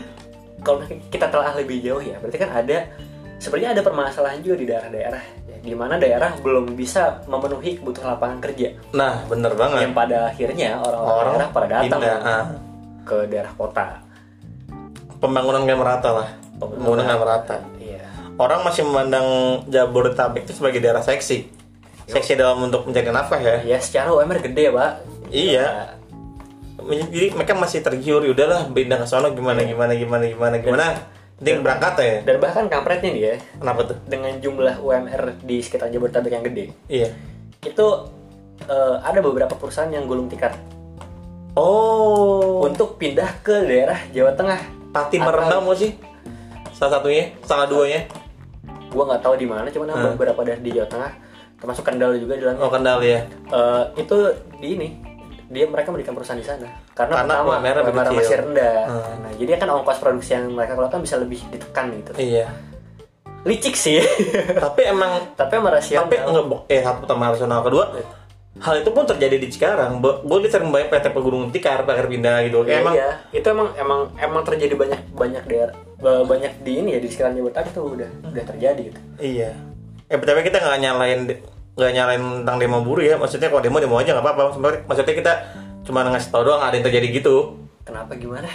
kalau 0.63 0.79
kita 1.11 1.27
telah 1.27 1.51
lebih 1.59 1.83
jauh 1.83 1.99
ya, 1.99 2.15
berarti 2.23 2.39
kan 2.39 2.55
ada 2.55 2.87
sebenarnya 3.35 3.75
ada 3.75 3.81
permasalahan 3.83 4.39
juga 4.39 4.55
di 4.63 4.65
daerah-daerah 4.71 5.23
di 5.63 5.71
mana 5.71 5.95
daerah 5.95 6.35
belum 6.43 6.75
bisa 6.75 7.23
memenuhi 7.25 7.79
kebutuhan 7.79 8.19
lapangan 8.19 8.43
kerja 8.43 8.75
nah 8.91 9.23
bener 9.31 9.55
banget 9.55 9.87
yang 9.87 9.95
pada 9.95 10.27
akhirnya 10.27 10.69
orang-orang 10.83 11.07
orang 11.15 11.33
daerah 11.33 11.49
pada 11.55 11.67
datang 11.71 11.99
pindah, 12.03 12.19
ah. 12.19 12.45
ke 13.07 13.17
daerah 13.31 13.53
kota. 13.55 13.85
pembangunan 15.23 15.63
gak 15.63 15.79
merata 15.79 16.09
lah 16.11 16.27
pembangunan 16.59 17.03
gak 17.07 17.21
merata 17.23 17.57
Iya. 17.79 18.03
orang 18.35 18.59
masih 18.67 18.83
memandang 18.83 19.27
Jabodetabek 19.71 20.43
itu 20.43 20.53
sebagai 20.59 20.83
daerah 20.83 20.99
seksi 20.99 21.47
seksi 22.11 22.35
dalam 22.35 22.59
untuk 22.67 22.83
mencari 22.83 23.07
nafkah 23.07 23.39
ya 23.39 23.63
Ya 23.63 23.77
secara 23.79 24.11
UMR 24.11 24.43
gede 24.43 24.67
pak. 24.75 24.91
Iya. 25.31 25.95
jadi 26.83 27.31
mereka 27.31 27.55
masih 27.55 27.79
tergiur 27.79 28.19
"Ya 28.27 28.35
udahlah 28.35 28.67
pindah 28.67 28.99
ke 28.99 29.07
sono 29.07 29.31
gimana 29.31 29.63
gimana 29.63 29.95
gimana 29.95 30.27
gimana 30.27 30.55
gimana 30.59 30.85
penting 31.43 31.59
berangkat 31.59 31.93
ya? 31.97 32.15
Dan 32.23 32.35
bahkan 32.39 32.65
kampretnya 32.65 33.09
nih 33.09 33.21
ya 33.21 33.35
kenapa 33.59 33.79
tuh? 33.85 33.97
dengan 34.05 34.31
jumlah 34.35 34.79
UMR 34.79 35.21
di 35.39 35.59
sekitar 35.59 35.87
Jabodetabek 35.89 36.31
yang 36.31 36.41
gede. 36.41 36.65
Iya. 36.87 37.11
Itu 37.61 38.07
eh, 38.63 38.95
ada 38.97 39.19
beberapa 39.19 39.51
perusahaan 39.53 39.87
yang 39.87 40.07
gulung 40.07 40.25
tikar 40.25 40.55
oh. 41.53 42.63
Untuk 42.63 42.95
pindah 42.95 43.29
ke 43.39 43.53
daerah 43.61 43.99
Jawa 44.09 44.33
Tengah. 44.33 44.61
pati 44.89 45.17
merendam 45.17 45.65
mau 45.65 45.73
sih. 45.73 45.97
Salah 46.71 46.97
satunya 46.97 47.33
salah 47.41 47.65
duanya. 47.65 48.05
Gua 48.87 49.03
nggak 49.05 49.21
tahu 49.21 49.35
di 49.35 49.43
mana 49.43 49.65
cuman 49.67 49.89
ada 49.89 49.99
Hmm. 49.99 50.13
beberapa 50.13 50.41
daerah 50.41 50.61
di 50.61 50.71
Jawa 50.71 50.87
Tengah. 50.87 51.11
Termasuk 51.57 51.83
Kendal 51.83 52.15
juga 52.15 52.35
di 52.35 52.41
dalamnya 52.41 52.61
oh 52.61 52.69
kendal 52.69 52.99
ya. 52.99 53.19
Eh, 53.49 53.83
itu 53.97 54.17
di 54.59 54.67
ini 54.71 54.87
dia 55.53 55.69
mereka 55.69 55.93
mendirikan 55.93 56.17
perusahaan 56.17 56.35
di 56.35 56.43
sana. 56.43 56.65
Karena, 56.91 57.21
Karena 57.21 57.33
pertama 57.37 57.51
UMR 57.61 57.77
kecil. 57.85 58.17
masih 58.17 58.37
rendah. 58.41 58.77
Hmm. 58.89 59.15
nah 59.21 59.31
jadi 59.37 59.49
kan 59.55 59.69
ongkos 59.71 59.97
produksi 60.01 60.31
yang 60.33 60.45
mereka 60.49 60.73
keluarkan 60.73 60.99
bisa 60.99 61.15
lebih 61.21 61.39
ditekan 61.47 61.85
gitu. 61.93 62.11
Iya. 62.17 62.49
Licik 63.43 63.75
sih. 63.75 63.99
Tapi 64.65 64.81
emang 64.87 65.35
tapi 65.35 65.59
emang 65.59 65.75
rasional 65.75 66.07
tapi 66.07 66.15
bo- 66.47 66.63
eh 66.65 66.79
satu 66.79 67.03
pertama 67.03 67.29
rasional 67.29 67.59
kedua. 67.61 67.85
Hal 68.53 68.85
itu 68.85 68.89
pun 68.93 69.03
terjadi 69.03 69.35
di 69.35 69.49
Cikarang 69.49 69.97
gue 69.99 70.37
sering 70.45 70.69
banyak 70.69 70.87
PT 70.93 71.09
Pegunungan 71.09 71.49
Tikar 71.49 71.83
pakar 71.83 72.05
pindah 72.05 72.45
gitu. 72.45 72.63
Iya, 72.63 72.79
emang 72.85 72.93
iya. 72.95 73.11
itu 73.33 73.43
emang 73.43 73.73
emang 73.75 73.99
emang 74.15 74.41
terjadi 74.45 74.77
banyak 74.77 75.01
banyak 75.11 75.43
daerah 75.49 75.75
ba- 75.99 76.23
banyak 76.23 76.61
di 76.61 76.79
ini 76.79 76.95
ya 76.95 76.99
di 77.01 77.09
sekitar 77.09 77.33
Jabodetabek 77.33 77.73
itu 77.73 77.81
udah 77.81 78.09
udah 78.29 78.43
terjadi 78.47 78.81
gitu. 78.93 78.99
Iya. 79.19 79.51
Eh 80.07 80.15
tapi 80.15 80.41
kita 80.45 80.61
nggak 80.61 80.79
nyalain 80.79 81.21
nggak 81.73 81.91
nyalain 81.91 82.23
tentang 82.41 82.57
demo 82.57 82.79
buruh 82.79 83.03
ya. 83.03 83.15
Maksudnya 83.15 83.47
kalau 83.47 83.59
demo 83.59 83.77
demo 83.77 83.95
aja 83.95 84.11
nggak 84.11 84.21
apa-apa. 84.21 84.41
Maksudnya- 84.51 84.83
Maksudnya 84.85 85.15
kita 85.15 85.33
cuma 85.83 85.99
ngasih 86.05 86.29
tau 86.29 86.41
doang 86.41 86.59
ada 86.59 86.73
yang 86.73 86.83
terjadi 86.83 87.07
gitu. 87.13 87.59
kenapa 87.83 88.15
gimana 88.15 88.47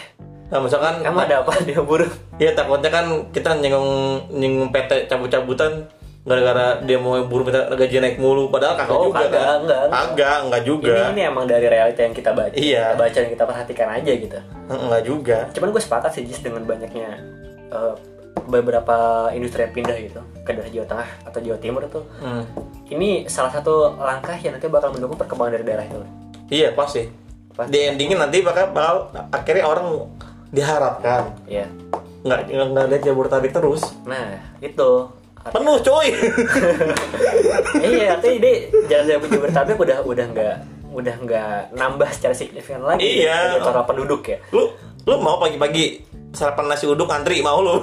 Nah, 0.48 0.57
misalkan 0.59 1.04
emang 1.04 1.28
ada 1.28 1.44
apa 1.44 1.52
dia 1.68 1.76
buruh 1.78 2.09
ya 2.37 2.57
takutnya 2.57 2.88
kan 2.88 3.04
kita 3.28 3.52
nyinggung 3.54 3.92
nyinggung 4.31 4.72
PT 4.72 5.04
cabut-cabutan 5.04 5.85
gara-gara 6.24 6.81
demo 6.81 7.20
buruh 7.22 7.44
minta 7.44 7.68
gaji 7.68 8.00
naik 8.00 8.16
mulu 8.16 8.48
padahal 8.48 8.72
kagak 8.74 8.92
Oh, 8.94 9.04
juga 9.07 9.20
kagak, 9.22 9.33
kan. 9.35 9.59
enggak, 9.59 9.81
enggak. 9.83 10.00
Kagak, 10.09 10.38
enggak 10.42 10.62
juga. 10.64 10.88
ini 10.88 11.04
ini 11.11 11.22
emang 11.22 11.44
dari 11.44 11.66
realita 11.66 12.00
yang 12.00 12.14
kita 12.14 12.31
baca 12.33 12.52
Iya. 12.54 12.85
kita 12.87 12.96
baca 12.96 13.16
dan 13.18 13.28
kita 13.28 13.44
perhatikan 13.44 13.88
aja 13.90 14.12
gitu 14.14 14.38
Enggak 14.66 15.02
juga. 15.04 15.38
cuman 15.52 15.68
gue 15.68 15.83
sepakat 15.83 16.11
sih 16.11 16.24
Jis 16.24 16.40
dengan 16.40 16.62
banyaknya 16.64 17.09
eh, 17.68 17.92
beberapa 18.49 18.97
industri 19.31 19.63
yang 19.63 19.75
pindah 19.77 19.97
gitu 20.01 20.21
ke 20.41 20.51
daerah 20.51 20.73
Jawa 20.73 20.87
Tengah 20.89 21.09
atau 21.23 21.39
Jawa 21.39 21.59
Timur 21.61 21.83
itu 21.85 22.01
Hmm. 22.19 22.45
ini 22.89 23.29
salah 23.29 23.53
satu 23.53 23.95
langkah 23.95 24.35
yang 24.35 24.57
nanti 24.57 24.67
bakal 24.67 24.91
mendukung 24.91 25.21
perkembangan 25.21 25.61
dari 25.61 25.65
daerah 25.69 25.85
itu. 25.85 26.01
Iya 26.49 26.73
pasti. 26.73 27.05
Pasti. 27.53 27.69
Di 27.69 27.93
endingnya 27.93 28.25
nanti 28.25 28.41
bakal, 28.41 28.73
bakal 28.73 28.97
akhirnya 29.29 29.65
orang 29.69 29.87
diharapkan. 30.49 31.37
Ya 31.45 31.69
nggak 32.19 32.41
nggak 32.51 32.87
lihat 32.91 33.03
Jabodetabek 33.05 33.53
terus. 33.53 33.85
Nah 34.03 34.40
itu 34.59 34.90
penuh 35.49 35.77
coy! 35.79 36.09
Iya 37.79 38.19
artinya 38.19 38.35
ini 38.42 38.53
jalan 38.88 39.05
Jabodetabek 39.07 39.77
udah 39.79 39.99
udah 40.03 40.27
nggak 40.35 40.57
udah 40.88 41.15
nggak 41.21 41.55
nambah 41.77 42.09
secara 42.11 42.35
signifikan 42.35 42.83
lagi. 42.83 43.23
Iya. 43.23 43.61
ya, 43.61 43.63
total 43.63 43.85
penduduk 43.87 44.25
ya. 44.25 44.38
Lu 44.51 44.73
lu 45.09 45.17
mau 45.25 45.40
pagi-pagi 45.40 46.04
sarapan 46.37 46.69
nasi 46.69 46.85
uduk 46.85 47.09
antri 47.09 47.40
mau 47.40 47.65
lu 47.65 47.81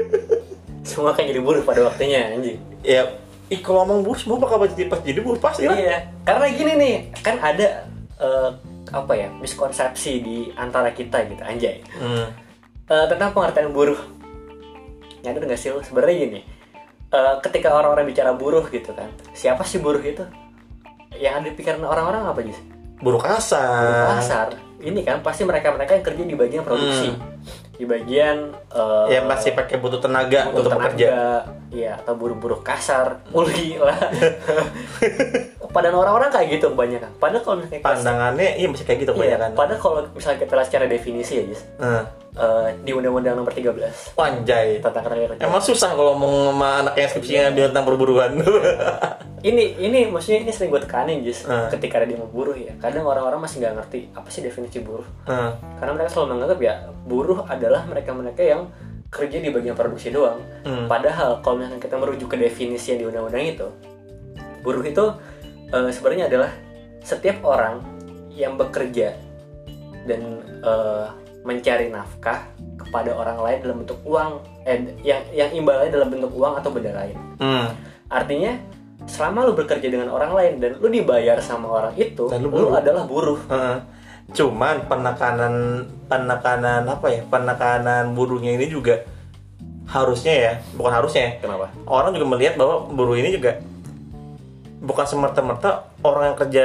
semua 0.88 1.16
kan 1.16 1.24
jadi 1.24 1.40
buruh 1.40 1.64
pada 1.64 1.88
waktunya 1.88 2.36
anjing 2.36 2.60
ya 2.84 3.08
ih 3.48 3.60
kalau 3.64 3.88
ngomong 3.88 4.04
buruh 4.04 4.20
semua 4.20 4.36
bakal 4.36 4.60
jadi 4.68 4.92
pas 4.92 5.00
jadi 5.00 5.20
buruh 5.24 5.40
pasti 5.40 5.64
lah 5.64 5.76
Iya, 5.76 5.96
karena 6.24 6.46
gini 6.52 6.72
nih, 6.80 6.94
kan 7.20 7.36
ada 7.40 7.88
eh, 8.20 8.50
apa 8.92 9.12
ya 9.16 9.28
miskonsepsi 9.36 10.12
di 10.20 10.36
antara 10.56 10.92
kita 10.96 11.28
gitu, 11.28 11.40
anjay, 11.44 11.80
hmm. 12.00 12.28
Eh, 12.84 13.06
tentang 13.08 13.32
pengertian 13.32 13.72
buruh. 13.72 13.96
Nyadar 15.24 15.44
nggak 15.44 15.60
sih 15.60 15.72
lo? 15.72 15.80
Sebenarnya 15.80 16.14
gini, 16.24 16.40
eh, 17.12 17.34
ketika 17.44 17.72
orang-orang 17.72 18.08
bicara 18.08 18.32
buruh 18.32 18.64
gitu 18.68 18.92
kan, 18.96 19.08
siapa 19.36 19.64
sih 19.64 19.80
buruh 19.80 20.00
itu? 20.00 20.24
Yang 21.16 21.32
ada 21.36 21.44
di 21.48 21.52
pikiran 21.56 21.84
orang-orang 21.84 22.28
apa 22.28 22.40
sih? 22.48 22.64
buruh 23.04 23.20
kasar 23.20 23.84
Buruh 23.84 24.08
pasar. 24.16 24.48
Ini 24.84 25.00
kan 25.00 25.24
pasti 25.24 25.48
mereka-mereka 25.48 25.96
yang 25.96 26.04
kerja 26.04 26.22
di 26.24 26.36
bagian 26.36 26.62
produksi. 26.62 27.10
di 27.74 27.82
bagian 27.90 28.54
eh, 28.70 29.06
yang 29.18 29.26
masih 29.26 29.50
pakai 29.50 29.82
butuh 29.82 29.98
tenaga 29.98 30.46
butuh 30.46 30.62
untuk 30.62 30.70
tenaga, 30.78 30.94
bekerja. 30.94 31.14
iya 31.74 31.98
atau 31.98 32.14
buruh-buruh 32.14 32.62
kasar 32.62 33.26
uli 33.34 33.74
lah. 33.82 33.98
Padahal 35.74 36.06
orang-orang 36.06 36.30
kayak 36.30 36.54
gitu 36.54 36.70
kebanyakan 36.70 37.10
padahal 37.18 37.42
kalau 37.42 37.56
misalnya 37.58 37.82
pandangannya 37.82 38.48
iya 38.62 38.70
masih 38.70 38.86
kayak 38.86 38.98
gitu 39.02 39.10
iya, 39.10 39.18
kebanyakan. 39.18 39.50
padahal 39.58 39.80
kalau 39.82 39.98
misalnya 40.14 40.38
kita 40.46 40.52
lihat 40.54 40.68
secara 40.70 40.86
definisi 40.86 41.32
ya 41.34 41.42
Jis. 41.50 41.62
Nah, 41.82 42.06
eh, 42.34 42.68
di 42.82 42.90
undang-undang 42.90 43.38
nomor 43.38 43.54
13 43.54 44.14
panjai 44.18 44.82
tentang 44.82 45.02
ketenaga 45.06 45.26
kerjaan 45.34 45.48
emang 45.48 45.62
susah 45.62 45.90
kalau 45.94 46.18
ngomong 46.18 46.54
sama 46.54 46.68
anak 46.86 46.94
yang 46.98 47.08
skripsinya 47.10 47.40
ngambil 47.48 47.64
tentang 47.70 47.86
perburuan 47.86 48.30
ini 49.44 49.76
ini 49.76 50.08
maksudnya 50.08 50.40
ini 50.40 50.52
sering 50.56 50.72
gue 50.72 50.80
tekanin 50.80 51.20
Jis. 51.20 51.44
Hmm. 51.44 51.68
ketika 51.68 52.00
dia 52.08 52.16
mau 52.16 52.28
buruh 52.32 52.56
ya. 52.56 52.72
Kadang 52.80 53.04
orang-orang 53.04 53.44
masih 53.44 53.60
nggak 53.60 53.74
ngerti 53.76 54.00
apa 54.16 54.28
sih 54.32 54.40
definisi 54.40 54.80
buruh. 54.80 55.04
Nah, 55.28 55.60
karena 55.76 55.92
mereka 55.92 56.16
selalu 56.16 56.26
menganggap 56.32 56.58
ya 56.64 56.74
buruh 57.04 57.38
adalah 57.44 57.84
mereka-mereka 57.84 58.40
yang 58.40 58.72
kerja 59.12 59.36
di 59.38 59.52
bagian 59.52 59.76
produksi 59.76 60.10
doang. 60.10 60.40
Hmm. 60.64 60.88
padahal 60.88 61.44
kalau 61.44 61.60
misalnya 61.60 61.76
kita 61.76 62.00
merujuk 62.00 62.32
ke 62.32 62.40
definisi 62.40 62.96
yang 62.96 63.04
di 63.04 63.06
undang-undang 63.12 63.44
itu 63.44 63.68
buruh 64.64 64.80
itu 64.80 65.04
eh, 65.70 65.90
sebenarnya 65.92 66.26
adalah 66.32 66.50
setiap 67.04 67.44
orang 67.44 67.84
yang 68.32 68.56
bekerja 68.56 69.12
dan 70.08 70.40
eh, 70.64 71.06
mencari 71.44 71.92
nafkah 71.92 72.48
kepada 72.80 73.12
orang 73.12 73.38
lain 73.38 73.58
dalam 73.60 73.76
bentuk 73.84 74.00
uang 74.08 74.40
eh, 74.64 74.80
yang 75.04 75.20
yang 75.30 75.50
imbalannya 75.52 75.92
dalam 75.92 76.08
bentuk 76.08 76.32
uang 76.32 76.58
atau 76.58 76.72
benda 76.72 76.92
lain. 76.96 77.16
Hmm. 77.38 77.68
artinya 78.08 78.56
selama 79.04 79.48
lu 79.48 79.52
bekerja 79.52 79.84
dengan 79.84 80.08
orang 80.08 80.32
lain 80.32 80.52
dan 80.64 80.70
lu 80.80 80.88
dibayar 80.88 81.36
sama 81.44 81.68
orang 81.68 81.94
itu 82.00 82.24
Dan 82.32 82.48
lu 82.48 82.52
lu, 82.52 82.72
adalah 82.72 83.04
buruh. 83.04 83.36
Heeh. 83.48 83.78
Cuman 84.32 84.88
penekanan 84.88 85.84
penekanan 86.08 86.88
apa 86.88 87.06
ya 87.12 87.20
penekanan 87.28 88.16
buruhnya 88.16 88.56
ini 88.56 88.66
juga 88.72 89.04
harusnya 89.84 90.32
ya 90.32 90.52
bukan 90.80 90.92
harusnya. 90.96 91.36
Kenapa? 91.44 91.68
Orang 91.84 92.16
juga 92.16 92.26
melihat 92.32 92.56
bahwa 92.56 92.88
buruh 92.88 93.20
ini 93.20 93.36
juga 93.36 93.60
bukan 94.80 95.04
semerta-merta 95.04 95.92
orang 96.00 96.32
yang 96.32 96.38
kerja 96.40 96.64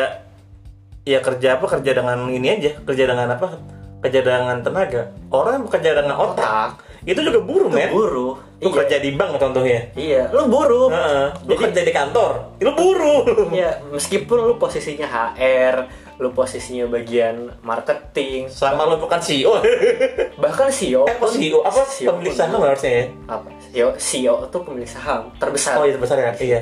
ya 1.07 1.19
kerja 1.23 1.47
apa 1.59 1.65
kerja 1.67 1.91
dengan 1.95 2.27
ini 2.27 2.47
aja 2.59 2.71
kerja 2.83 3.03
dengan 3.07 3.31
apa 3.33 3.59
kerja 3.99 4.19
dengan 4.19 4.59
tenaga. 4.59 5.11
Orang 5.29 5.51
yang 5.53 5.65
bekerja 5.65 5.91
dengan 5.93 6.15
otak 6.17 6.79
itu 7.01 7.19
juga 7.19 7.39
buruh 7.39 7.67
men. 7.67 7.89
buruh. 7.89 8.35
Lu 8.59 8.67
Iya. 8.67 8.75
kerja 8.83 8.97
di 8.99 9.15
bank 9.15 9.39
contohnya. 9.39 9.79
Iya 9.93 10.27
lu 10.29 10.47
buruh. 10.47 10.91
Heeh. 10.91 11.27
lu 11.43 11.53
Jadi- 11.53 11.63
kerja 11.65 11.81
di 11.81 11.91
kantor 11.91 12.31
lu 12.59 12.71
buruh. 12.73 13.23
Iya, 13.49 13.79
meskipun 13.87 14.37
lu 14.41 14.53
posisinya 14.55 15.07
HR, 15.07 15.75
lu 16.17 16.31
posisinya 16.31 16.83
bagian 16.85 17.55
marketing, 17.61 18.51
sama 18.51 18.83
lu 18.83 18.99
bukan 18.99 19.15
CEO 19.17 19.63
bahkan 20.43 20.67
CEO 20.67 21.03
eh 21.05 21.15
apa 21.15 21.25
CEO 21.25 21.59
apa 21.63 21.81
pemilik 21.87 22.35
saham 22.35 22.59
harusnya 22.59 22.91
ya? 22.91 23.03
Apa? 23.25 23.47
CEO, 23.63 23.89
CEO 23.95 24.35
itu 24.43 24.57
pemilik 24.59 24.89
saham 24.89 25.21
terbesar. 25.35 25.79
oh 25.79 25.85
itu 25.85 25.95
besar 25.97 26.19
ya 26.19 26.31
iya. 26.37 26.59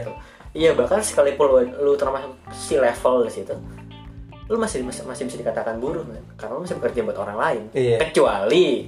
Iya, 0.53 0.73
bahkan 0.73 0.97
sekalipun 0.99 1.45
lu, 1.47 1.57
lu 1.83 1.93
termasuk 1.93 2.33
si 2.51 2.73
level 2.75 3.25
di 3.25 3.31
situ, 3.31 3.53
lu 4.47 4.55
masih 4.55 4.79
masih 4.81 5.03
masih 5.03 5.23
bisa 5.25 5.37
dikatakan 5.37 5.77
buruh, 5.77 6.01
man. 6.01 6.23
karena 6.35 6.55
lu 6.55 6.63
masih 6.63 6.75
bekerja 6.75 6.99
buat 7.03 7.17
orang 7.17 7.37
lain. 7.37 7.63
Iya. 7.71 7.97
Kecuali 7.99 8.87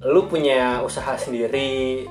lu 0.00 0.20
punya 0.24 0.80
usaha 0.80 1.16
sendiri, 1.16 2.04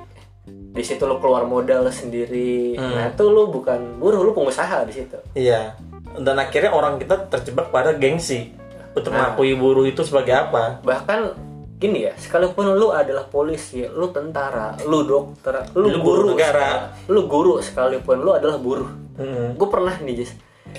di 0.47 0.83
situ 0.83 1.03
lu 1.03 1.17
keluar 1.17 1.43
modal 1.43 1.87
sendiri. 1.87 2.73
Hmm. 2.73 2.93
Nah, 2.93 3.05
itu 3.09 3.23
lu 3.23 3.47
bukan 3.47 3.97
buruh, 3.97 4.19
lu 4.19 4.31
pengusaha 4.31 4.83
di 4.83 4.93
situ. 4.93 5.17
Iya. 5.33 5.77
Dan 6.15 6.35
akhirnya 6.35 6.69
orang 6.69 6.97
kita 6.97 7.27
terjebak 7.27 7.69
pada 7.69 7.93
gengsi 7.93 8.49
untuk 8.91 9.09
Nah. 9.09 9.29
mengakui 9.29 9.53
buruh 9.53 9.85
itu 9.85 10.01
sebagai 10.01 10.33
apa. 10.33 10.81
bahkan 10.81 11.37
gini 11.77 12.09
ya 12.09 12.13
sekalipun 12.17 12.73
lu 12.73 12.89
adalah 12.89 13.21
polisi 13.23 13.85
lu 13.85 14.09
tentara 14.09 14.73
lu 14.81 15.05
dokter 15.05 15.61
lu, 15.77 15.85
Lu 15.87 16.01
guru 16.01 16.33
negara. 16.33 16.89
lu 17.05 17.29
guru 17.29 17.61
sekalipun 17.61 18.17
lu 18.17 18.33
adalah 18.33 18.57
buruh 18.57 18.89
Hmm. 19.13 19.53
gue 19.53 19.67
pernah 19.67 19.93
nih 19.95 20.13
Jis, 20.15 20.33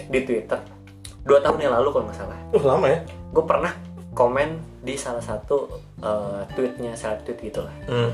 di 0.04 0.18
twitter 0.22 0.58
dua 1.28 1.38
tahun 1.38 1.60
yang 1.60 1.74
lalu 1.74 1.88
kalau 1.92 2.04
nggak 2.08 2.18
salah 2.18 2.38
Uh, 2.48 2.64
lama 2.64 2.86
ya. 2.88 2.98
gue 3.28 3.44
pernah 3.44 3.72
komen 4.10 4.48
di 4.80 4.96
salah 4.96 5.20
satu 5.20 5.68
eh, 6.00 6.42
tweetnya 6.50 6.96
salah 6.96 7.20
tweet 7.20 7.38
gitu 7.44 7.60
lah 7.60 7.74
Hmm. 7.84 8.08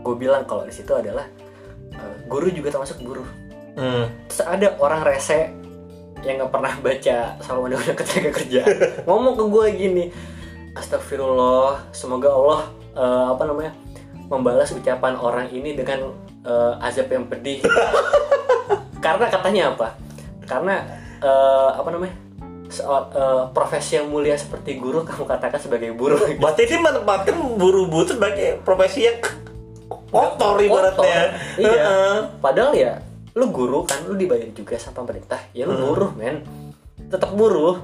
gue 0.00 0.14
bilang 0.14 0.46
kalau 0.46 0.62
di 0.62 0.70
situ 0.70 0.94
adalah 0.94 1.26
eh, 1.90 2.14
guru 2.24 2.46
juga 2.48 2.70
termasuk 2.70 3.02
buruh 3.02 3.26
Hmm. 3.74 4.06
terus 4.24 4.40
ada 4.40 4.72
orang 4.78 5.02
rese 5.02 5.50
yang 6.22 6.38
nggak 6.38 6.48
pernah 6.48 6.72
baca 6.78 7.16
soal 7.38 7.60
undang-undang 7.60 7.92
ketenaga 7.94 8.30
kerja 8.32 8.62
ngomong 9.06 9.34
ke 9.34 9.44
gue 9.44 9.66
gini 9.76 10.04
astagfirullah 10.76 11.90
semoga 11.90 12.28
Allah 12.28 12.60
eh, 12.94 13.26
apa 13.28 13.42
namanya 13.44 13.72
membalas 14.26 14.70
ucapan 14.70 15.14
orang 15.14 15.50
ini 15.50 15.74
dengan 15.74 16.14
eh, 16.40 16.74
azab 16.80 17.10
yang 17.10 17.26
pedih 17.26 17.60
karena 19.04 19.26
katanya 19.26 19.62
apa 19.72 19.88
karena 20.46 20.74
eh, 21.18 21.70
apa 21.74 21.88
namanya 21.90 22.14
soal 22.70 23.10
eh, 23.14 23.44
profesi 23.54 23.98
yang 23.98 24.10
mulia 24.10 24.34
seperti 24.34 24.78
guru 24.78 25.02
kamu 25.06 25.24
katakan 25.26 25.58
sebagai 25.60 25.94
buruh. 25.94 26.18
Berarti 26.42 26.62
dia 26.66 26.78
menempatkan 26.80 27.34
buruh-buruh 27.56 28.08
sebagai 28.16 28.60
profesi 28.62 29.06
yang 29.06 29.18
kotor 30.10 30.58
ibaratnya. 30.62 31.36
Iya. 31.58 31.70
Heeh. 31.70 32.16
padahal 32.42 32.72
ya 32.74 32.92
lu 33.36 33.52
guru 33.52 33.84
kan 33.84 34.00
lu 34.08 34.16
dibayar 34.16 34.48
juga 34.54 34.80
sama 34.80 35.04
pemerintah. 35.04 35.40
Ya 35.52 35.68
lu 35.68 35.76
buruh 35.76 36.10
men. 36.16 36.42
Tetap 37.12 37.32
buruh. 37.36 37.78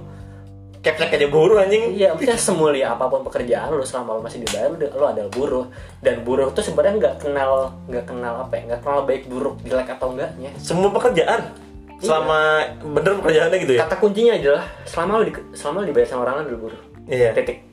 Kepsek 0.83 1.15
aja 1.15 1.31
buruh 1.31 1.63
anjing. 1.63 1.95
iya 1.95 2.11
maksudnya 2.11 2.35
semulia 2.35 2.91
apa 2.91 3.07
pun 3.07 3.23
pekerjaan 3.23 3.71
lu 3.71 3.87
selama 3.87 4.19
lu 4.19 4.21
masih 4.27 4.43
dibayar 4.43 4.67
lu, 4.67 4.83
lu 4.83 5.07
adalah 5.07 5.31
buruh. 5.31 5.67
Dan 6.03 6.27
buruh 6.27 6.51
itu 6.51 6.59
sebenarnya 6.59 6.95
nggak 6.99 7.17
kenal 7.23 7.71
nggak 7.87 8.03
kenal 8.11 8.35
apa 8.43 8.53
ya 8.59 8.63
nggak 8.67 8.83
kenal 8.83 9.01
baik 9.07 9.31
buruk 9.31 9.63
jelek 9.63 9.95
atau 9.95 10.11
enggaknya. 10.11 10.51
Semua 10.59 10.91
pekerjaan 10.91 11.55
selama 12.03 12.39
bener 12.83 13.13
pekerjaannya 13.23 13.59
gitu 13.63 13.73
ya. 13.79 13.81
kata 13.87 13.95
kuncinya 14.03 14.33
adalah 14.35 14.65
selama 14.83 15.13
lu 15.23 15.25
di, 15.31 15.33
selama 15.55 15.77
lu 15.83 15.87
dibayar 15.95 16.09
sama 16.11 16.23
orang 16.27 16.35
lain 16.43 16.47
lu 16.51 16.59
buruh 16.67 16.83
Iya. 17.07 17.35
titik. 17.35 17.67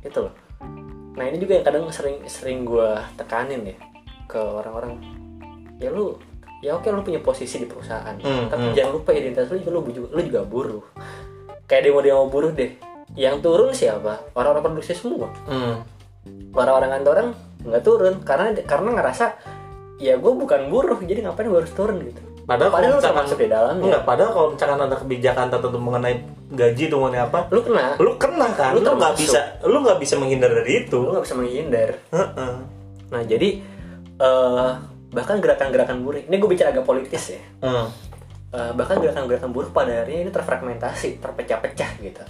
Itu 0.00 0.18
loh. 0.28 0.32
Nah 1.16 1.24
ini 1.28 1.36
juga 1.36 1.60
yang 1.60 1.64
kadang 1.66 1.84
sering 1.92 2.24
sering 2.24 2.64
gue 2.64 2.90
tekanin 3.20 3.60
ya 3.68 3.76
ke 4.24 4.40
orang-orang. 4.40 4.96
Ya 5.76 5.92
lu 5.92 6.16
ya 6.64 6.78
oke 6.78 6.88
lu 6.88 7.04
punya 7.04 7.20
posisi 7.20 7.60
di 7.60 7.68
perusahaan. 7.68 8.16
Hmm, 8.16 8.48
tapi 8.48 8.72
hmm. 8.72 8.76
jangan 8.76 8.92
lupa 8.96 9.10
identitas 9.12 9.52
lu 9.52 9.60
juga 9.60 9.70
lu 9.76 9.80
juga, 9.92 10.08
lu 10.16 10.20
juga 10.24 10.40
buruh 10.48 10.84
kayak 11.68 11.82
demo 11.88 12.00
demo 12.00 12.24
buruh 12.32 12.52
deh. 12.56 12.72
Yang 13.12 13.44
turun 13.44 13.70
siapa? 13.76 14.32
Orang-orang 14.32 14.72
produksi 14.72 14.96
semua. 14.96 15.28
Hmm. 15.48 15.84
orang-orang 16.54 16.90
kantoran 17.00 17.26
nggak 17.66 17.82
turun. 17.84 18.14
Karena 18.24 18.56
karena 18.64 18.88
ngerasa 18.96 19.26
ya 20.00 20.16
gue 20.16 20.32
bukan 20.32 20.72
buruh 20.72 20.98
jadi 21.04 21.20
ngapain 21.22 21.46
gue 21.46 21.60
harus 21.62 21.74
turun 21.76 22.00
gitu 22.02 22.31
Padahal, 22.42 22.70
padahal 22.70 22.90
kalau 22.90 22.98
misalkan- 22.98 23.16
termasuk 23.22 23.38
di 23.38 23.48
dalamnya 23.48 23.84
Enggak, 23.86 24.02
padahal 24.02 24.30
kalau 24.32 24.48
misalkan 24.50 24.78
ada 24.80 24.96
kebijakan 24.98 25.46
tertentu 25.48 25.78
mengenai 25.78 26.14
gaji 26.50 26.82
atau 26.84 26.98
mengenai 26.98 27.22
apa, 27.22 27.38
lu 27.48 27.60
kena 27.62 27.84
lu 27.96 28.10
kena 28.16 28.48
kan, 28.52 28.70
Lu 28.72 28.80
nggak 28.82 29.14
bisa, 29.14 29.40
lu 29.62 29.76
nggak 29.78 29.98
bisa 29.98 30.14
menghindar 30.16 30.50
dari 30.50 30.72
itu. 30.82 30.98
lu 30.98 31.10
nggak 31.12 31.24
bisa 31.24 31.36
menghindar 31.36 31.90
Heeh. 32.10 32.54
Nah 33.08 33.22
jadi 33.22 33.48
eh, 34.18 34.70
bahkan 35.10 35.36
gerakan-gerakan 35.38 36.00
buruh 36.00 36.20
ini 36.20 36.34
gue 36.34 36.48
bicara 36.48 36.70
agak 36.70 36.82
politis 36.82 37.30
ya. 37.30 37.42
Hmm. 37.60 37.86
Eh, 38.50 38.72
bahkan 38.74 38.98
gerakan-gerakan 38.98 39.50
buruh 39.50 39.70
pada 39.70 40.02
akhirnya 40.02 40.18
ini 40.20 40.30
terfragmentasi, 40.30 41.18
terpecah-pecah 41.18 41.90
gitu. 42.00 42.22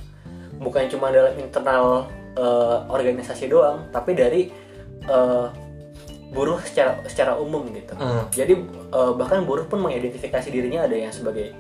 Bukan 0.56 0.86
cuma 0.88 1.08
dalam 1.08 1.34
internal 1.34 2.06
eh, 2.32 2.76
organisasi 2.86 3.46
doang, 3.46 3.88
tapi 3.88 4.12
dari 4.12 4.48
eh, 5.02 5.46
buruh 6.32 6.58
secara 6.64 7.04
secara 7.04 7.36
umum 7.36 7.68
gitu. 7.76 7.92
Hmm. 7.94 8.24
Jadi 8.32 8.56
eh, 8.90 9.12
bahkan 9.14 9.44
buruh 9.44 9.68
pun 9.68 9.84
mengidentifikasi 9.84 10.48
dirinya 10.48 10.88
ada 10.88 10.96
yang 10.96 11.12
sebagai 11.12 11.52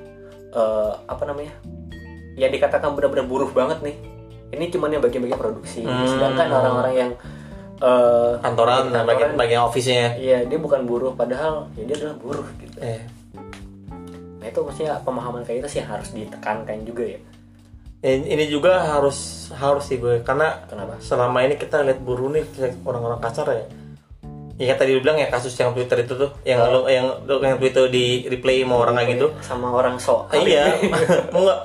eh, 0.52 0.92
apa 1.06 1.22
namanya? 1.28 1.52
Yang 2.40 2.56
dikatakan 2.58 2.96
benar-benar 2.96 3.28
buruh 3.28 3.52
banget 3.52 3.84
nih. 3.84 3.96
Ini 4.52 4.64
cuma 4.72 4.88
yang 4.88 5.04
bagian-bagian 5.04 5.40
produksi. 5.40 5.84
Hmm. 5.84 6.08
Sedangkan 6.08 6.48
orang-orang 6.48 6.94
yang 6.96 7.10
eh, 7.84 8.32
Kantoran, 8.40 8.88
kantoran, 8.88 9.04
bagian 9.04 9.30
bagian 9.36 9.62
office-nya. 9.68 10.16
Iya, 10.16 10.48
dia 10.48 10.58
bukan 10.58 10.88
buruh 10.88 11.12
padahal 11.12 11.68
ya 11.76 11.84
dia 11.84 11.96
adalah 12.00 12.16
buruh 12.16 12.48
gitu. 12.56 12.76
Eh. 12.80 13.04
Nah, 14.42 14.50
itu 14.50 14.58
maksudnya 14.58 14.98
pemahaman 15.06 15.46
kayak 15.46 15.62
itu 15.62 15.78
sih 15.78 15.82
harus 15.84 16.10
ditekankan 16.10 16.82
juga 16.82 17.14
ya. 17.14 17.20
In- 18.02 18.26
Ini 18.26 18.50
juga 18.50 18.82
harus 18.82 19.46
harus 19.54 19.86
sih 19.86 20.02
gue 20.02 20.26
karena 20.26 20.66
Kenapa? 20.66 20.98
selama 20.98 21.46
ini 21.46 21.54
kita 21.54 21.86
lihat 21.86 22.02
buruh 22.02 22.26
nih 22.34 22.42
orang-orang 22.82 23.22
kasar 23.22 23.46
ya. 23.52 23.66
Ya 24.56 24.76
tadi 24.76 24.92
lu 24.92 25.00
bilang 25.00 25.16
ya 25.16 25.26
kasus 25.26 25.56
yang 25.56 25.72
Twitter 25.72 26.00
itu 26.00 26.12
tuh 26.12 26.30
yang 26.44 26.60
Oh. 26.60 26.84
lu 26.84 26.90
yang 26.90 27.06
lu 27.24 27.40
yang 27.40 27.56
Twitter 27.56 27.88
di 27.88 28.26
replay 28.26 28.62
sama 28.62 28.76
orang 28.78 28.94
kayak 28.96 29.08
gitu. 29.14 29.26
Sama 29.40 29.66
orang 29.68 29.96
sok. 29.96 30.28
Ah, 30.28 30.38
iya, 30.38 30.76
enggak. 31.34 31.60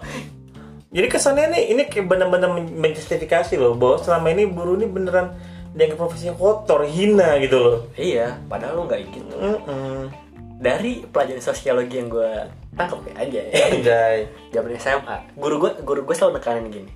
Jadi 0.87 1.07
kesannya 1.07 1.45
nih 1.51 1.63
ini 1.75 1.81
kayak 1.85 2.07
benar-benar 2.07 2.49
men- 2.49 2.73
menjustifikasi 2.73 3.53
loh 3.55 3.75
bahwa 3.75 3.99
selama 3.99 4.27
ini 4.31 4.47
buruh 4.47 4.73
ini 4.73 4.87
beneran 4.87 5.35
dianggap 5.75 5.99
profesi 5.99 6.31
kotor, 6.31 6.87
hina 6.87 7.37
gitu 7.37 7.57
loh. 7.59 7.77
Iya, 7.93 8.39
padahal 8.47 8.73
lu 8.73 8.81
nggak 8.87 8.99
gitu. 9.11 9.35
Mm-mm. 9.35 10.09
Dari 10.57 11.05
pelajaran 11.05 11.43
sosiologi 11.43 12.01
yang 12.01 12.09
gue 12.09 12.31
tangkap 12.73 12.97
ya 13.03 13.13
aja 13.19 13.39
ya. 13.43 13.53
Anjay. 13.69 14.17
Zaman 14.49 14.73
SMA, 14.75 15.15
guru 15.35 15.55
gue 15.59 15.71
guru 15.83 16.01
gue 16.01 16.15
selalu 16.15 16.39
nekanin 16.39 16.65
gini. 16.71 16.91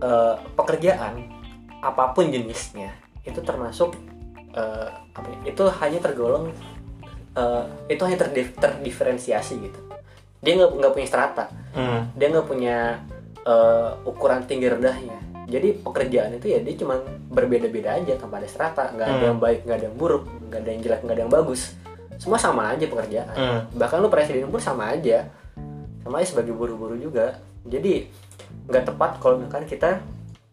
Eh, 0.00 0.34
pekerjaan 0.58 1.24
apa 1.80 2.12
pun 2.12 2.28
jenisnya 2.28 2.92
itu 3.22 3.40
termasuk 3.40 3.96
eh, 4.52 4.88
apa 5.10 5.26
ya, 5.26 5.38
itu 5.48 5.62
hanya 5.62 5.98
tergolong 5.98 6.50
eh, 7.32 7.62
itu 7.88 8.02
hanya 8.02 8.18
terdif- 8.18 8.56
terdiferensiasi 8.56 9.54
gitu. 9.60 9.80
Dia 10.40 10.56
nggak 10.56 10.70
nggak 10.74 10.92
punya 10.92 11.08
strata. 11.08 11.44
Hmm. 11.70 12.10
dia 12.18 12.26
nggak 12.28 12.46
punya 12.46 12.98
eh, 13.40 13.90
ukuran 14.04 14.42
tinggi 14.44 14.66
rendahnya. 14.66 15.18
Jadi 15.46 15.74
pekerjaan 15.76 16.34
itu 16.34 16.46
ya 16.46 16.58
dia 16.58 16.74
cuma 16.74 16.98
berbeda-beda 17.26 17.94
aja 17.94 18.14
tanpa 18.14 18.38
ada 18.38 18.46
strata. 18.46 18.90
Nggak 18.90 19.06
ada 19.06 19.16
Hmm. 19.16 19.28
yang 19.28 19.38
baik 19.38 19.60
nggak 19.64 19.76
ada 19.76 19.86
yang 19.86 19.96
buruk 19.96 20.24
nggak 20.46 20.60
ada 20.60 20.70
yang 20.70 20.80
jelek 20.80 21.00
nggak 21.02 21.14
ada 21.14 21.22
yang 21.22 21.32
bagus. 21.32 21.62
Semua 22.18 22.36
sama 22.36 22.68
aja 22.68 22.84
pekerjaan. 22.84 23.32
Hmm. 23.32 23.60
bahkan 23.72 23.98
lu 23.98 24.08
presiden 24.08 24.46
pun 24.46 24.58
sama 24.58 24.90
aja. 24.90 25.30
Sama 26.00 26.18
aja 26.18 26.28
sebagai 26.28 26.52
buru-buru 26.52 26.96
juga. 26.96 27.38
Jadi 27.62 28.08
nggak 28.66 28.84
tepat 28.86 29.10
kalau 29.18 29.38
misalkan 29.38 29.64
kita 29.64 30.00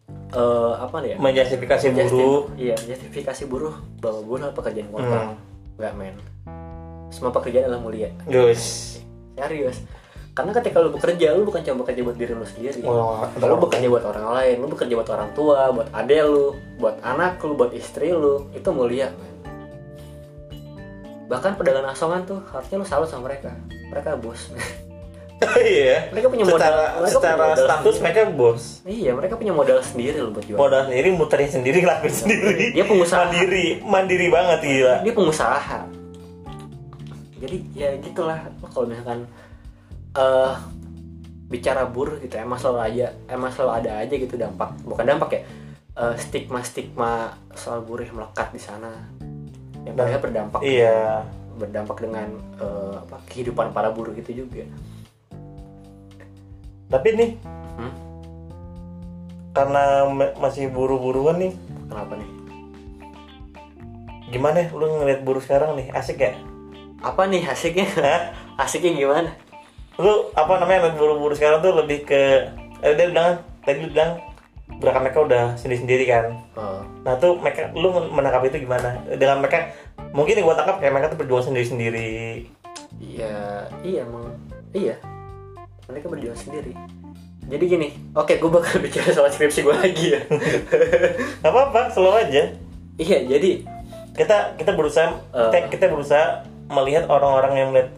eh, 0.09 0.73
apa 0.77 0.97
ya? 1.01 1.15
Menjustifikasi 1.17 1.85
Justif- 1.89 2.11
buruh. 2.11 2.43
iya 2.55 2.75
justifikasi 2.75 3.43
buruh 3.45 3.75
bahwa 3.97 4.19
buruh 4.21 4.39
adalah 4.41 4.55
pekerjaan 4.55 4.87
kotor 4.89 5.07
Hmm. 5.25 5.35
nggak 5.75 5.93
men. 5.93 6.15
Semua 7.07 7.31
pekerjaan 7.31 7.67
adalah 7.67 7.81
mulia. 7.81 8.09
Gus. 8.23 8.95
serius. 9.33 9.79
Karena 10.33 10.49
ketika 10.51 10.77
lu 10.77 10.89
bekerja 10.91 11.33
lu 11.33 11.43
bukan 11.43 11.61
cuma 11.61 11.81
bekerja 11.81 12.01
buat 12.03 12.13
diri 12.13 12.29
lu 12.31 12.43
sendiri. 12.43 12.81
Wah, 12.81 13.25
lu 13.33 13.57
bekerja 13.59 13.87
buat 13.87 14.01
orang 14.03 14.25
lain 14.31 14.55
lu 14.57 14.67
bekerja 14.67 14.93
buat 14.93 15.09
orang 15.09 15.29
tua 15.31 15.69
buat 15.71 15.89
adek 15.91 16.21
lu 16.23 16.45
buat 16.77 16.97
anak 17.01 17.37
lu 17.39 17.53
buat 17.53 17.69
istri 17.71 18.09
lu 18.09 18.49
itu 18.51 18.69
mulia 18.69 19.09
men. 19.11 19.33
bahkan 21.27 21.53
pedagang 21.53 21.83
asongan 21.85 22.23
tuh 22.23 22.39
harusnya 22.47 22.77
lu 22.77 22.85
salut 22.85 23.05
sama 23.05 23.27
mereka. 23.27 23.51
Mereka 23.89 24.15
bos 24.17 24.47
iya. 25.61 26.09
mereka 26.09 26.27
punya 26.27 26.43
modal 26.43 26.57
Secara 26.57 26.81
mereka 26.97 27.13
secara 27.13 27.33
punya 27.33 27.45
modal 27.45 27.65
status 27.67 27.93
sendiri. 27.93 28.03
mereka 28.03 28.21
bos. 28.33 28.63
iya 28.83 29.11
mereka 29.13 29.33
punya 29.37 29.53
modal 29.53 29.79
sendiri 29.79 30.17
loh 30.17 30.31
buat 30.33 30.45
jual 30.45 30.57
Modal 30.57 30.81
sendiri, 30.89 31.07
muterin 31.13 31.49
sendiri, 31.49 31.79
lakuin 31.89 32.09
sendiri. 32.11 32.65
Dia 32.73 32.85
pengusaha. 32.85 33.21
Mandiri, 33.23 33.65
mandiri 33.81 34.27
banget 34.27 34.59
gila. 34.65 34.95
dia 35.01 35.13
pengusaha 35.13 35.79
jadi 37.37 37.57
ya 37.77 37.89
gitulah 38.01 38.49
kalau 38.65 38.89
misalkan 38.89 39.29
eh 40.17 40.53
bicara 41.47 41.85
buruh 41.85 42.17
gitu 42.17 42.33
emang 42.35 42.57
selalu 42.57 42.79
aja 42.81 43.07
emang 43.29 43.53
selalu 43.53 43.71
ada 43.77 43.91
aja 44.01 44.15
gitu 44.17 44.35
dampak 44.35 44.73
bukan 44.83 45.05
dampak 45.05 45.29
ya 45.31 45.41
stigma 46.17 46.59
stigma 46.65 47.11
soal 47.53 47.85
buruh 47.85 48.03
yang 48.03 48.17
melekat 48.17 48.49
di 48.49 48.61
sana 48.61 48.89
yang 49.85 49.93
mereka 49.95 50.19
berdampak 50.19 50.59
Iya. 50.65 51.23
berdampak 51.57 51.97
dengan 52.01 52.27
eh, 52.57 52.93
apa 52.99 53.17
kehidupan 53.29 53.69
para 53.69 53.89
buruh 53.89 54.13
itu 54.13 54.45
juga 54.45 54.65
Tapi 56.87 57.07
nih, 57.13 57.29
Hmm? 57.77 57.93
karena 59.51 60.07
masih 60.37 60.69
buru-buruan 60.69 61.37
nih, 61.37 61.53
kenapa 61.85 62.15
nih 62.15 62.29
gimana 64.27 64.67
lu 64.75 64.83
ngeliat 64.83 65.23
buruh 65.23 65.39
sekarang 65.39 65.79
nih? 65.79 65.87
Asik 65.93 66.19
ya? 66.19 66.35
apa 66.97 67.29
nih 67.29 67.45
asiknya 67.45 67.85
Hah? 67.95 68.21
asiknya 68.65 68.97
gimana 68.97 69.29
Lu 69.97 70.29
apa 70.33 70.57
namanya 70.57 70.83
ngeliat 70.83 70.97
buru-buru 70.97 71.33
sekarang 71.33 71.61
tuh 71.61 71.73
lebih 71.73 72.03
ke 72.03 72.49
eh, 72.81 72.93
dia 72.93 73.07
bilang 73.07 73.39
tadi 73.61 73.85
lu 73.85 73.89
bilang 73.93 74.17
gerakan 74.81 75.01
mereka 75.05 75.19
udah 75.23 75.43
sendiri-sendiri 75.55 76.05
kan. 76.05 76.25
oh, 76.53 76.81
Nah 77.01 77.15
tuh 77.17 77.39
mereka 77.39 77.71
lu 77.71 77.87
menangkap 78.11 78.45
itu 78.45 78.61
gimana? 78.61 78.99
Dengan 79.09 79.39
mereka 79.39 79.71
mungkin 80.11 80.35
yang 80.35 80.45
gua 80.45 80.57
tangkap 80.57 80.77
kayak 80.77 80.91
mereka 80.91 81.07
tuh 81.13 81.19
berjuang 81.23 81.45
sendiri-sendiri. 81.47 82.45
iya 82.99 83.63
iya 83.81 84.03
emang 84.03 84.27
iya 84.73 84.97
mereka 85.87 86.05
berjuang 86.07 86.35
sendiri 86.35 86.71
jadi 87.43 87.63
gini 87.65 87.87
oke 88.11 88.33
gue 88.33 88.49
bakal 88.49 88.79
bicara 88.85 89.09
soal 89.09 89.29
skripsi 89.29 89.61
gue 89.61 89.71
lagi 89.73 90.05
ya 90.11 90.21
Gak 91.41 91.47
apa-apa, 91.47 91.89
selalu 91.89 92.15
aja. 92.21 92.43
iya 92.95 93.17
jadi 93.23 93.63
Kita 94.11 94.57
kita 94.57 94.73
berusaha 94.73 95.13
Eh. 95.29 95.37
kita, 95.47 95.57
kita 95.69 95.85
berusaha 95.87 96.41
melihat 96.67 97.05
orang-orang 97.05 97.53
yang 97.55 97.69
melihat 97.69 97.93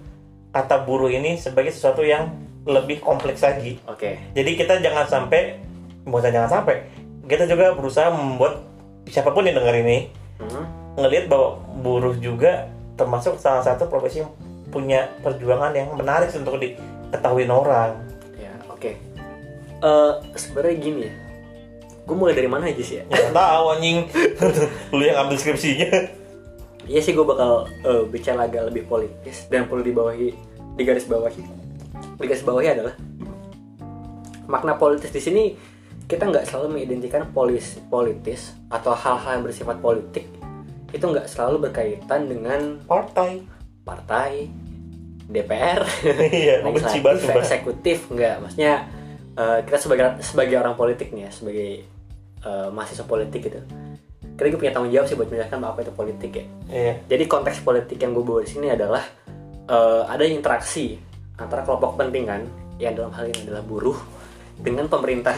kata 0.50 0.84
buruh 0.84 1.08
ini 1.08 1.36
sebagai 1.36 1.72
sesuatu 1.72 2.02
yang 2.02 2.30
lebih 2.62 3.00
kompleks 3.00 3.40
lagi. 3.40 3.80
oke 3.84 4.20
Jadi 4.30 4.52
kita 4.54 4.78
jangan 4.78 5.08
sampai 5.08 5.58
bukan 6.04 6.30
jangan 6.30 6.52
sampai 6.52 6.86
kita 7.24 7.46
juga 7.46 7.72
berusaha 7.72 8.10
membuat 8.10 8.62
siapa 9.06 9.30
pun 9.30 9.42
yang 9.42 9.56
denger 9.56 9.76
ini 9.80 9.98
hmm, 10.38 10.66
ngelihat 10.98 11.26
bahwa 11.26 11.50
buruh 11.80 12.16
juga 12.16 12.68
termasuk 12.94 13.38
salah 13.38 13.64
satu 13.64 13.88
profesi 13.88 14.20
yang 14.20 14.30
punya 14.68 15.08
perjuangan 15.20 15.72
yang 15.72 15.90
menarik 15.94 16.30
untuk 16.32 16.60
diketahui 17.10 17.49
orang. 17.49 17.97
ya 18.38 18.53
oke 18.70 18.93
Eh, 19.80 20.14
sebenarnya 20.38 20.76
gini 20.78 21.01
ya 21.10 21.14
gue 22.10 22.16
mulai 22.18 22.34
dari 22.34 22.49
mana 22.49 22.66
aja 22.70 22.82
sih 22.82 22.99
ya 22.99 23.03
Ya 23.10 23.30
tahu 23.30 23.66
anjing, 23.78 24.10
lu 24.97 25.03
yang 25.05 25.26
ambil 25.26 25.38
skripsinya. 25.38 26.10
Iya 26.89 26.99
sih 27.05 27.14
gue 27.14 27.22
bakal 27.22 27.70
eh, 27.86 28.03
bicara 28.10 28.49
agak 28.49 28.74
lebih 28.74 28.89
politis 28.89 29.45
dan 29.45 29.70
perlu 29.70 29.86
dibawahi 29.86 30.34
di 30.74 30.84
garis 30.84 31.05
bawahi. 31.05 31.45
Di 32.18 32.26
garis 32.26 32.41
bawahi 32.41 32.74
adalah 32.74 32.97
makna 34.49 34.74
politis 34.74 35.14
di 35.14 35.22
sini 35.22 35.43
kita 36.10 36.26
nggak 36.26 36.49
selalu 36.49 36.82
mengidentikan 36.82 37.30
polis 37.30 37.78
politis 37.93 38.57
atau 38.74 38.97
hal-hal 38.97 39.38
yang 39.39 39.45
bersifat 39.45 39.78
politik 39.78 40.26
itu 40.89 41.05
nggak 41.05 41.30
selalu 41.30 41.70
berkaitan 41.70 42.26
dengan 42.26 42.82
Partai. 42.89 43.45
partai, 43.86 44.49
DPR, 45.30 45.86
Iya, 46.34 46.66
legislatif, 46.66 47.30
eksekutif 47.30 48.10
nggak. 48.10 48.36
Maksudnya 48.42 48.90
eh, 49.38 49.60
kita 49.62 49.78
sebagai 49.78 50.18
sebagai 50.26 50.58
orang 50.58 50.74
politik 50.74 51.14
nih 51.14 51.30
ya, 51.30 51.32
sebagai 51.32 51.86
eh, 52.44 52.68
mahasiswa 52.74 53.06
politik 53.06 53.46
gitu. 53.46 53.62
Kita 54.36 54.48
juga 54.50 54.60
punya 54.66 54.74
tanggung 54.74 54.92
jawab 54.92 55.06
sih 55.06 55.16
buat 55.20 55.30
menjelaskan 55.30 55.60
apa 55.62 55.80
itu 55.86 55.94
politik 55.94 56.32
ya. 56.34 56.46
Iya. 56.72 56.94
Jadi 57.06 57.24
konteks 57.30 57.62
politik 57.62 57.98
yang 58.02 58.18
gue 58.18 58.26
bawa 58.26 58.42
di 58.42 58.50
sini 58.50 58.68
adalah 58.74 59.06
eh, 59.70 60.04
ada 60.10 60.26
interaksi 60.26 60.98
antara 61.38 61.62
kelompok 61.64 61.96
kepentingan 61.96 62.50
yang 62.82 62.98
dalam 62.98 63.14
hal 63.14 63.30
ini 63.30 63.46
adalah 63.48 63.64
buruh 63.64 64.00
dengan 64.60 64.90
pemerintah 64.90 65.36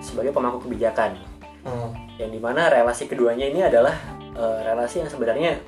sebagai 0.00 0.32
pemangku 0.32 0.64
kebijakan. 0.64 1.14
Hmm. 1.60 1.92
Yang 2.16 2.30
di 2.38 2.40
mana 2.40 2.72
relasi 2.72 3.04
keduanya 3.04 3.44
ini 3.44 3.60
adalah 3.60 3.92
eh, 4.32 4.58
relasi 4.64 5.04
yang 5.04 5.10
sebenarnya 5.12 5.60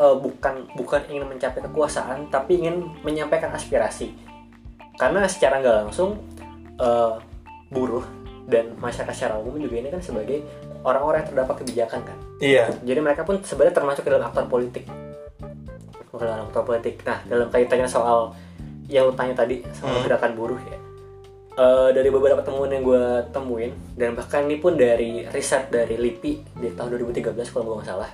eh, 0.00 0.16
bukan 0.16 0.64
bukan 0.74 1.00
ingin 1.12 1.28
mencapai 1.28 1.60
kekuasaan 1.68 2.32
tapi 2.32 2.64
ingin 2.64 2.88
menyampaikan 3.04 3.52
aspirasi. 3.52 4.16
Karena 4.96 5.28
secara 5.28 5.60
nggak 5.60 5.76
langsung 5.86 6.16
eh, 6.80 7.14
buruh 7.68 8.02
dan 8.50 8.74
masyarakat 8.80 9.14
secara 9.14 9.38
umum 9.38 9.60
juga 9.60 9.78
ini 9.78 9.88
kan 9.92 10.02
sebagai 10.02 10.42
orang-orang 10.82 11.22
yang 11.22 11.28
terdampak 11.30 11.56
kebijakan 11.62 12.00
kan. 12.02 12.18
Iya. 12.40 12.72
Jadi 12.82 12.98
mereka 13.04 13.22
pun 13.22 13.38
sebenarnya 13.44 13.76
termasuk 13.78 14.02
ke 14.02 14.10
dalam 14.10 14.26
aktor 14.26 14.48
politik. 14.48 14.88
Dalam 16.10 16.50
aktor 16.50 16.66
politik. 16.66 17.00
Nah, 17.06 17.22
dalam 17.30 17.48
kaitannya 17.48 17.86
soal 17.86 18.34
yang 18.90 19.06
lu 19.06 19.14
tanya 19.14 19.38
tadi 19.38 19.62
soal 19.70 20.02
Hmm. 20.02 20.04
gerakan 20.04 20.34
buruh 20.34 20.58
ya. 20.66 20.78
Eh, 21.60 21.90
dari 21.92 22.08
beberapa 22.08 22.40
temuan 22.40 22.72
yang 22.72 22.82
gue 22.82 23.04
temuin 23.30 23.70
dan 23.94 24.16
bahkan 24.16 24.48
ini 24.48 24.58
pun 24.58 24.74
dari 24.74 25.28
riset 25.28 25.68
dari 25.68 25.94
LIPI 25.94 26.32
di 26.58 26.68
tahun 26.74 26.96
2013 26.96 27.52
kalau 27.52 27.64
gue 27.70 27.76
nggak 27.82 27.90
salah. 27.90 28.10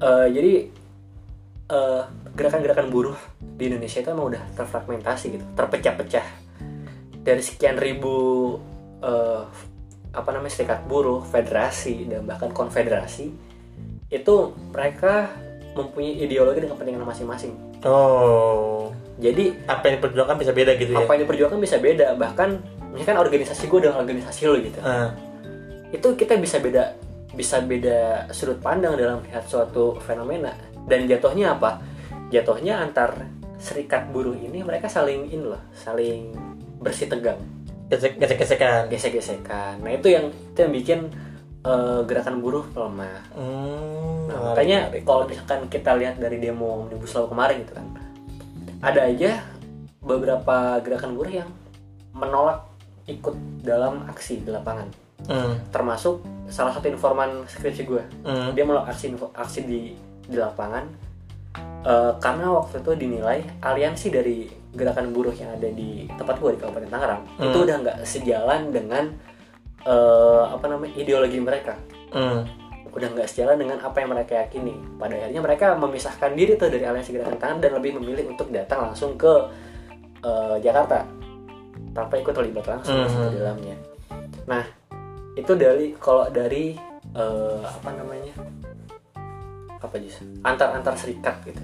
Eh, 0.00 0.26
jadi 0.32 0.52
eh, 1.72 2.02
gerakan-gerakan 2.36 2.92
buruh 2.92 3.16
di 3.40 3.72
Indonesia 3.72 4.04
itu 4.04 4.08
emang 4.12 4.36
udah 4.36 4.42
terfragmentasi 4.52 5.24
gitu, 5.40 5.44
terpecah-pecah 5.56 6.26
dari 7.24 7.42
sekian 7.42 7.80
ribu 7.80 8.56
eh, 9.00 9.42
apa 10.12 10.28
namanya 10.36 10.52
serikat 10.52 10.84
buruh, 10.84 11.24
federasi 11.24 12.04
dan 12.12 12.28
bahkan 12.28 12.52
konfederasi 12.52 13.32
itu 14.12 14.34
mereka 14.76 15.32
mempunyai 15.72 16.20
ideologi 16.20 16.60
dan 16.60 16.76
kepentingan 16.76 17.08
masing-masing. 17.08 17.56
Oh. 17.88 18.92
Jadi 19.16 19.56
Apa 19.64 19.88
yang 19.88 20.04
diperjuangkan 20.04 20.36
bisa 20.36 20.52
beda 20.52 20.72
gitu 20.76 20.92
ya? 20.92 21.00
apa 21.00 21.10
yang 21.16 21.22
diperjuangkan 21.24 21.60
bisa 21.60 21.76
beda. 21.80 22.06
Bahkan 22.20 22.48
misalkan 22.92 23.18
organisasi 23.24 23.72
gue 23.72 23.80
dengan 23.88 23.96
organisasi 24.04 24.40
lo 24.44 24.56
gitu, 24.60 24.78
Ah. 24.84 25.16
itu 25.88 26.08
kita 26.12 26.36
bisa 26.36 26.60
beda 26.60 26.92
bisa 27.32 27.64
beda 27.64 28.28
sudut 28.36 28.60
pandang 28.60 28.92
dalam 28.92 29.24
melihat 29.24 29.48
suatu 29.48 29.96
fenomena 30.04 30.52
dan 30.86 31.06
jatuhnya 31.06 31.56
apa? 31.58 31.82
Jatuhnya 32.32 32.80
antar 32.82 33.28
serikat 33.62 34.10
buruh 34.10 34.34
ini 34.34 34.66
mereka 34.66 34.90
saling 34.90 35.30
in 35.30 35.46
loh, 35.46 35.62
saling 35.76 36.34
bersih 36.82 37.06
tegang. 37.06 37.38
Gesek 37.86 38.16
gesek-gesekan. 38.16 38.88
gesek-gesekan. 38.88 39.74
Nah 39.84 39.92
itu 39.92 40.08
yang 40.10 40.32
itu 40.32 40.58
yang 40.58 40.72
bikin 40.72 41.00
eh, 41.62 42.00
gerakan 42.08 42.42
buruh 42.42 42.64
melemah. 42.74 43.20
Hmm. 43.36 44.26
Nah, 44.32 44.38
makanya 44.50 44.90
kalau 45.04 45.28
misalkan 45.28 45.68
kita 45.68 45.94
lihat 45.94 46.16
dari 46.18 46.40
demo 46.40 46.88
Omnibus 46.88 47.12
Law 47.14 47.28
kemarin 47.28 47.62
gitu 47.62 47.76
kan, 47.76 47.86
ada 48.80 49.06
aja 49.06 49.44
beberapa 50.02 50.80
gerakan 50.82 51.14
buruh 51.14 51.44
yang 51.44 51.50
menolak 52.16 52.66
ikut 53.06 53.34
dalam 53.62 54.08
aksi 54.10 54.42
di 54.42 54.50
lapangan. 54.50 54.88
Hmm. 55.28 55.54
Termasuk 55.70 56.24
salah 56.50 56.74
satu 56.74 56.90
informan 56.90 57.46
skripsi 57.46 57.82
gue, 57.86 58.02
Hmm. 58.26 58.50
dia 58.56 58.64
menolak 58.66 58.90
aksi 58.90 59.14
aksi 59.36 59.60
di 59.62 59.80
di 60.32 60.38
lapangan 60.38 60.84
eh, 61.84 62.12
karena 62.16 62.46
waktu 62.50 62.80
itu 62.80 62.92
dinilai 62.96 63.38
aliansi 63.60 64.08
dari 64.08 64.36
gerakan 64.72 65.12
buruh 65.12 65.32
yang 65.32 65.52
ada 65.52 65.68
di 65.68 66.08
tempat 66.10 66.40
gue 66.40 66.56
di 66.56 66.58
Kabupaten 66.58 66.88
Tangerang 66.88 67.22
Hmm. 67.36 67.44
itu 67.46 67.58
udah 67.60 67.76
nggak 67.78 67.98
sejalan 68.02 68.60
dengan 68.68 69.04
eh, 69.82 70.42
apa 70.48 70.64
namanya 70.64 70.94
ideologi 70.96 71.36
mereka 71.38 71.76
Hmm. 72.08 72.46
udah 72.88 73.08
nggak 73.10 73.24
sejalan 73.26 73.56
dengan 73.58 73.78
apa 73.78 73.96
yang 73.98 74.10
mereka 74.10 74.32
yakini 74.38 74.72
pada 74.96 75.16
akhirnya 75.18 75.40
mereka 75.40 75.66
memisahkan 75.74 76.32
diri 76.32 76.54
tuh 76.54 76.68
dari 76.68 76.84
aliansi 76.84 77.10
gerakan 77.10 77.36
tangan 77.36 77.58
dan 77.58 77.72
lebih 77.74 77.96
memilih 77.96 78.28
untuk 78.28 78.48
datang 78.48 78.86
langsung 78.86 79.14
ke 79.14 79.32
eh, 80.20 80.56
Jakarta 80.60 81.04
tanpa 81.92 82.14
ikut 82.16 82.32
terlibat 82.32 82.64
langsung 82.64 82.96
Mhm. 82.96 83.28
di 83.28 83.36
dalamnya 83.36 83.76
nah 84.42 84.64
itu 85.34 85.52
dari 85.52 85.92
kalau 85.94 86.28
dari 86.28 86.72
eh, 87.12 87.60
apa 87.60 87.90
namanya 87.90 88.32
apa 89.82 89.96
Jis? 89.98 90.22
antar 90.46 90.78
antar 90.78 90.94
serikat 90.94 91.42
gitu. 91.46 91.62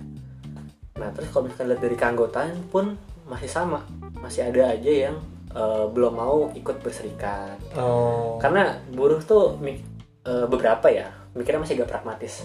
Nah 0.98 1.14
terus 1.14 1.30
kalau 1.30 1.46
misalkan 1.46 1.70
lihat 1.70 1.82
dari 1.82 1.96
keanggotaan 1.96 2.58
pun 2.68 2.98
masih 3.30 3.50
sama. 3.50 3.86
Masih 4.18 4.50
ada 4.50 4.74
aja 4.74 4.92
yang 5.10 5.16
eh, 5.54 5.84
belum 5.88 6.12
mau 6.18 6.50
ikut 6.52 6.82
berserikat. 6.82 7.78
Oh. 7.78 8.36
Karena 8.42 8.82
buruh 8.90 9.22
tuh 9.22 9.56
eh, 9.62 10.46
beberapa 10.50 10.90
ya 10.90 11.14
mikirnya 11.38 11.62
masih 11.62 11.78
agak 11.78 11.94
pragmatis. 11.94 12.42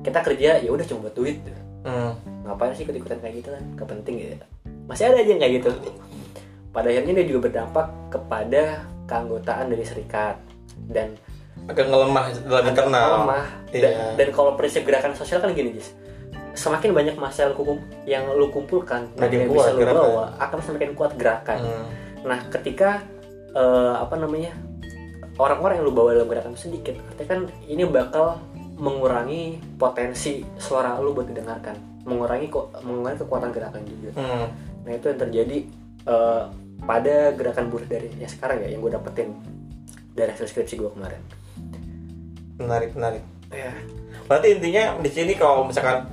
Kita 0.00 0.24
kerja 0.24 0.64
ya 0.64 0.70
udah 0.72 0.84
cuma 0.88 1.08
buat 1.08 1.16
duit. 1.16 1.40
Hmm. 1.78 2.10
ngapain 2.42 2.74
sih 2.74 2.82
ikut 2.82 2.96
ikutan 2.96 3.20
kayak 3.22 3.44
gitu 3.44 3.48
kan? 3.54 3.64
Gak 3.76 3.88
penting 3.92 4.14
gitu 4.18 4.46
masih 4.88 5.12
ada 5.12 5.20
aja 5.20 5.30
yang 5.30 5.40
kayak 5.44 5.54
gitu. 5.60 5.70
Pada 6.72 6.88
akhirnya 6.88 7.14
dia 7.20 7.26
juga 7.28 7.40
berdampak 7.46 7.86
kepada 8.08 8.88
keanggotaan 9.04 9.68
dari 9.68 9.84
serikat. 9.84 10.40
Dan 10.88 11.12
agak 11.66 11.86
ngelemah 11.90 12.24
dalam 12.46 12.62
agak 12.62 12.72
internal 12.76 13.06
lemah 13.24 13.46
dan, 13.74 13.80
Iya. 13.82 14.06
dan 14.16 14.28
kalau 14.30 14.54
prinsip 14.54 14.86
gerakan 14.86 15.12
sosial 15.12 15.42
kan 15.42 15.52
gini 15.52 15.74
Jis 15.74 15.92
semakin 16.58 16.90
banyak 16.90 17.16
masa 17.18 17.50
yang 17.50 17.54
yang 18.08 18.24
lu 18.34 18.50
kumpulkan 18.50 19.06
dan 19.14 19.30
Makin 19.30 19.38
yang 19.38 19.50
kuat 19.50 19.58
bisa 19.62 19.70
lu 19.70 19.80
gerakan. 19.82 20.02
bawa 20.02 20.24
akan 20.42 20.58
semakin 20.58 20.90
kuat 20.94 21.12
gerakan 21.14 21.58
Hmm. 21.62 21.86
Nah, 22.26 22.38
ketika 22.50 23.06
eh, 23.54 23.94
apa 23.94 24.18
namanya 24.18 24.52
orang-orang 25.38 25.78
yang 25.78 25.86
lu 25.86 25.94
bawa 25.94 26.18
dalam 26.18 26.26
gerakan 26.26 26.58
sedikit, 26.58 26.98
artinya 27.06 27.28
kan 27.30 27.40
ini 27.64 27.86
bakal 27.86 28.42
mengurangi 28.74 29.58
potensi 29.78 30.42
suara 30.58 30.98
lu 30.98 31.14
buat 31.14 31.30
didengarkan, 31.30 31.78
mengurangi 32.02 32.50
kok 32.50 32.74
mengurangi 32.82 33.22
kekuatan 33.22 33.50
gerakan 33.54 33.82
juga. 33.86 34.10
Hmm. 34.18 34.50
Nah 34.82 34.92
itu 34.94 35.06
yang 35.06 35.20
terjadi 35.20 35.58
eh, 36.10 36.42
pada 36.82 37.14
gerakan 37.34 37.70
buruh 37.70 37.86
dari 37.86 38.10
ya 38.18 38.26
sekarang 38.26 38.62
ya 38.62 38.74
yang 38.74 38.82
gue 38.82 38.92
dapetin 38.92 39.30
dari 40.12 40.30
hasil 40.34 40.50
skripsi 40.50 40.74
gue 40.74 40.90
kemarin. 40.90 41.22
Menarik 42.58 42.90
menarik. 42.92 43.22
Ya, 43.48 43.72
berarti 44.28 44.60
intinya 44.60 45.00
di 45.00 45.10
sini 45.10 45.32
kalau 45.38 45.64
misalkan 45.64 46.04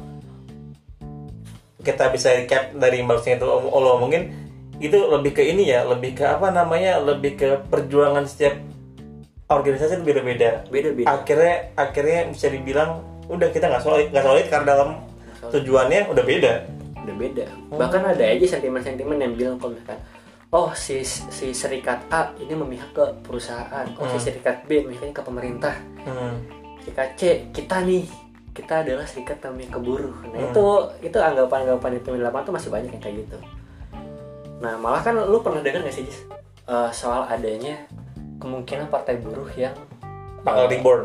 kita 1.84 2.10
bisa 2.10 2.34
recap 2.34 2.74
dari 2.74 3.06
barusan 3.06 3.38
itu 3.38 3.46
lo 3.46 4.02
mungkin 4.02 4.34
itu 4.82 4.98
lebih 4.98 5.38
ke 5.38 5.44
ini 5.46 5.72
ya 5.72 5.88
lebih 5.88 6.18
ke 6.18 6.26
apa 6.26 6.52
namanya 6.52 7.00
lebih 7.00 7.38
ke 7.38 7.50
perjuangan 7.70 8.26
setiap 8.28 8.58
organisasi 9.52 10.02
itu 10.02 10.06
beda-beda. 10.06 10.66
Beda-beda. 10.68 11.06
akhirnya 11.06 11.56
akhirnya 11.78 12.20
bisa 12.34 12.48
dibilang 12.50 13.06
udah 13.30 13.50
kita 13.54 13.70
nggak 13.70 13.84
solid 13.84 14.08
nggak 14.10 14.26
solid 14.26 14.48
karena 14.50 14.68
dalam 14.74 14.90
tujuannya 15.54 16.10
udah 16.10 16.24
beda. 16.26 16.54
Udah 17.06 17.16
beda. 17.16 17.46
Bahkan 17.70 18.02
ada 18.18 18.24
aja 18.26 18.46
sentimen-sentimen 18.58 19.18
yang 19.22 19.34
bilang 19.38 19.56
kalau 19.62 19.78
misalkan 19.78 20.02
oh 20.56 20.72
si 20.72 21.04
si 21.04 21.52
serikat 21.52 22.08
A 22.08 22.32
ini 22.38 22.54
memihak 22.54 22.88
ke 22.90 23.04
perusahaan, 23.20 23.84
oh 23.94 24.08
si 24.08 24.16
Hmm. 24.16 24.24
serikat 24.24 24.64
B 24.64 24.80
memihaknya 24.80 25.12
ke 25.12 25.20
pemerintah. 25.22 25.76
hmm. 26.00 26.36
serikat 26.80 27.10
C 27.14 27.22
kita 27.52 27.82
nih 27.82 28.06
kita 28.54 28.80
adalah 28.80 29.04
serikat 29.04 29.42
namanya 29.42 29.74
keburuh 29.74 30.16
nah 30.24 30.40
Hmm. 30.40 30.48
itu 30.48 30.66
itu 31.04 31.18
anggapan-anggapan 31.20 31.92
itu 31.98 32.10
di 32.10 32.22
lapangan 32.22 32.46
tuh 32.46 32.54
masih 32.56 32.70
banyak 32.70 32.88
yang 32.90 33.04
kayak 33.04 33.16
gitu 33.20 33.38
nah 34.56 34.78
malah 34.78 35.02
kan 35.02 35.18
lu 35.18 35.42
pernah 35.42 35.60
dengar 35.60 35.84
gak 35.84 35.92
sih 35.92 36.06
Jis 36.06 36.24
Eh, 36.66 36.90
soal 36.92 37.28
adanya 37.28 37.78
kemungkinan 38.38 38.88
partai 38.88 39.18
buruh 39.18 39.46
yang 39.54 39.76
bakal 40.42 40.66
eh, 40.66 40.70
reborn 40.72 41.04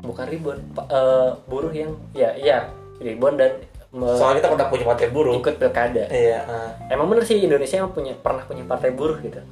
bukan 0.00 0.24
ribon 0.26 0.56
pa- 0.72 0.86
eh, 0.86 1.30
buruh 1.44 1.68
yang 1.70 1.92
ya 2.12 2.32
ya 2.32 2.64
ribon 2.96 3.36
dan 3.36 3.60
soalnya 3.90 4.38
kita 4.38 4.48
pernah 4.54 4.68
punya 4.70 4.84
partai 4.86 5.08
buruh. 5.10 5.34
Ikut 5.34 5.54
pilkada. 5.58 6.04
Iya 6.06 6.38
ah. 6.46 6.70
emang 6.94 7.10
bener 7.10 7.26
sih 7.26 7.42
Indonesia 7.42 7.74
emang 7.82 7.90
punya 7.90 8.14
pernah 8.14 8.46
punya 8.46 8.62
partai 8.62 8.94
buruh 8.94 9.18
gitu. 9.18 9.42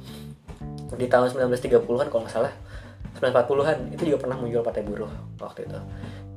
Di 0.95 1.07
tahun 1.11 1.31
1930-an 1.35 2.07
kalau 2.07 2.23
nggak 2.23 2.33
salah 2.33 2.53
1940-an 3.19 3.77
itu 3.99 4.03
juga 4.13 4.17
pernah 4.23 4.39
muncul 4.39 4.63
partai 4.63 4.83
buruh 4.87 5.11
waktu 5.43 5.67
itu. 5.67 5.79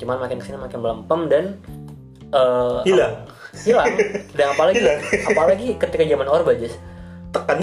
Cuman 0.02 0.18
makin 0.18 0.42
ke 0.42 0.44
sini 0.50 0.58
makin 0.58 0.78
melempem 0.82 1.20
dan 1.30 1.44
eh, 2.34 2.80
hilang. 2.90 3.14
Hilang. 3.62 3.92
Dan 4.34 4.46
apalagi 4.50 4.80
apalagi 5.30 5.66
ketika 5.78 6.02
zaman 6.02 6.26
Orba 6.26 6.58
Jess 6.58 6.74
tekan. 7.32 7.62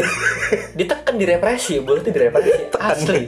Ditekan 0.79 1.15
direpresi 1.19 1.83
buruh 1.83 1.99
itu 1.99 2.15
direpresi. 2.15 2.71
Asli. 2.79 3.23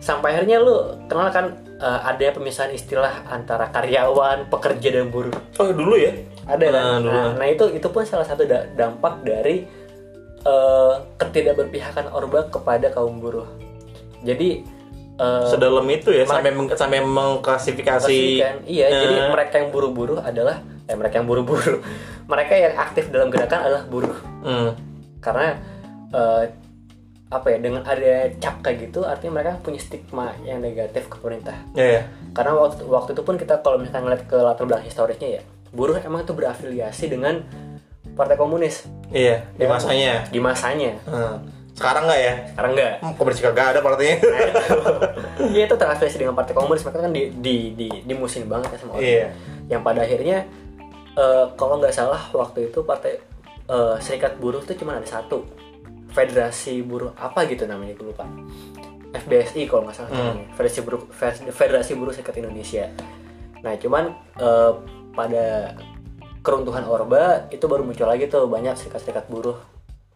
Sampai 0.00 0.32
akhirnya 0.32 0.60
lu 0.60 0.96
kenal 1.08 1.32
kan 1.32 1.56
eh, 1.80 2.00
ada 2.04 2.26
pemisahan 2.36 2.72
istilah 2.76 3.24
antara 3.32 3.72
karyawan 3.72 4.52
pekerja 4.52 5.00
dan 5.00 5.08
buruh. 5.08 5.34
Oh 5.56 5.72
dulu 5.72 5.96
ya 5.96 6.12
ada 6.50 6.64
kan 6.64 6.74
Nah, 6.74 6.96
dulu. 6.98 7.10
nah, 7.10 7.28
nah, 7.36 7.46
itu 7.46 7.64
itu 7.70 7.86
pun 7.86 8.02
salah 8.02 8.24
satu 8.24 8.42
da- 8.44 8.66
dampak 8.70 9.22
dari 9.22 9.64
eh, 10.40 10.94
ketidakberpihakan 11.16 12.10
orba 12.10 12.46
kepada 12.46 12.88
kaum 12.88 13.18
buruh. 13.18 13.44
Jadi 14.20 14.64
eh, 15.14 15.46
sedalam 15.46 15.84
itu 15.86 16.10
ya 16.10 16.24
sampai 16.24 16.50
meng- 16.50 16.72
sampai 16.72 17.00
mengklasifikasi. 17.00 18.20
Iya 18.64 18.86
Eh. 18.86 19.00
jadi 19.00 19.16
mereka 19.28 19.54
yang 19.58 19.70
buruh-buruh 19.70 20.20
adalah 20.20 20.58
eh 20.84 20.94
mereka 20.94 21.20
yang 21.20 21.28
buruh-buruh. 21.28 21.78
Mereka 22.30 22.54
yang 22.54 22.74
aktif 22.78 23.10
dalam 23.10 23.26
gerakan 23.28 23.60
adalah 23.60 23.82
buruh. 23.84 24.14
Hmm. 24.40 24.70
karena 25.18 25.58
eh, 26.10 26.44
apa 27.28 27.46
ya 27.46 27.58
dengan 27.58 27.84
ada 27.84 28.10
cap 28.36 28.58
kayak 28.60 28.88
gitu 28.88 29.04
artinya 29.04 29.36
mereka 29.36 29.60
punya 29.60 29.76
stigma 29.76 30.32
yang 30.40 30.58
negatif 30.58 31.06
ke 31.06 31.16
pemerintah. 31.16 31.54
Ya 31.72 31.86
ya 31.92 32.02
karena 32.32 32.56
waktu 32.56 32.82
waktu 32.84 33.12
itu 33.12 33.20
pun 33.20 33.34
kita 33.34 33.60
kalau 33.60 33.76
misalnya 33.76 34.02
ngeliat 34.08 34.24
ke 34.24 34.34
latar 34.34 34.64
belakang 34.64 34.86
historisnya 34.86 35.28
ya 35.36 35.42
buruh 35.70 35.96
emang 35.96 36.20
itu 36.20 36.32
berafiliasi 36.32 37.04
dengan 37.08 37.42
partai 38.12 38.34
komunis 38.34 38.84
iya 39.08 39.46
di 39.52 39.64
Ya. 39.64 39.68
masanya 39.68 40.12
di 40.26 40.38
masanya 40.38 40.92
Hmm. 41.02 41.46
sekarang 41.72 42.04
nggak 42.04 42.20
ya 42.20 42.34
sekarang 42.50 42.70
enggak 42.72 42.92
Hmm, 42.98 43.14
komersi 43.14 43.40
kagak 43.40 43.66
ada 43.68 43.80
partainya 43.80 44.16
Nah. 44.20 44.50
Iya 45.50 45.62
itu 45.64 45.74
terafiliasi 45.74 46.16
dengan 46.18 46.34
partai 46.34 46.52
komunis 46.52 46.82
mereka 46.82 47.00
kan 47.00 47.10
di 47.10 47.32
di 47.32 47.54
di 47.72 47.88
dimusuhin 48.04 48.44
banget 48.44 48.68
ya 48.70 48.78
sama 48.78 48.92
orang. 48.92 49.02
Iya. 49.02 49.26
Yang 49.68 49.82
pada 49.82 50.00
akhirnya 50.02 50.38
eh, 51.12 51.44
kalau 51.54 51.74
nggak 51.76 51.90
salah 51.92 52.22
waktu 52.30 52.68
itu 52.68 52.78
partai 52.82 53.16
eh, 53.66 53.96
serikat 53.98 54.36
buruh 54.36 54.60
itu 54.60 54.74
cuma 54.76 54.94
ada 54.94 55.06
satu 55.06 55.46
federasi 56.08 56.82
buruh 56.82 57.14
apa 57.14 57.46
gitu 57.46 57.64
namanya 57.64 57.94
gue 57.94 58.06
lupa 58.06 58.26
FBSI 59.12 59.64
kalau 59.64 59.82
nggak 59.84 59.96
salah 59.96 60.10
Hmm. 60.10 60.18
namanya 60.36 60.46
federasi 60.52 60.80
buruh 60.80 61.02
Fed- 61.08 61.48
federasi 61.48 61.92
buruh 61.94 62.12
serikat 62.12 62.36
Indonesia. 62.36 62.84
Nah 63.60 63.74
cuman 63.74 64.04
eh, 64.36 64.72
pada 65.20 65.76
keruntuhan 66.40 66.88
Orba 66.88 67.44
itu 67.52 67.64
baru 67.68 67.84
muncul 67.84 68.08
lagi 68.08 68.24
tuh 68.24 68.48
banyak 68.48 68.72
serikat-serikat 68.72 69.28
buruh. 69.28 69.60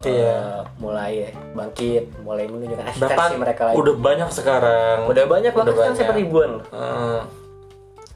Iya. 0.05 0.67
mulai 0.77 1.33
bangkit 1.55 2.13
mulai 2.21 2.45
menunjukkan 2.45 2.93
eksistensi 2.93 3.41
mereka 3.41 3.61
lagi. 3.71 3.75
udah 3.79 3.95
banyak 3.95 4.29
sekarang. 4.29 4.97
Udah 5.07 5.25
banyak 5.25 5.49
Udah 5.49 5.61
bahkan 5.63 5.73
sekarang 5.73 5.95
sampai 5.97 6.15
ribuan. 6.19 6.51
Hmm. 6.69 7.21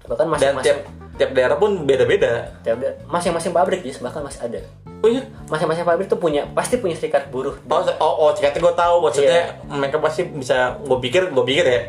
bahkan 0.09 0.25
dan 0.25 0.33
masing-masing 0.33 0.65
tiap 0.65 0.77
tiap 1.17 1.31
daerah 1.33 1.57
pun 1.57 1.71
beda-beda. 1.85 2.49
Tiap 2.61 2.77
da- 2.81 2.97
masing-masing 3.05 3.53
pabrik 3.53 3.81
Jis, 3.81 4.01
bahkan 4.01 4.25
masih 4.25 4.41
ada. 4.41 4.59
Oh 5.01 5.09
iya? 5.09 5.21
Masing-masing 5.47 5.85
pabrik 5.85 6.09
tuh 6.09 6.17
punya 6.17 6.49
pasti 6.51 6.81
punya 6.81 6.97
serikat 6.97 7.29
buruh. 7.29 7.57
Oh 7.63 7.81
oh, 8.01 8.13
oh 8.25 8.29
cikatnya 8.33 8.59
gue 8.59 8.73
tahu. 8.75 8.95
Maksudnya 9.05 9.39
Iya. 9.53 9.69
mereka 9.69 9.97
pasti 10.01 10.25
bisa 10.25 10.77
gue 10.81 10.97
pikir 10.99 11.29
gue 11.29 11.45
pikir 11.45 11.65
ya 11.65 11.81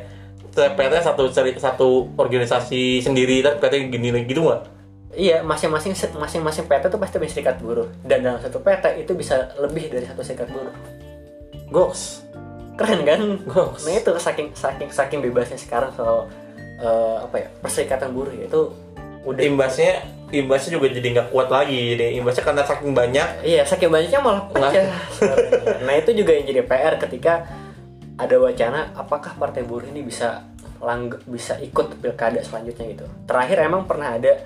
PT 0.50 0.94
satu 1.00 1.22
satu 1.32 1.88
organisasi 2.18 3.00
sendiri 3.00 3.40
tapi 3.40 3.56
PT 3.62 3.74
gini 3.88 4.10
gitu 4.26 4.42
nggak 4.42 4.79
iya 5.14 5.42
masing-masing 5.42 5.94
masing-masing 6.14 6.64
PT 6.70 6.84
tuh 6.86 7.00
pasti 7.00 7.18
punya 7.18 7.32
serikat 7.32 7.56
buruh 7.58 7.88
dan 8.06 8.22
dalam 8.22 8.38
satu 8.38 8.62
PT 8.62 9.02
itu 9.02 9.12
bisa 9.18 9.50
lebih 9.58 9.90
dari 9.90 10.06
satu 10.06 10.22
serikat 10.22 10.46
buruh 10.50 10.74
goks 11.70 12.22
keren 12.78 13.02
kan 13.04 13.20
Goks. 13.44 13.84
nah 13.84 13.92
itu 13.92 14.12
saking 14.16 14.54
saking 14.56 14.88
saking 14.88 15.20
bebasnya 15.20 15.58
sekarang 15.58 15.90
soal 15.92 16.30
eh, 16.80 17.16
apa 17.20 17.36
ya 17.36 17.48
perserikatan 17.60 18.10
buruh 18.14 18.32
ya, 18.32 18.48
itu 18.48 18.72
udah 19.20 19.42
imbasnya 19.44 20.00
imbasnya 20.32 20.80
juga 20.80 20.86
jadi 20.88 21.08
nggak 21.12 21.28
kuat 21.34 21.48
lagi 21.52 21.92
jadi 21.92 22.16
imbasnya 22.22 22.44
karena 22.46 22.62
saking 22.64 22.92
banyak 22.96 23.28
Iya, 23.44 23.62
saking 23.68 23.90
banyaknya 23.92 24.20
malah 24.24 24.42
pecah. 24.48 24.88
sebenarnya. 25.12 25.76
nah 25.84 25.94
itu 25.98 26.10
juga 26.16 26.30
yang 26.38 26.46
jadi 26.48 26.62
PR 26.64 26.94
ketika 26.96 27.34
ada 28.16 28.36
wacana 28.40 28.80
apakah 28.96 29.36
partai 29.36 29.60
buruh 29.66 29.84
ini 29.90 30.00
bisa 30.00 30.48
lang 30.80 31.12
bisa 31.28 31.60
ikut 31.60 32.00
pilkada 32.00 32.40
selanjutnya 32.40 32.96
gitu. 32.96 33.04
Terakhir 33.28 33.68
emang 33.68 33.84
pernah 33.84 34.16
ada 34.16 34.40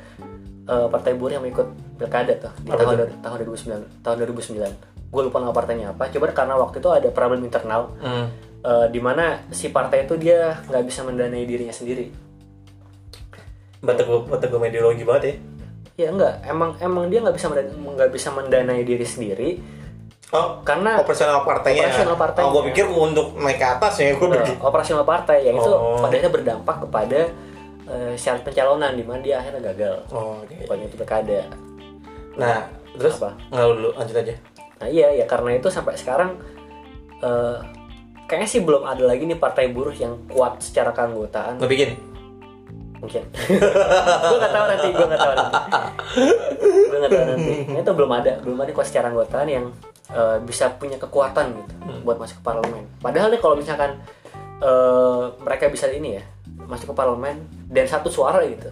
eh, 0.65 0.87
partai 0.89 1.13
buruh 1.15 1.37
yang 1.37 1.45
ikut 1.45 1.69
pilkada 1.97 2.33
tuh 2.41 2.53
di 2.61 2.71
Apa 2.71 2.83
tahun 2.83 3.09
tahun 3.21 3.37
2009 3.47 4.03
tahun 4.03 4.17
2009. 4.27 5.13
Gue 5.15 5.23
lupa 5.23 5.39
nama 5.39 5.55
partainya 5.55 5.95
apa. 5.95 6.11
Coba 6.11 6.33
karena 6.33 6.59
waktu 6.59 6.83
itu 6.83 6.91
ada 6.91 7.09
problem 7.09 7.45
internal 7.45 7.95
hmm. 7.99 8.27
eh, 8.63 8.87
di 8.89 8.99
mana 8.99 9.45
si 9.49 9.71
partai 9.71 10.05
itu 10.05 10.17
dia 10.17 10.59
nggak 10.67 10.85
bisa 10.85 11.05
mendanai 11.05 11.45
dirinya 11.45 11.73
sendiri. 11.73 12.11
batu 13.85 14.01
gue 14.49 14.69
ideologi 14.73 15.05
banget 15.05 15.25
ya 15.29 15.35
Ya 15.95 16.09
enggak, 16.11 16.43
emang 16.43 16.75
emang 16.83 17.07
dia 17.07 17.23
nggak 17.23 17.37
bisa 17.37 17.47
nggak 17.53 18.11
bisa 18.11 18.33
mendanai 18.35 18.83
diri 18.83 19.07
sendiri 19.07 19.61
oh 20.35 20.59
karena 20.67 20.99
operasional 20.99 21.47
partainya 21.47 21.87
Operasional 21.87 22.17
partainya. 22.19 22.47
oh 22.49 22.53
gue 22.59 22.63
pikir 22.75 22.87
untuk 22.91 23.39
naik 23.39 23.63
ke 23.63 23.67
atas 23.79 23.95
ya 24.03 24.11
gue 24.11 24.27
Eh, 24.27 24.59
operasional 24.59 25.07
partai 25.07 25.47
yang 25.47 25.55
itu 25.55 25.71
Oh. 25.71 26.01
pada 26.03 26.11
akhirnya 26.11 26.33
berdampak 26.35 26.77
kepada 26.83 27.21
eh, 27.89 28.15
syarat 28.17 28.43
pencalonan 28.45 28.93
di 28.97 29.05
mana 29.05 29.21
dia 29.21 29.41
akhirnya 29.41 29.63
gagal. 29.73 29.97
Oh 30.13 30.41
oke. 30.41 30.55
Bukannya 30.65 30.87
itu 30.89 30.97
pilkada 30.97 31.43
nah 32.35 32.67
terus? 32.99 33.15
Apa? 33.23 33.39
nggak 33.51 33.67
dulu 33.79 33.91
lanjut 33.95 34.17
aja. 34.19 34.35
Nah 34.83 34.89
iya 34.91 35.09
ya 35.23 35.25
karena 35.27 35.55
itu 35.55 35.69
sampai 35.71 35.95
sekarang 35.95 36.35
eh, 37.23 37.57
kayaknya 38.27 38.49
sih 38.51 38.61
belum 38.63 38.83
ada 38.83 39.05
lagi 39.07 39.23
nih 39.29 39.39
partai 39.39 39.71
buruh 39.71 39.95
yang 39.95 40.19
kuat 40.27 40.59
secara 40.59 40.91
keanggotaan. 40.91 41.63
Nggak 41.63 41.71
bikin? 41.71 41.91
Mungkin. 42.99 43.23
Gue 44.33 44.39
nggak 44.41 44.55
tahu 44.55 44.65
nanti 44.65 44.89
gue 44.97 45.07
nggak 45.07 45.21
tahu 45.21 45.33
nanti. 45.37 45.55
Gue 46.65 46.99
nggak 47.05 47.13
tahu 47.13 47.27
nanti. 47.37 47.55
Nah, 47.69 47.81
itu 47.85 47.93
belum 47.93 48.11
ada 48.17 48.33
belum 48.41 48.59
ada 48.65 48.73
kuat 48.73 48.87
secara 48.89 49.13
anggotaan 49.13 49.47
yang 49.47 49.65
eh, 50.11 50.39
bisa 50.41 50.73
punya 50.75 50.97
kekuatan 50.97 51.53
gitu 51.53 51.75
buat 52.03 52.17
masuk 52.17 52.41
ke 52.41 52.45
parlemen. 52.45 52.89
Padahal 53.05 53.29
nih 53.29 53.41
kalau 53.45 53.61
misalkan 53.61 54.01
eh, 54.59 55.23
mereka 55.45 55.69
bisa 55.69 55.87
ini 55.93 56.19
ya 56.19 56.25
masuk 56.67 56.93
ke 56.93 56.95
parlemen 56.95 57.37
dan 57.69 57.85
satu 57.87 58.09
suara 58.09 58.43
gitu 58.45 58.69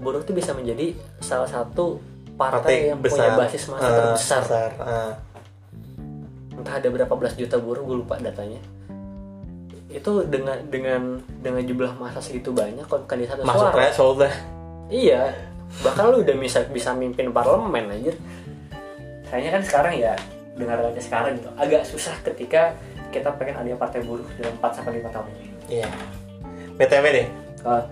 buruh 0.00 0.24
itu 0.24 0.32
bisa 0.32 0.56
menjadi 0.56 0.96
salah 1.20 1.44
satu 1.44 2.00
partai, 2.34 2.88
yang 2.88 3.00
punya 3.04 3.36
basis 3.36 3.68
masa 3.68 3.84
Ah, 3.84 3.96
terbesar 4.00 4.42
besar. 4.48 4.70
Ah. 4.80 5.12
entah 6.56 6.74
ada 6.76 6.88
berapa 6.88 7.12
belas 7.16 7.36
juta 7.36 7.60
buruh 7.60 7.84
gue 7.84 7.96
lupa 8.00 8.16
datanya 8.16 8.60
itu 9.90 10.22
dengan 10.24 10.56
dengan 10.70 11.18
dengan 11.42 11.62
jumlah 11.66 11.92
masa 11.98 12.22
segitu 12.22 12.54
banyak 12.54 12.86
kalau 12.86 13.02
di 13.04 13.26
satu 13.26 13.42
masuk 13.42 13.68
suara 13.68 13.74
Iya, 14.90 15.34
bahkan 15.86 16.10
lu 16.10 16.22
udah 16.26 16.34
bisa 16.34 16.66
bisa 16.66 16.90
mimpin 16.90 17.30
parlemen 17.30 17.94
anjir. 17.94 18.18
Kayaknya 19.30 19.50
kan 19.54 19.62
sekarang 19.62 19.94
ya 19.98 20.14
dengan 20.58 20.82
adanya 20.82 21.02
sekarang 21.02 21.38
gitu 21.38 21.50
agak 21.54 21.82
susah 21.86 22.14
ketika 22.26 22.74
kita 23.10 23.30
pengen 23.38 23.54
ada 23.58 23.78
partai 23.78 24.02
buruh 24.02 24.26
dalam 24.38 24.54
4 24.58 24.76
sampai 24.76 24.98
5 25.02 25.14
tahun 25.14 25.26
ini. 25.30 25.46
iya 25.70 25.90
btw 26.80 27.06
deh 27.12 27.26
Uh, 27.60 27.84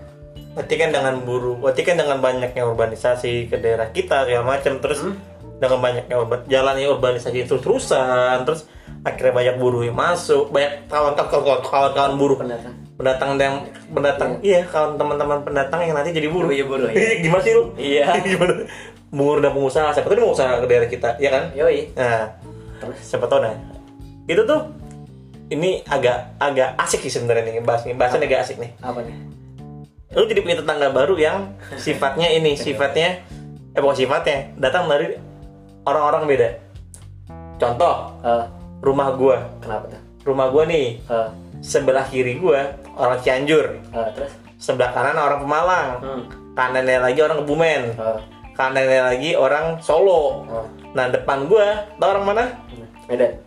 berarti 0.57 0.75
kan 0.75 0.89
dengan 0.89 1.21
buruh 1.21 1.53
berarti 1.55 1.85
kan 1.85 1.93
dengan 1.93 2.17
banyaknya 2.17 2.65
urbanisasi 2.65 3.45
ke 3.45 3.61
daerah 3.61 3.93
kita 3.93 4.25
segala 4.25 4.41
macam 4.49 4.81
terus 4.81 5.05
Hmm. 5.05 5.13
dengan 5.61 5.77
banyaknya 5.77 6.15
urban, 6.17 6.39
jalannya 6.47 6.89
urbanisasi 6.89 7.45
terus 7.45 7.61
terusan 7.61 8.41
terus 8.43 8.65
akhirnya 8.99 9.29
banyak 9.31 9.55
buruh 9.55 9.85
yang 9.85 9.93
masuk 9.93 10.49
banyak 10.49 10.89
kawan-kawan 10.89 11.61
kawan-kawan 11.61 12.13
buruh 12.17 12.33
pendatang. 12.35 12.73
pendatang 12.97 13.29
yang 13.37 13.55
pendatang 13.91 14.31
iya 14.41 14.65
kawan 14.65 14.97
teman-teman 14.97 15.39
pendatang 15.45 15.79
yang 15.85 15.93
nanti 15.93 16.09
jadi 16.11 16.27
buruh 16.27 16.49
Oh 16.49 16.55
iya, 16.55 16.65
buruh, 16.65 16.89
iya. 16.89 17.13
gimana 17.23 17.41
sih 17.45 17.53
lu 17.53 17.63
Iya. 17.77 18.05
gimana 18.25 18.53
buruh 19.09 19.39
dan 19.39 19.51
pengusaha 19.53 19.93
siapa 19.93 20.07
tuh 20.07 20.15
dia 20.17 20.25
mau 20.25 20.33
usaha 20.33 20.57
ke 20.57 20.65
daerah 20.65 20.89
kita 20.89 21.09
ya 21.17 21.29
kan 21.29 21.43
Yoi. 21.53 21.93
nah 21.93 22.25
Terus 22.81 22.97
siapa 23.05 23.29
tahu 23.29 23.45
nah 23.45 23.53
itu 24.25 24.41
tuh 24.41 24.59
ini 25.49 25.81
agak 25.89 26.37
agak 26.37 26.77
asik 26.77 27.01
sih 27.05 27.13
sebenarnya 27.13 27.45
nih 27.49 27.65
bahas 27.65 27.83
nih. 27.85 27.97
Bahasannya 27.97 28.27
agak 28.29 28.41
asik 28.45 28.57
nih. 28.61 28.71
Apa 28.81 29.01
nih? 29.01 29.15
lu 30.09 30.25
jadi 30.25 30.41
punya 30.41 30.57
tetangga 30.57 30.89
baru 30.89 31.13
yang 31.21 31.53
sifatnya 31.77 32.33
ini 32.33 32.57
sifatnya 32.65 33.21
eh 33.77 33.81
bukan 33.81 33.93
sifatnya 33.93 34.49
datang 34.57 34.89
dari 34.89 35.13
orang-orang 35.85 36.25
beda. 36.25 36.49
Contoh 37.59 38.09
Uh, 38.19 38.43
rumah 38.83 39.15
gua. 39.15 39.37
Kenapa 39.63 39.87
tuh? 39.95 40.01
rumah 40.27 40.51
gua 40.51 40.67
nih 40.67 40.99
Uh, 41.07 41.31
sebelah 41.63 42.03
kiri 42.09 42.35
gua 42.35 42.75
orang 42.99 43.19
Cianjur. 43.23 43.79
Uh, 43.93 44.09
terus? 44.11 44.33
sebelah 44.59 44.91
kanan 44.91 45.15
orang 45.15 45.39
Pemalang. 45.39 45.89
Hmm. 46.03 46.23
kanannya 46.57 46.99
lagi 46.99 47.19
orang 47.23 47.37
Kebumen. 47.45 47.81
Uh, 47.95 48.19
kanannya 48.59 49.01
lagi 49.13 49.31
orang 49.39 49.79
Solo. 49.79 50.43
Uh, 50.51 50.67
nah 50.91 51.07
depan 51.07 51.47
gua 51.47 51.87
tau 51.95 52.11
orang 52.11 52.25
mana? 52.27 52.43
Medan. 53.07 53.39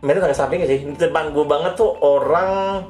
Medan 0.00 0.24
agak 0.24 0.38
sampingnya 0.38 0.66
sih? 0.66 0.80
Depan 0.96 1.30
gua 1.30 1.44
banget 1.46 1.76
tuh 1.76 1.92
orang 2.00 2.84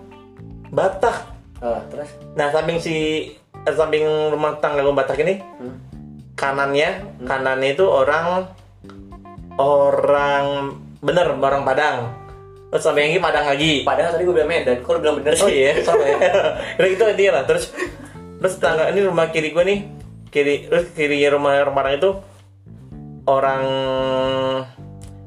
Batak. 0.70 1.26
Uh, 1.60 1.76
terus? 1.92 2.08
nah 2.32 2.48
samping 2.48 2.80
si 2.80 3.28
eh, 3.68 3.74
samping 3.76 4.00
rumah 4.32 4.56
tangga 4.58 4.80
gua 4.80 4.96
Batak 4.96 5.20
ini 5.20 5.42
Hmm. 5.60 5.76
kanannya 6.32 7.04
kanannya 7.28 7.76
itu 7.76 7.84
orang 7.84 8.48
orang 9.58 10.44
bener 11.00 11.36
orang 11.36 11.62
Padang. 11.62 11.96
Terus 12.70 12.80
sampai 12.80 13.00
yang 13.04 13.18
ini 13.18 13.20
Padang 13.20 13.44
lagi. 13.44 13.82
Padahal 13.82 14.14
tadi 14.14 14.22
gue 14.22 14.32
bilang 14.32 14.48
Medan, 14.48 14.78
kok 14.80 14.94
lu 14.94 15.00
bilang 15.02 15.16
bener 15.20 15.34
sih? 15.34 15.44
oh 15.44 15.50
iya 15.50 15.72
sama 15.82 16.06
ya 16.06 16.16
itu 16.86 17.02
intinya 17.02 17.32
lah. 17.36 17.44
Terus 17.44 17.64
terus 18.40 18.52
tetangga 18.56 18.88
ini 18.88 19.00
rumah 19.04 19.28
kiri 19.28 19.52
gue 19.52 19.64
nih 19.66 19.78
kiri 20.30 20.70
terus 20.70 20.88
kirinya 20.96 21.36
rumah 21.36 21.58
orang 21.60 21.74
Padang 21.76 21.94
itu 21.98 22.10
orang 23.26 23.62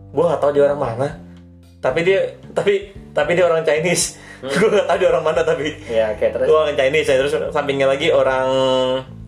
gue 0.09 0.23
gak 0.23 0.41
tahu 0.41 0.51
dia 0.55 0.63
orang 0.65 0.81
mana 0.81 1.07
tapi 1.83 1.99
dia 2.01 2.19
tapi 2.49 2.73
tapi 3.11 3.35
dia 3.35 3.43
orang 3.43 3.61
Chinese 3.61 4.15
gue 4.41 4.67
gak 4.69 4.87
tahu 4.87 4.97
dia 4.97 5.09
orang 5.09 5.23
mana 5.25 5.41
tapi 5.43 5.75
Ya, 5.85 6.11
oke, 6.11 6.23
terus? 6.25 6.47
gue 6.47 6.57
orang 6.57 6.73
Chinese 6.73 7.07
ya 7.07 7.15
terus 7.19 7.33
sampingnya 7.51 7.85
lagi 7.85 8.07
orang 8.09 8.47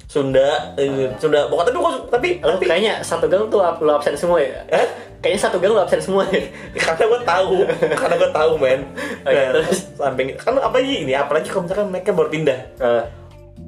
Sunda 0.05 0.71
eh, 0.75 1.11
Sunda 1.17 1.47
pokoknya 1.47 1.71
tapi 1.73 1.79
tapi 2.07 2.29
Lu 2.39 2.55
tapi 2.55 2.65
kayaknya 2.65 2.93
satu 3.01 3.25
gang 3.25 3.47
tuh 3.47 3.59
lu 3.59 3.91
absen 3.91 4.15
semua 4.15 4.39
ya? 4.39 4.63
Eh? 4.69 4.87
Kayaknya 5.19 5.41
satu 5.41 5.57
gang 5.57 5.73
lu 5.73 5.81
absen 5.81 5.99
semua 5.99 6.23
ya? 6.29 6.39
karena 6.77 7.03
gue 7.05 7.21
tahu 7.21 7.55
karena 7.91 8.15
gue 8.15 8.31
tahu 8.31 8.51
men 8.55 8.79
Oke, 9.27 9.33
Nah, 9.33 9.51
terus? 9.51 9.79
samping 9.93 10.27
kan 10.37 10.55
apalagi 10.55 11.03
ini 11.03 11.11
apalagi 11.11 11.47
kalau 11.49 11.67
misalkan 11.67 11.87
mereka 11.89 12.11
baru 12.11 12.29
pindah 12.29 12.59
Uh, 12.79 13.03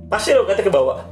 pasti 0.07 0.31
lo 0.31 0.47
kata 0.47 0.63
ke 0.63 0.71
bawah 0.71 1.03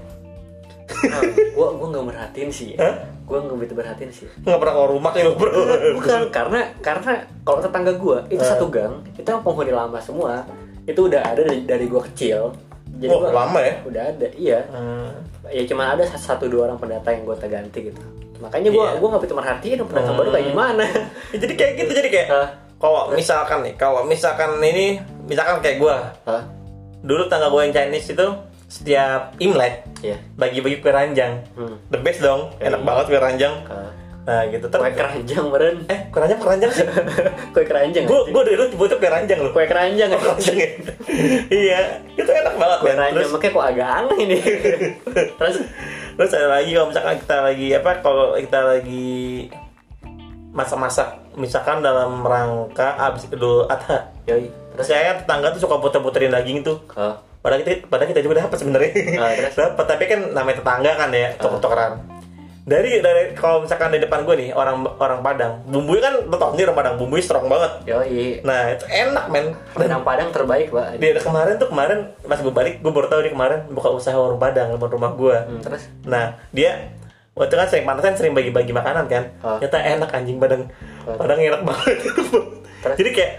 Nah, 1.05 1.21
gua 1.51 1.67
gua 1.71 1.87
nggak 1.89 2.05
merhatiin 2.05 2.49
sih 2.49 2.73
Hah? 2.75 2.95
gua 3.23 3.37
nggak 3.39 3.57
begitu 3.57 3.73
merhatiin 3.73 4.11
sih 4.11 4.27
nggak 4.39 4.57
pernah 4.57 4.73
keluar 4.73 4.91
rumah 4.91 5.11
ya 5.13 5.25
bro 5.29 5.49
bukan 5.93 6.21
karena 6.29 6.59
karena 6.79 7.11
kalau 7.41 7.59
tetangga 7.59 7.93
gua 7.93 8.17
itu 8.27 8.37
Eh. 8.37 8.47
satu 8.47 8.65
gang 8.67 9.01
itu 9.11 9.25
penghuni 9.25 9.71
lama 9.71 9.97
semua 9.97 10.45
itu 10.83 10.99
udah 11.01 11.21
ada 11.23 11.41
dari, 11.41 11.61
dari 11.61 11.85
gua 11.85 12.05
kecil 12.05 12.53
jadi 12.95 13.09
oh 13.09 13.19
gua 13.21 13.33
lama 13.35 13.59
ya 13.59 13.73
udah 13.83 14.03
ada 14.07 14.27
iya 14.33 14.59
Hmm. 14.67 15.09
ya 15.45 15.63
cuma 15.63 15.89
ada 15.89 16.05
satu 16.07 16.45
dua 16.45 16.65
orang 16.65 16.77
pendatang 16.77 17.13
yang 17.15 17.23
gua 17.23 17.37
ganti 17.37 17.79
gitu 17.83 18.01
makanya 18.37 18.69
gua 18.69 18.85
Iya. 18.87 18.97
gua 18.97 19.07
nggak 19.09 19.21
begitu 19.21 19.35
merhatiin 19.35 19.77
pendatang 19.83 20.15
baru 20.15 20.29
kayak 20.29 20.43
Hmm. 20.43 20.51
gimana 20.51 20.83
Ya, 21.31 21.37
jadi 21.41 21.53
kayak 21.55 21.73
gitu 21.77 21.91
jadi 21.93 22.09
kayak 22.09 22.27
Hah? 22.29 22.47
kalau 22.75 23.01
misalkan 23.09 23.59
nih 23.61 23.73
kalau 23.75 24.01
misalkan 24.03 24.49
ini 24.59 24.99
misalkan 25.25 25.57
kayak 25.59 25.77
gue 25.79 25.95
Hah? 26.23 26.43
dulu 27.01 27.25
tangga 27.25 27.47
gue 27.47 27.61
yang 27.61 27.73
Chinese 27.73 28.11
itu 28.11 28.27
setiap 28.65 29.37
Imlek 29.37 29.85
Iya. 30.01 30.17
bagi-bagi 30.35 30.77
kue 30.79 30.89
ranjang. 30.89 31.41
Hmm. 31.53 31.77
the 31.87 31.97
best 31.97 32.19
dong 32.19 32.49
Ya, 32.57 32.69
enak 32.69 32.81
iya. 32.81 32.87
banget 32.87 33.05
kue 33.07 33.19
ranjang. 33.19 33.53
Uh, 33.65 33.89
nah 34.25 34.41
gitu. 34.49 34.65
Kue 34.65 34.73
terus 34.73 34.97
keranjang 34.97 35.45
meren 35.47 35.75
eh 35.85 35.99
kue 36.09 36.17
ranjang 36.17 36.39
kue 36.39 36.49
ranjang 36.49 36.71
sih? 36.71 36.85
Kue 37.53 37.63
keranjang 37.63 38.03
gue 38.03 38.17
anjing. 38.17 38.33
gue 38.33 38.43
dulu 38.43 38.63
nyebutnya 38.67 38.95
kue 38.97 39.09
ranjang 39.09 39.39
loh. 39.39 39.51
Kue 39.53 39.65
keranjang 39.65 40.09
Kue 40.09 40.25
ranjang 40.25 40.57
ya. 40.57 40.69
iya 41.63 41.79
itu 42.11 42.25
enak 42.25 42.55
banget 42.57 42.77
kue 42.79 42.91
keranjang 42.91 43.15
terus 43.15 43.29
makanya 43.31 43.53
kok 43.53 43.65
agak 43.69 43.89
aneh 43.95 44.17
ini 44.19 44.37
terus 45.39 45.55
terus 46.15 46.31
ada 46.31 46.47
lagi 46.49 46.69
kalau 46.71 46.87
misalkan 46.89 47.15
kita 47.19 47.37
lagi 47.39 47.67
apa 47.71 47.91
kalau 47.99 48.25
kita 48.35 48.59
lagi 48.65 49.05
masak-masak 50.55 51.09
misalkan 51.35 51.83
dalam 51.83 52.23
rangka 52.23 52.95
abis 52.97 53.27
idul 53.27 53.67
adha. 53.67 54.07
Yoi 54.25 54.47
terus? 54.73 54.87
Saya 54.87 55.19
tetangga 55.19 55.51
tuh 55.51 55.61
suka 55.61 55.77
puter-puterin 55.77 56.31
daging 56.31 56.63
tuh. 56.63 56.79
Oh. 56.95 57.13
Padahal 57.45 57.61
kita 57.61 57.85
padahal 57.85 58.09
kita 58.09 58.21
juga 58.21 58.41
dapat 58.41 58.57
sebenarnya 58.57 58.89
Ah, 59.15 59.29
terus? 59.31 59.53
dapat 59.61 59.85
tapi 59.85 60.03
kan 60.05 60.19
namanya 60.33 60.57
tetangga 60.57 60.91
kan 60.97 61.09
ya 61.11 61.29
tuker-tukeran 61.37 61.93
dari 62.65 62.97
dari 62.97 63.37
kalau 63.37 63.61
misalkan 63.61 63.93
di 63.93 64.01
depan 64.01 64.25
gue 64.25 64.33
nih 64.35 64.49
orang 64.49 64.81
orang 64.97 65.21
Padang 65.21 65.61
bumbunya 65.63 66.01
kan 66.01 66.13
lo 66.19 66.33
tau 66.33 66.57
nih 66.57 66.65
orang 66.65 66.73
Padang 66.75 66.95
bumbunya 66.97 67.21
strong 67.21 67.45
banget 67.45 67.71
Yoi, 67.85 68.41
nah 68.41 68.73
itu 68.73 68.89
enak 68.89 69.25
men 69.29 69.53
dan 69.77 69.93
Padang-Padang 69.93 70.33
terbaik, 70.33 70.73
Pak. 70.73 70.97
dia 70.97 71.13
kemarin 71.15 71.53
tuh 71.55 71.69
kemarin 71.69 72.09
pas 72.19 72.41
gue 72.41 72.49
balik 72.49 72.81
gue 72.81 72.89
baru 72.89 73.05
tahu 73.05 73.21
dia 73.21 73.29
kemarin 73.29 73.69
buka 73.69 73.93
usaha 73.93 74.17
warung 74.17 74.41
Padang 74.41 74.73
depan 74.73 74.89
rumah 74.89 75.13
gue 75.13 75.35
Hmm, 75.45 75.61
terus 75.61 75.85
Nah, 76.03 76.41
dia 76.49 76.89
waktu 77.37 77.53
kan 77.53 77.69
sering 77.69 77.85
panasan 77.85 78.15
sering 78.15 78.33
bagi-bagi 78.33 78.71
makanan 78.71 79.05
kan. 79.05 79.23
Ah. 79.43 79.59
Ternyata 79.59 79.77
enak 79.91 80.09
anjing 80.09 80.37
Padang. 80.39 80.65
Ah. 81.05 81.13
Padang 81.13 81.37
enak 81.37 81.61
banget. 81.67 81.97
Terus? 82.81 82.95
Jadi 82.97 83.09
kayak 83.13 83.31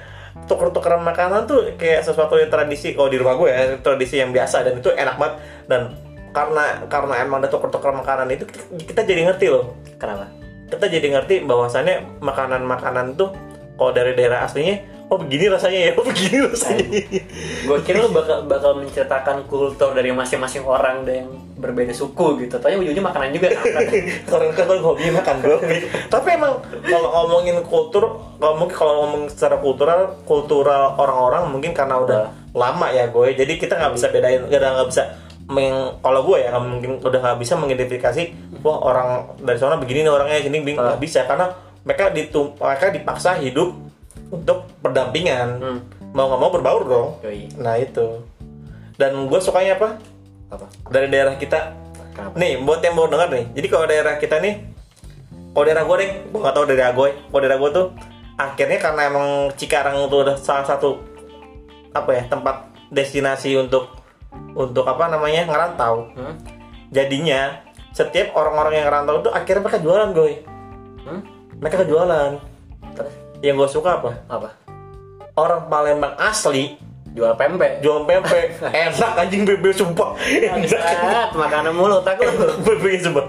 tuker-tukeran 0.44 1.02
makanan 1.02 1.48
tuh 1.48 1.74
kayak 1.80 2.04
sesuatu 2.04 2.36
yang 2.36 2.52
tradisi 2.52 2.92
kalau 2.92 3.08
di 3.08 3.18
rumah 3.18 3.34
gue 3.40 3.48
ya, 3.50 3.62
tradisi 3.80 4.20
yang 4.20 4.30
biasa 4.30 4.62
dan 4.62 4.78
itu 4.78 4.92
enak 4.92 5.16
banget 5.16 5.34
dan 5.66 5.82
karena 6.36 6.84
karena 6.92 7.14
emang 7.24 7.40
ada 7.40 7.48
tuker-tukeran 7.48 8.04
makanan 8.04 8.28
itu 8.28 8.44
kita, 8.44 8.64
kita 8.92 9.00
jadi 9.08 9.32
ngerti 9.32 9.46
loh. 9.48 9.72
kenapa? 9.96 10.28
Kita 10.66 10.86
jadi 10.86 11.08
ngerti 11.16 11.48
bahwasannya 11.48 12.20
makanan-makanan 12.20 13.16
tuh 13.16 13.32
kalau 13.80 13.92
dari 13.96 14.12
daerah 14.12 14.44
aslinya 14.44 14.95
oh 15.06 15.18
begini 15.22 15.46
rasanya 15.50 15.78
ya, 15.78 15.90
oh 15.98 16.04
begini 16.04 16.38
rasanya. 16.50 17.00
Gue 17.66 17.78
kira 17.86 18.02
lu 18.02 18.10
bakal 18.10 18.46
bakal 18.46 18.78
menceritakan 18.82 19.46
kultur 19.46 19.94
dari 19.94 20.10
masing-masing 20.10 20.66
orang 20.66 21.06
dan 21.06 21.26
yang 21.26 21.30
berbeda 21.56 21.94
suku 21.94 22.46
gitu. 22.46 22.58
Tanya 22.58 22.76
ujungnya 22.82 23.04
makanan 23.04 23.30
juga. 23.32 23.54
orang 24.34 24.52
kan 24.52 24.64
kalau 24.68 24.82
hobi 24.92 25.08
makan 25.10 25.36
bro 25.40 25.56
tapi 26.14 26.28
emang 26.36 26.60
kalau 26.84 27.08
ngomongin 27.12 27.56
kultur 27.64 28.20
kalau 28.38 28.54
mungkin 28.58 28.76
kalau 28.76 28.94
ngomong 29.04 29.22
secara 29.32 29.56
kultural 29.58 30.00
kultural 30.28 30.94
orang-orang 30.98 31.48
mungkin 31.50 31.72
karena 31.72 31.96
udah 32.00 32.20
lama 32.56 32.86
ya 32.92 33.08
gue 33.08 33.36
jadi 33.36 33.52
kita 33.56 33.76
nggak 33.76 33.92
bisa 33.96 34.06
bedain 34.12 34.40
nggak 34.48 34.60
nggak 34.60 34.88
bisa 34.88 35.02
meng, 35.46 36.02
kalau 36.02 36.26
gue 36.26 36.42
ya 36.42 36.50
nggak 36.50 36.64
mungkin 36.64 36.92
udah 36.98 37.18
nggak 37.22 37.38
bisa 37.38 37.54
mengidentifikasi 37.54 38.22
wah 38.66 38.78
orang 38.82 39.38
dari 39.38 39.58
sana 39.60 39.78
begini 39.78 40.02
nih 40.02 40.12
orangnya 40.12 40.42
sini 40.42 40.58
nggak 40.74 40.98
bisa 40.98 41.22
karena 41.28 41.54
mereka 41.86 42.10
ditum 42.10 42.50
mereka 42.58 42.90
dipaksa 42.90 43.38
hidup 43.38 43.85
untuk 44.28 44.66
berdampingan 44.78 45.48
Hmm. 45.56 45.78
mau 46.10 46.26
nggak 46.26 46.40
mau 46.40 46.50
berbaur 46.50 46.82
dong 46.82 47.08
Yoi. 47.20 47.50
nah 47.56 47.74
itu 47.74 48.22
dan 48.96 49.12
gue 49.22 49.38
sukanya 49.38 49.76
apa 49.76 49.88
Apa? 50.48 50.66
dari 50.88 51.06
daerah 51.06 51.34
kita 51.34 51.74
Kenapa? 52.10 52.32
nih 52.34 52.58
buat 52.58 52.80
yang 52.80 52.94
baru 52.94 53.08
dengar 53.10 53.28
nih 53.30 53.44
jadi 53.52 53.66
kalau 53.68 53.86
daerah 53.86 54.14
kita 54.16 54.36
nih 54.38 54.54
kalau 55.50 55.64
daerah 55.64 55.84
gue 55.84 55.96
deh 55.98 56.10
gue 56.24 56.40
gak 56.40 56.54
tau 56.54 56.64
daerah 56.64 56.90
gue 56.90 57.08
kalau 57.12 57.40
daerah 57.40 57.58
gue 57.58 57.70
tuh 57.72 57.86
akhirnya 58.36 58.78
karena 58.78 59.00
emang 59.06 59.26
Cikarang 59.52 59.96
itu 60.02 60.16
udah 60.18 60.36
salah 60.36 60.64
satu 60.64 61.00
apa 61.90 62.10
ya 62.10 62.22
tempat 62.26 62.56
destinasi 62.88 63.56
untuk 63.56 63.88
untuk 64.52 64.84
apa 64.84 65.08
namanya 65.08 65.44
ngerantau 65.44 66.12
Hmm? 66.12 66.36
jadinya 66.88 67.60
setiap 67.90 68.32
orang-orang 68.32 68.76
yang 68.76 68.86
ngerantau 68.86 69.20
tuh 69.20 69.32
akhirnya 69.32 69.62
mereka 69.62 69.80
jualan 69.80 70.10
gue 70.10 70.32
Hmm? 71.04 71.20
mereka 71.56 71.84
jualan 71.84 72.32
Terus 72.36 72.55
yang 73.44 73.56
gue 73.60 73.68
suka 73.68 74.00
apa? 74.00 74.10
Apa? 74.28 74.66
orang 75.36 75.68
Palembang 75.68 76.16
asli 76.16 76.80
Jual 77.16 77.32
pempek. 77.32 77.80
jual 77.80 78.04
pempek. 78.04 78.60
Enak 78.84 79.12
anjing 79.16 79.48
bebek 79.48 79.72
sumpah. 79.72 80.12
Enak. 80.20 81.32
Makanan 81.32 81.72
mulu 81.72 82.04
tak 82.04 82.20
lu. 82.20 82.28
bebeknya 82.66 83.08
sumpah 83.08 83.24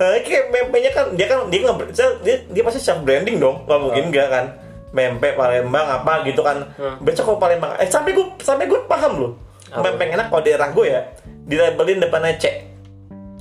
Nah, 0.00 0.16
kayak 0.24 0.48
pempeknya 0.50 0.90
kan 0.96 1.06
dia 1.14 1.28
kan 1.28 1.46
dia 1.52 1.60
nggak 1.60 1.92
dia, 2.24 2.36
dia 2.48 2.62
pasti 2.66 2.82
self 2.82 3.06
branding 3.06 3.38
dong. 3.38 3.62
Nggak 3.70 3.80
mungkin 3.86 4.04
enggak 4.10 4.28
kan? 4.34 4.44
Pempek 4.90 5.38
Palembang 5.38 5.86
apa 5.86 6.26
gitu 6.26 6.42
kan. 6.42 6.74
Hmm. 6.74 6.98
besok 7.06 7.30
kalau 7.30 7.38
Palembang 7.38 7.78
eh 7.78 7.86
sampai 7.86 8.18
gue 8.18 8.26
sampai 8.42 8.66
gue 8.66 8.80
paham 8.90 9.12
loh. 9.14 9.32
Pempek 9.70 10.10
enak 10.10 10.26
kalau 10.32 10.42
daerah 10.42 10.66
gue 10.74 10.86
ya 10.90 11.00
dilabelin 11.46 12.02
depannya 12.02 12.34
C 12.34 12.50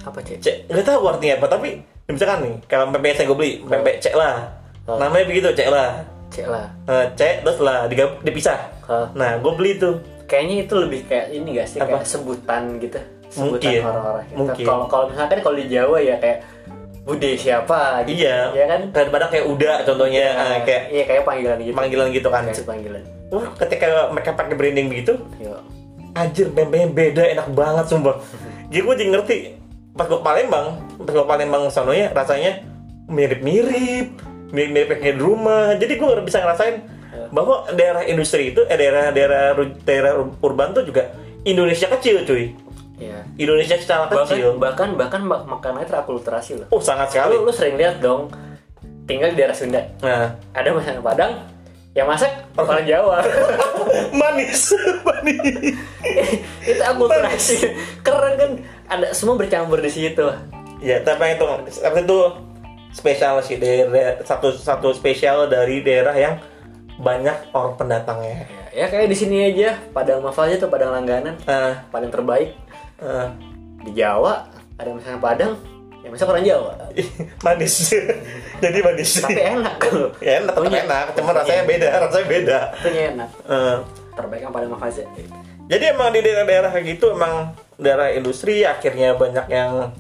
Apa, 0.06 0.22
Cek? 0.22 0.38
C 0.38 0.48
nggak 0.70 0.86
tahu 0.86 1.02
artinya 1.10 1.42
apa 1.42 1.48
tapi 1.50 1.82
misalkan 2.06 2.46
nih 2.46 2.54
kalau 2.70 2.94
pempek 2.94 3.18
saya 3.18 3.26
gue 3.26 3.38
beli 3.38 3.54
pempek 3.66 3.98
C 3.98 4.14
lah 4.14 4.59
Oh. 4.90 4.98
namanya 4.98 5.26
begitu 5.26 5.54
C 5.54 5.62
lah 5.66 6.02
Cek 6.30 6.46
lah. 6.46 6.66
Eh, 6.86 7.06
C 7.14 7.22
terus 7.40 7.58
lah 7.58 7.86
digab- 7.86 8.22
dipisah 8.22 8.58
Oh. 8.86 9.06
nah 9.14 9.36
gue 9.36 9.54
beli 9.54 9.78
tuh 9.78 10.02
Kayaknya 10.26 10.56
itu 10.64 10.74
lebih 10.76 11.02
kayak 11.04 11.26
ini 11.32 11.50
gak 11.56 11.68
sih 11.68 11.78
Apa? 11.78 11.90
kayak 11.92 12.06
sebutan 12.06 12.78
gitu. 12.78 13.02
Sebutan 13.28 13.50
Mungkin. 13.66 13.82
orang-orang. 13.84 14.24
gitu. 14.24 14.38
Mungkin. 14.38 14.64
Kalau 14.64 14.86
kalau 14.86 15.06
misalkan 15.10 15.40
kalau 15.40 15.56
di 15.56 15.66
Jawa 15.68 15.98
ya 16.00 16.16
kayak 16.18 16.40
Bude 17.02 17.30
siapa 17.34 17.80
gitu. 18.04 18.22
iya 18.22 18.54
Ya 18.54 18.66
kan? 18.68 18.82
daripada 18.92 19.26
kayak 19.26 19.46
udah 19.48 19.76
contohnya 19.84 20.26
eh, 20.30 20.60
kayak 20.62 20.84
iya 20.92 21.04
kayak 21.04 21.24
panggilan 21.24 21.58
gitu. 21.60 21.74
panggilan 21.74 22.08
gitu 22.12 22.28
kan 22.28 22.46
Kayak 22.46 22.62
panggilan. 22.64 23.04
Wah, 23.30 23.46
ketika 23.58 23.86
mereka 24.08 24.30
pakai 24.34 24.54
branding 24.54 24.88
begitu, 24.88 25.14
Yo. 25.40 25.58
anjir 26.12 26.50
pempeknya 26.50 26.88
beda, 26.88 27.24
enak 27.32 27.48
banget 27.50 27.86
sumpah. 27.88 28.16
Jadi 28.70 28.82
gue 28.84 28.96
jadi 28.96 29.10
ngerti 29.12 29.38
pas 29.92 30.06
gue 30.06 30.20
Palembang, 30.20 30.68
pas 31.00 31.10
gue 31.12 31.26
Palembang 31.26 31.64
sononya 31.68 32.10
rasanya 32.10 32.62
mirip-mirip, 33.10 34.14
mirip-mirip 34.50 34.90
kayak 34.96 35.16
di 35.16 35.22
rumah. 35.22 35.74
Jadi 35.76 35.94
gue 35.96 36.10
bisa 36.22 36.40
ngerasain 36.40 36.76
bahwa 37.30 37.70
daerah 37.72 38.04
industri 38.04 38.50
itu, 38.50 38.66
eh 38.66 38.74
daerah 38.74 39.10
daerah 39.10 39.54
daerah 39.84 40.12
ur- 40.16 40.38
urban 40.42 40.74
tuh 40.74 40.84
juga 40.84 41.14
Indonesia 41.42 41.86
kecil 41.90 42.24
cuy. 42.24 42.54
Iya. 43.00 43.24
Indonesia 43.40 43.80
secara 43.80 44.12
Bahkan 44.12 44.28
kecil. 44.28 44.60
bahkan 44.60 44.90
bahkan 44.94 45.22
mak- 45.24 45.48
makanannya 45.48 45.88
terakulturasi 45.88 46.52
loh. 46.60 46.68
Oh 46.70 46.84
sangat 46.84 47.16
sekali. 47.16 47.40
Lu, 47.40 47.48
lu 47.48 47.54
sering 47.54 47.80
lihat 47.80 48.04
dong 48.04 48.28
tinggal 49.08 49.32
di 49.32 49.40
daerah 49.40 49.56
Sunda. 49.56 49.82
Nah, 50.04 50.36
Ada 50.52 50.70
masakan 50.70 51.00
Padang 51.00 51.34
yang 51.96 52.06
masak 52.06 52.30
orang 52.54 52.84
Jawa. 52.84 53.24
manis, 54.20 54.76
manis. 55.08 55.74
itu 56.70 56.82
akulturasi. 56.84 57.58
Keren 58.02 58.34
kan 58.36 58.52
ada 58.90 59.08
semua 59.12 59.36
bercampur 59.36 59.80
di 59.80 59.90
situ. 59.90 60.26
Ya, 60.80 61.00
tapi 61.00 61.34
itu 61.34 61.46
tapi 61.76 62.04
itu 62.04 62.20
spesial 62.90 63.40
sih 63.40 63.56
daerah 63.56 64.20
satu 64.22 64.52
satu 64.52 64.92
spesial 64.92 65.46
dari 65.46 65.82
daerah 65.82 66.14
yang 66.14 66.36
banyak 67.00 67.56
orang 67.56 67.74
pendatangnya. 67.76 68.44
Ya, 68.76 68.86
ya 68.86 68.86
kayak 68.92 69.08
di 69.08 69.16
sini 69.16 69.38
aja 69.48 69.80
Padang 69.90 70.20
Mafal 70.20 70.52
aja 70.52 70.60
tuh 70.60 70.70
Padang 70.70 70.92
langganan. 70.92 71.40
Nah, 71.48 71.88
paling 71.90 72.12
terbaik. 72.12 72.52
Eh, 73.00 73.28
di 73.88 73.96
Jawa 73.96 74.52
ada 74.76 74.90
masakan 74.92 75.24
Padang 75.24 75.54
yang 76.00 76.12
masak 76.12 76.28
orang 76.28 76.44
Jawa. 76.44 76.74
Manis. 77.48 77.96
Jadi 78.64 78.80
manis. 78.84 79.20
tapi 79.20 79.36
enak 79.36 79.76
loh 79.92 80.12
ya 80.26 80.44
enak, 80.44 80.52
tetap 80.52 80.64
Punya- 80.68 80.84
enak, 80.84 81.06
cuma 81.16 81.32
rasanya 81.32 81.64
beda, 81.64 81.88
rasanya 82.04 82.28
beda. 82.28 82.58
punya 82.84 83.02
enak. 83.16 83.30
Eh, 83.48 83.78
terbaik 84.16 84.42
yang 84.44 84.52
Padang 84.52 84.72
Mafal 84.76 84.88
aja. 84.92 85.04
Jadi 85.70 85.84
emang 85.86 86.10
di 86.12 86.20
daerah-daerah 86.20 86.70
kayak 86.74 86.86
gitu 86.98 87.14
emang 87.14 87.54
daerah 87.80 88.10
industri 88.12 88.66
akhirnya 88.66 89.16
banyak 89.16 89.46
yang 89.48 89.94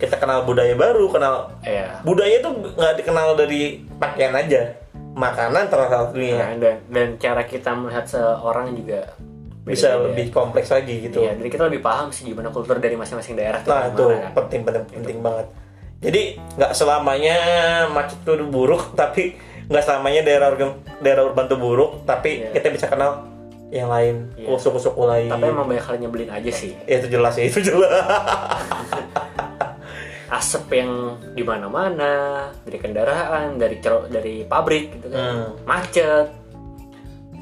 kita 0.00 0.16
kenal 0.16 0.42
budaya 0.42 0.72
baru, 0.74 1.06
kenal 1.06 1.52
ya 1.60 2.00
budaya 2.00 2.40
itu 2.40 2.48
nggak 2.48 2.94
dikenal 2.96 3.36
dari 3.36 3.60
pakaian 3.94 4.32
aja, 4.32 4.74
makanan 5.12 5.68
salah 5.68 5.88
satunya 5.88 6.40
Nah, 6.40 6.50
dan 6.56 6.76
dan 6.88 7.08
cara 7.16 7.44
kita 7.44 7.70
melihat 7.72 8.02
seorang 8.02 8.72
juga 8.72 9.12
bisa 9.60 9.92
beda-beda. 9.92 10.04
lebih 10.08 10.26
kompleks 10.30 10.68
lagi 10.68 10.94
gitu. 11.02 11.20
Iya, 11.20 11.36
jadi 11.36 11.48
kita 11.50 11.64
lebih 11.68 11.80
paham 11.80 12.08
sih 12.08 12.24
gimana 12.24 12.48
kultur 12.48 12.76
dari 12.76 12.96
masing-masing 12.96 13.36
daerah 13.36 13.60
tuh 13.60 13.68
Nah 13.68 13.86
itu 13.86 14.04
kan. 14.08 14.30
penting 14.34 14.60
penting 14.64 14.84
penting 14.90 15.18
banget. 15.20 15.46
Jadi 16.00 16.22
nggak 16.56 16.72
selamanya 16.72 17.36
macet 17.86 18.16
itu 18.18 18.32
buruk, 18.46 18.90
tapi 18.98 19.36
nggak 19.68 19.84
selamanya 19.84 20.24
daerah 20.24 20.48
urban 20.48 20.70
daerah 20.98 21.22
urban 21.22 21.44
itu 21.44 21.56
buruk, 21.56 22.02
tapi 22.02 22.40
Iya. 22.40 22.56
kita 22.56 22.72
bisa 22.72 22.88
kenal 22.88 23.28
yang 23.70 23.86
lain, 23.86 24.32
Iya. 24.34 24.56
suku-suku 24.56 24.98
lain. 25.04 25.28
tapi 25.28 25.46
emang 25.46 25.62
banyak 25.62 25.84
hal 25.84 25.96
nyebelin 25.96 26.26
aja 26.26 26.50
sih 26.50 26.74
Ya, 26.82 26.98
itu 26.98 27.06
jelas 27.06 27.36
ya, 27.36 27.44
itu 27.44 27.60
jelas. 27.62 27.86
asap 30.30 30.64
yang 30.72 30.92
di 31.34 31.42
mana-mana 31.42 32.12
dari 32.62 32.78
kendaraan 32.78 33.58
dari 33.58 33.76
dari 34.06 34.46
pabrik 34.46 34.94
gitu 34.96 35.10
kan 35.10 35.18
Hmm. 35.20 35.48
macet 35.64 36.26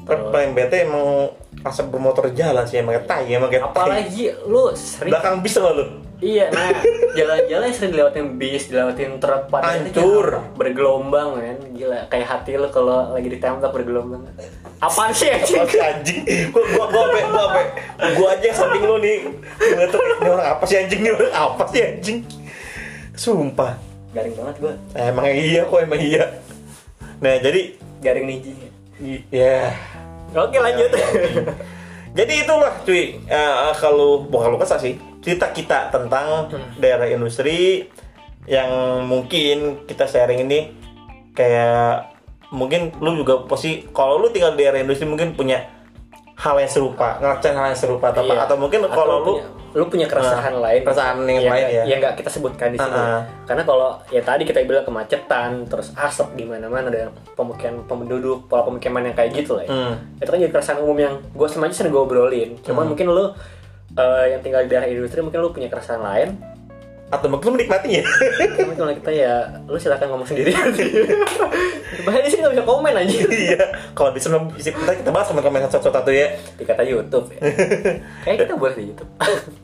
Tapi 0.03 0.25
paling 0.33 0.51
bete 0.51 0.89
emang 0.89 1.29
asap 1.61 1.93
bermotor 1.93 2.33
jalan 2.33 2.65
sih 2.65 2.81
emang 2.81 2.97
tai, 3.05 3.29
emang 3.29 3.45
kayak 3.47 3.69
apalagi 3.69 4.33
lu 4.43 4.73
sering 4.73 5.11
belakang 5.11 5.37
bis 5.39 5.53
nggak 5.53 5.73
lu? 5.75 5.85
iya 6.19 6.49
nah 6.49 6.67
jalan-jalan 7.13 7.69
sering 7.69 7.91
dilewatin 7.93 8.25
bis 8.35 8.67
dilewatin 8.67 9.21
truk 9.21 9.47
pada 9.47 9.77
Hancur. 9.77 10.41
bergelombang 10.57 11.37
kan 11.37 11.57
gila 11.71 11.99
kayak 12.09 12.27
hati 12.27 12.57
lu 12.57 12.67
kalau 12.67 13.13
lagi 13.13 13.29
ditembak 13.29 13.69
bergelombang 13.69 14.25
apaan 14.79 15.11
sih 15.11 15.29
anjing 15.29 15.59
Apa 15.59 15.69
sih 15.69 15.79
anjing? 15.79 16.19
Gua 16.49 16.63
gua 16.65 16.85
gua 16.89 17.03
apa? 17.05 17.19
Gua 17.21 17.43
apa? 17.45 17.61
Gua 18.15 18.27
aja 18.33 18.45
yang 18.45 18.57
samping 18.57 18.83
lu 18.83 18.95
nih. 18.97 19.17
Gua 19.59 19.85
tuh 19.85 19.99
ini 19.99 20.29
orang 20.29 20.47
apa 20.49 20.63
sih 20.63 20.77
anjing 20.79 20.99
nih? 21.03 21.11
Orang 21.11 21.33
apa 21.35 21.63
sih 21.67 21.81
anjing? 21.83 22.19
Sumpah. 23.19 23.75
garing 24.09 24.33
banget 24.33 24.55
gua 24.57 24.73
Eh, 24.95 25.05
emang 25.05 25.27
iya 25.27 25.61
kok 25.61 25.77
emang 25.77 26.01
iya. 26.01 26.25
Nah 27.19 27.35
jadi 27.37 27.61
garing 27.99 28.25
niji 28.25 28.51
i- 28.97 29.21
ya. 29.29 29.69
oke 30.31 30.55
lanjut 30.55 30.89
Jadi 32.09 32.33
itulah 32.41 32.73
cuy. 32.81 33.21
Eh, 33.21 33.51
kalau 33.77 34.25
bukan 34.25 34.49
lu 34.49 34.57
kesah 34.57 34.81
sih. 34.81 34.97
Cerita 35.19 35.53
kita 35.53 35.93
tentang 35.93 36.49
daerah 36.75 37.05
industri 37.05 37.85
yang 38.47 38.65
mungkin 39.05 39.85
kita 39.85 40.09
sharing 40.09 40.41
ini 40.41 40.73
kayak 41.31 42.09
mungkin 42.49 42.89
lu 42.97 43.13
juga 43.15 43.45
pasti 43.45 43.85
kalau 43.89 44.17
lu 44.17 44.33
tinggal 44.33 44.57
di 44.57 44.65
daerah 44.65 44.81
industri 44.81 45.05
mungkin 45.05 45.37
punya 45.37 45.69
hal 46.33 46.57
yang 46.57 46.65
serupa, 46.67 47.19
ngerasain 47.19 47.53
hal 47.53 47.67
yang 47.69 47.77
serupa 47.77 48.09
atau, 48.09 48.25
Iya. 48.25 48.41
atau 48.41 48.55
mungkin 48.57 48.79
kalau 48.89 49.15
lu 49.19 49.33
punya, 49.37 49.45
lu 49.71 49.85
punya 49.85 50.05
keresahan 50.05 50.51
Nah, 50.51 50.63
lain 50.63 50.81
keresahan 50.81 51.17
yang 51.21 51.45
lain 51.45 51.45
nggak- 51.45 51.71
ya. 51.71 51.83
yang 51.85 51.99
nggak 51.99 52.15
kita 52.15 52.29
sebutkan 52.29 52.69
di 52.69 52.77
sini 52.77 52.89
Ah, 52.91 53.05
ah. 53.15 53.21
karena 53.43 53.63
kalau 53.63 53.89
ya 54.07 54.19
tadi 54.19 54.43
kita 54.43 54.61
bilang 54.61 54.81
kemacetan 54.81 55.49
terus 55.65 55.93
asap 55.93 56.33
di 56.33 56.43
mana-mana 56.43 56.87
dan 56.87 57.07
pemukiman 57.33 57.83
penduduk 57.83 58.45
pola 58.45 58.63
pemukiman 58.63 59.03
yang 59.03 59.13
kayak 59.13 59.31
gitu 59.35 59.53
lah 59.53 59.63
ya. 59.63 59.71
Hmm. 59.71 59.93
itu 60.15 60.27
kan 60.27 60.39
jadi 60.39 60.51
keresahan 60.51 60.79
umum 60.79 60.97
yang 60.97 61.15
gue 61.21 61.47
sama 61.47 61.65
aja 61.65 61.75
sering 61.75 61.91
gue 61.91 62.01
obrolin 62.01 62.57
cuman 62.59 62.85
mungkin 62.87 63.07
lu 63.07 63.29
eh, 63.91 64.25
yang 64.29 64.41
tinggal 64.41 64.61
di 64.61 64.69
daerah 64.69 64.85
industri 64.85 65.19
mungkin 65.19 65.39
lu 65.39 65.49
punya 65.49 65.65
keresahan 65.65 65.99
lain 65.99 66.29
atau 67.09 67.25
mungkin 67.25 67.45
lu 67.49 67.53
menikmatinya. 67.57 68.05
Cuman 68.53 68.75
kalau 68.77 68.93
kita 68.93 69.11
ya 69.11 69.33
lu 69.65 69.77
silakan 69.81 70.13
ngomong 70.13 70.29
sendiri 70.29 70.53
bahaya 72.05 72.25
sini 72.29 72.45
nggak 72.45 72.53
bisa 72.53 72.65
komen 72.69 72.93
aja 72.93 73.17
iya. 73.49 73.63
Kalau 73.97 74.13
bisa 74.13 74.29
bisa 74.53 74.69
kita 74.69 74.91
kita 75.01 75.09
bahas 75.09 75.27
komen-komen 75.33 75.65
satu-satu 75.67 76.09
ya. 76.13 76.37
dikata 76.55 76.85
YouTube 76.85 77.33
ya. 77.33 77.39
kayak 78.23 78.45
kita 78.45 78.53
boleh 78.55 78.73
di 78.77 78.83
YouTube 78.93 79.09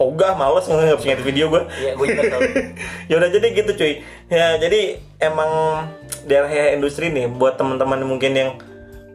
Oh 0.02 0.10
enggak, 0.10 0.34
males 0.36 0.66
nggak 0.66 1.22
video 1.22 1.54
gue. 1.54 1.64
Iya, 1.80 1.92
gue 1.94 2.06
juga 2.12 2.24
tahu. 2.34 2.42
ya 3.06 3.16
udah 3.22 3.30
jadi 3.30 3.48
gitu 3.54 3.72
cuy 3.78 3.94
ya 4.26 4.58
jadi 4.58 4.98
emang 5.22 5.52
daerah 6.26 6.50
industri 6.74 7.14
nih 7.14 7.30
buat 7.30 7.62
teman-teman 7.62 8.02
mungkin 8.02 8.34
yang 8.34 8.50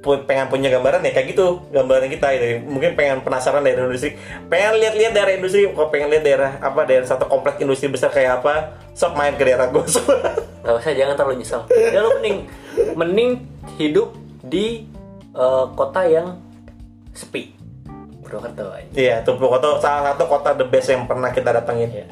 pengen 0.01 0.48
punya 0.48 0.72
gambaran 0.72 1.05
ya 1.05 1.12
kayak 1.12 1.36
gitu 1.36 1.61
gambaran 1.68 2.09
kita 2.09 2.26
gitu. 2.32 2.46
mungkin 2.64 2.96
pengen 2.96 3.20
penasaran 3.20 3.61
daerah 3.61 3.84
industri 3.84 4.16
pengen 4.48 4.80
lihat-lihat 4.80 5.12
daerah 5.12 5.32
industri 5.36 5.68
kok 5.68 5.88
pengen 5.92 6.09
lihat 6.09 6.24
daerah 6.24 6.51
apa 6.64 6.88
daerah 6.88 7.05
satu 7.05 7.28
kompleks 7.28 7.61
industri 7.61 7.92
besar 7.92 8.09
kayak 8.09 8.40
apa 8.40 8.80
sok 8.96 9.12
main 9.12 9.36
ke 9.36 9.44
daerah 9.44 9.68
gue 9.68 9.84
Gak 10.61 10.76
usah, 10.76 10.92
jangan 10.92 11.16
terlalu 11.16 11.40
nyesal. 11.40 11.64
Ya 11.72 12.05
lu 12.05 12.20
mending 12.20 12.36
mending 12.92 13.30
hidup 13.80 14.12
di 14.44 14.84
eh, 15.32 15.64
kota 15.72 16.05
yang 16.05 16.36
sepi. 17.16 17.57
Purwokerto 18.20 18.70
aja. 18.70 18.86
iya 18.94 19.14
tuh 19.24 19.40
Purwokerto 19.40 19.80
salah 19.82 20.12
satu 20.14 20.28
kota 20.28 20.55
the 20.55 20.68
best 20.68 20.92
yang 20.92 21.09
pernah 21.09 21.32
kita 21.32 21.51
datengin 21.51 21.90
Iya. 21.90 22.07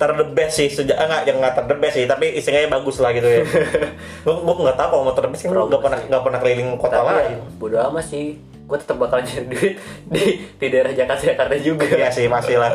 Ter 0.00 0.10
the 0.16 0.26
best 0.32 0.56
sih 0.56 0.68
sejak 0.72 0.96
ah, 0.96 1.04
enggak 1.04 1.22
yang 1.28 1.36
nggak 1.44 1.54
ter 1.60 1.64
the 1.68 1.76
best 1.76 1.94
sih 2.00 2.08
tapi 2.08 2.32
istilahnya 2.32 2.72
bagus 2.72 2.96
lah 3.04 3.12
gitu 3.12 3.28
ya 3.28 3.44
gue 4.24 4.32
gue 4.32 4.54
nggak 4.64 4.78
tahu 4.80 4.88
kalau 4.88 5.04
mau 5.04 5.12
ter 5.12 5.28
the 5.28 5.30
best 5.30 5.42
kan 5.44 5.52
gue 5.52 5.66
nggak 5.68 5.82
pernah 5.84 5.98
nggak 6.08 6.22
pernah 6.24 6.38
keliling 6.40 6.68
kota 6.80 6.96
Tapi 7.04 7.12
ya, 7.12 7.16
lain 7.20 7.38
bodo 7.60 7.76
amat 7.92 8.04
sih. 8.08 8.40
Gue 8.64 8.78
tetap 8.78 8.96
bakal 9.02 9.20
nyari 9.20 9.46
duit 9.50 9.74
di 10.14 10.24
di 10.56 10.66
daerah 10.72 10.92
Jakarta 10.96 11.22
Jakarta 11.28 11.54
juga. 11.60 11.84
Iya 11.84 12.08
sih 12.08 12.30
pasti 12.30 12.56
lah. 12.56 12.72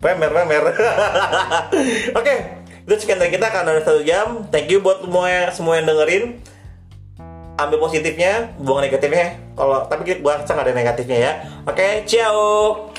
Pemer, 0.00 0.32
pemer. 0.32 0.64
Oke, 2.18 2.34
itu 2.88 2.94
sekian 2.96 3.20
dari 3.20 3.36
kita 3.36 3.52
karena 3.52 3.76
udah 3.76 3.84
satu 3.84 4.00
jam. 4.00 4.48
Thank 4.48 4.72
you 4.72 4.80
buat 4.80 5.04
semua 5.04 5.52
semua 5.52 5.74
yang 5.76 5.88
dengerin. 5.88 6.40
Ambil 7.60 7.76
positifnya, 7.76 8.56
buang 8.56 8.80
negatifnya. 8.80 9.36
Kalau 9.52 9.84
tapi 9.84 10.08
kita 10.08 10.24
gua 10.24 10.40
nggak 10.40 10.64
ada 10.64 10.72
negatifnya 10.72 11.18
ya. 11.20 11.32
Oke, 11.68 12.08
ciao. 12.08 12.89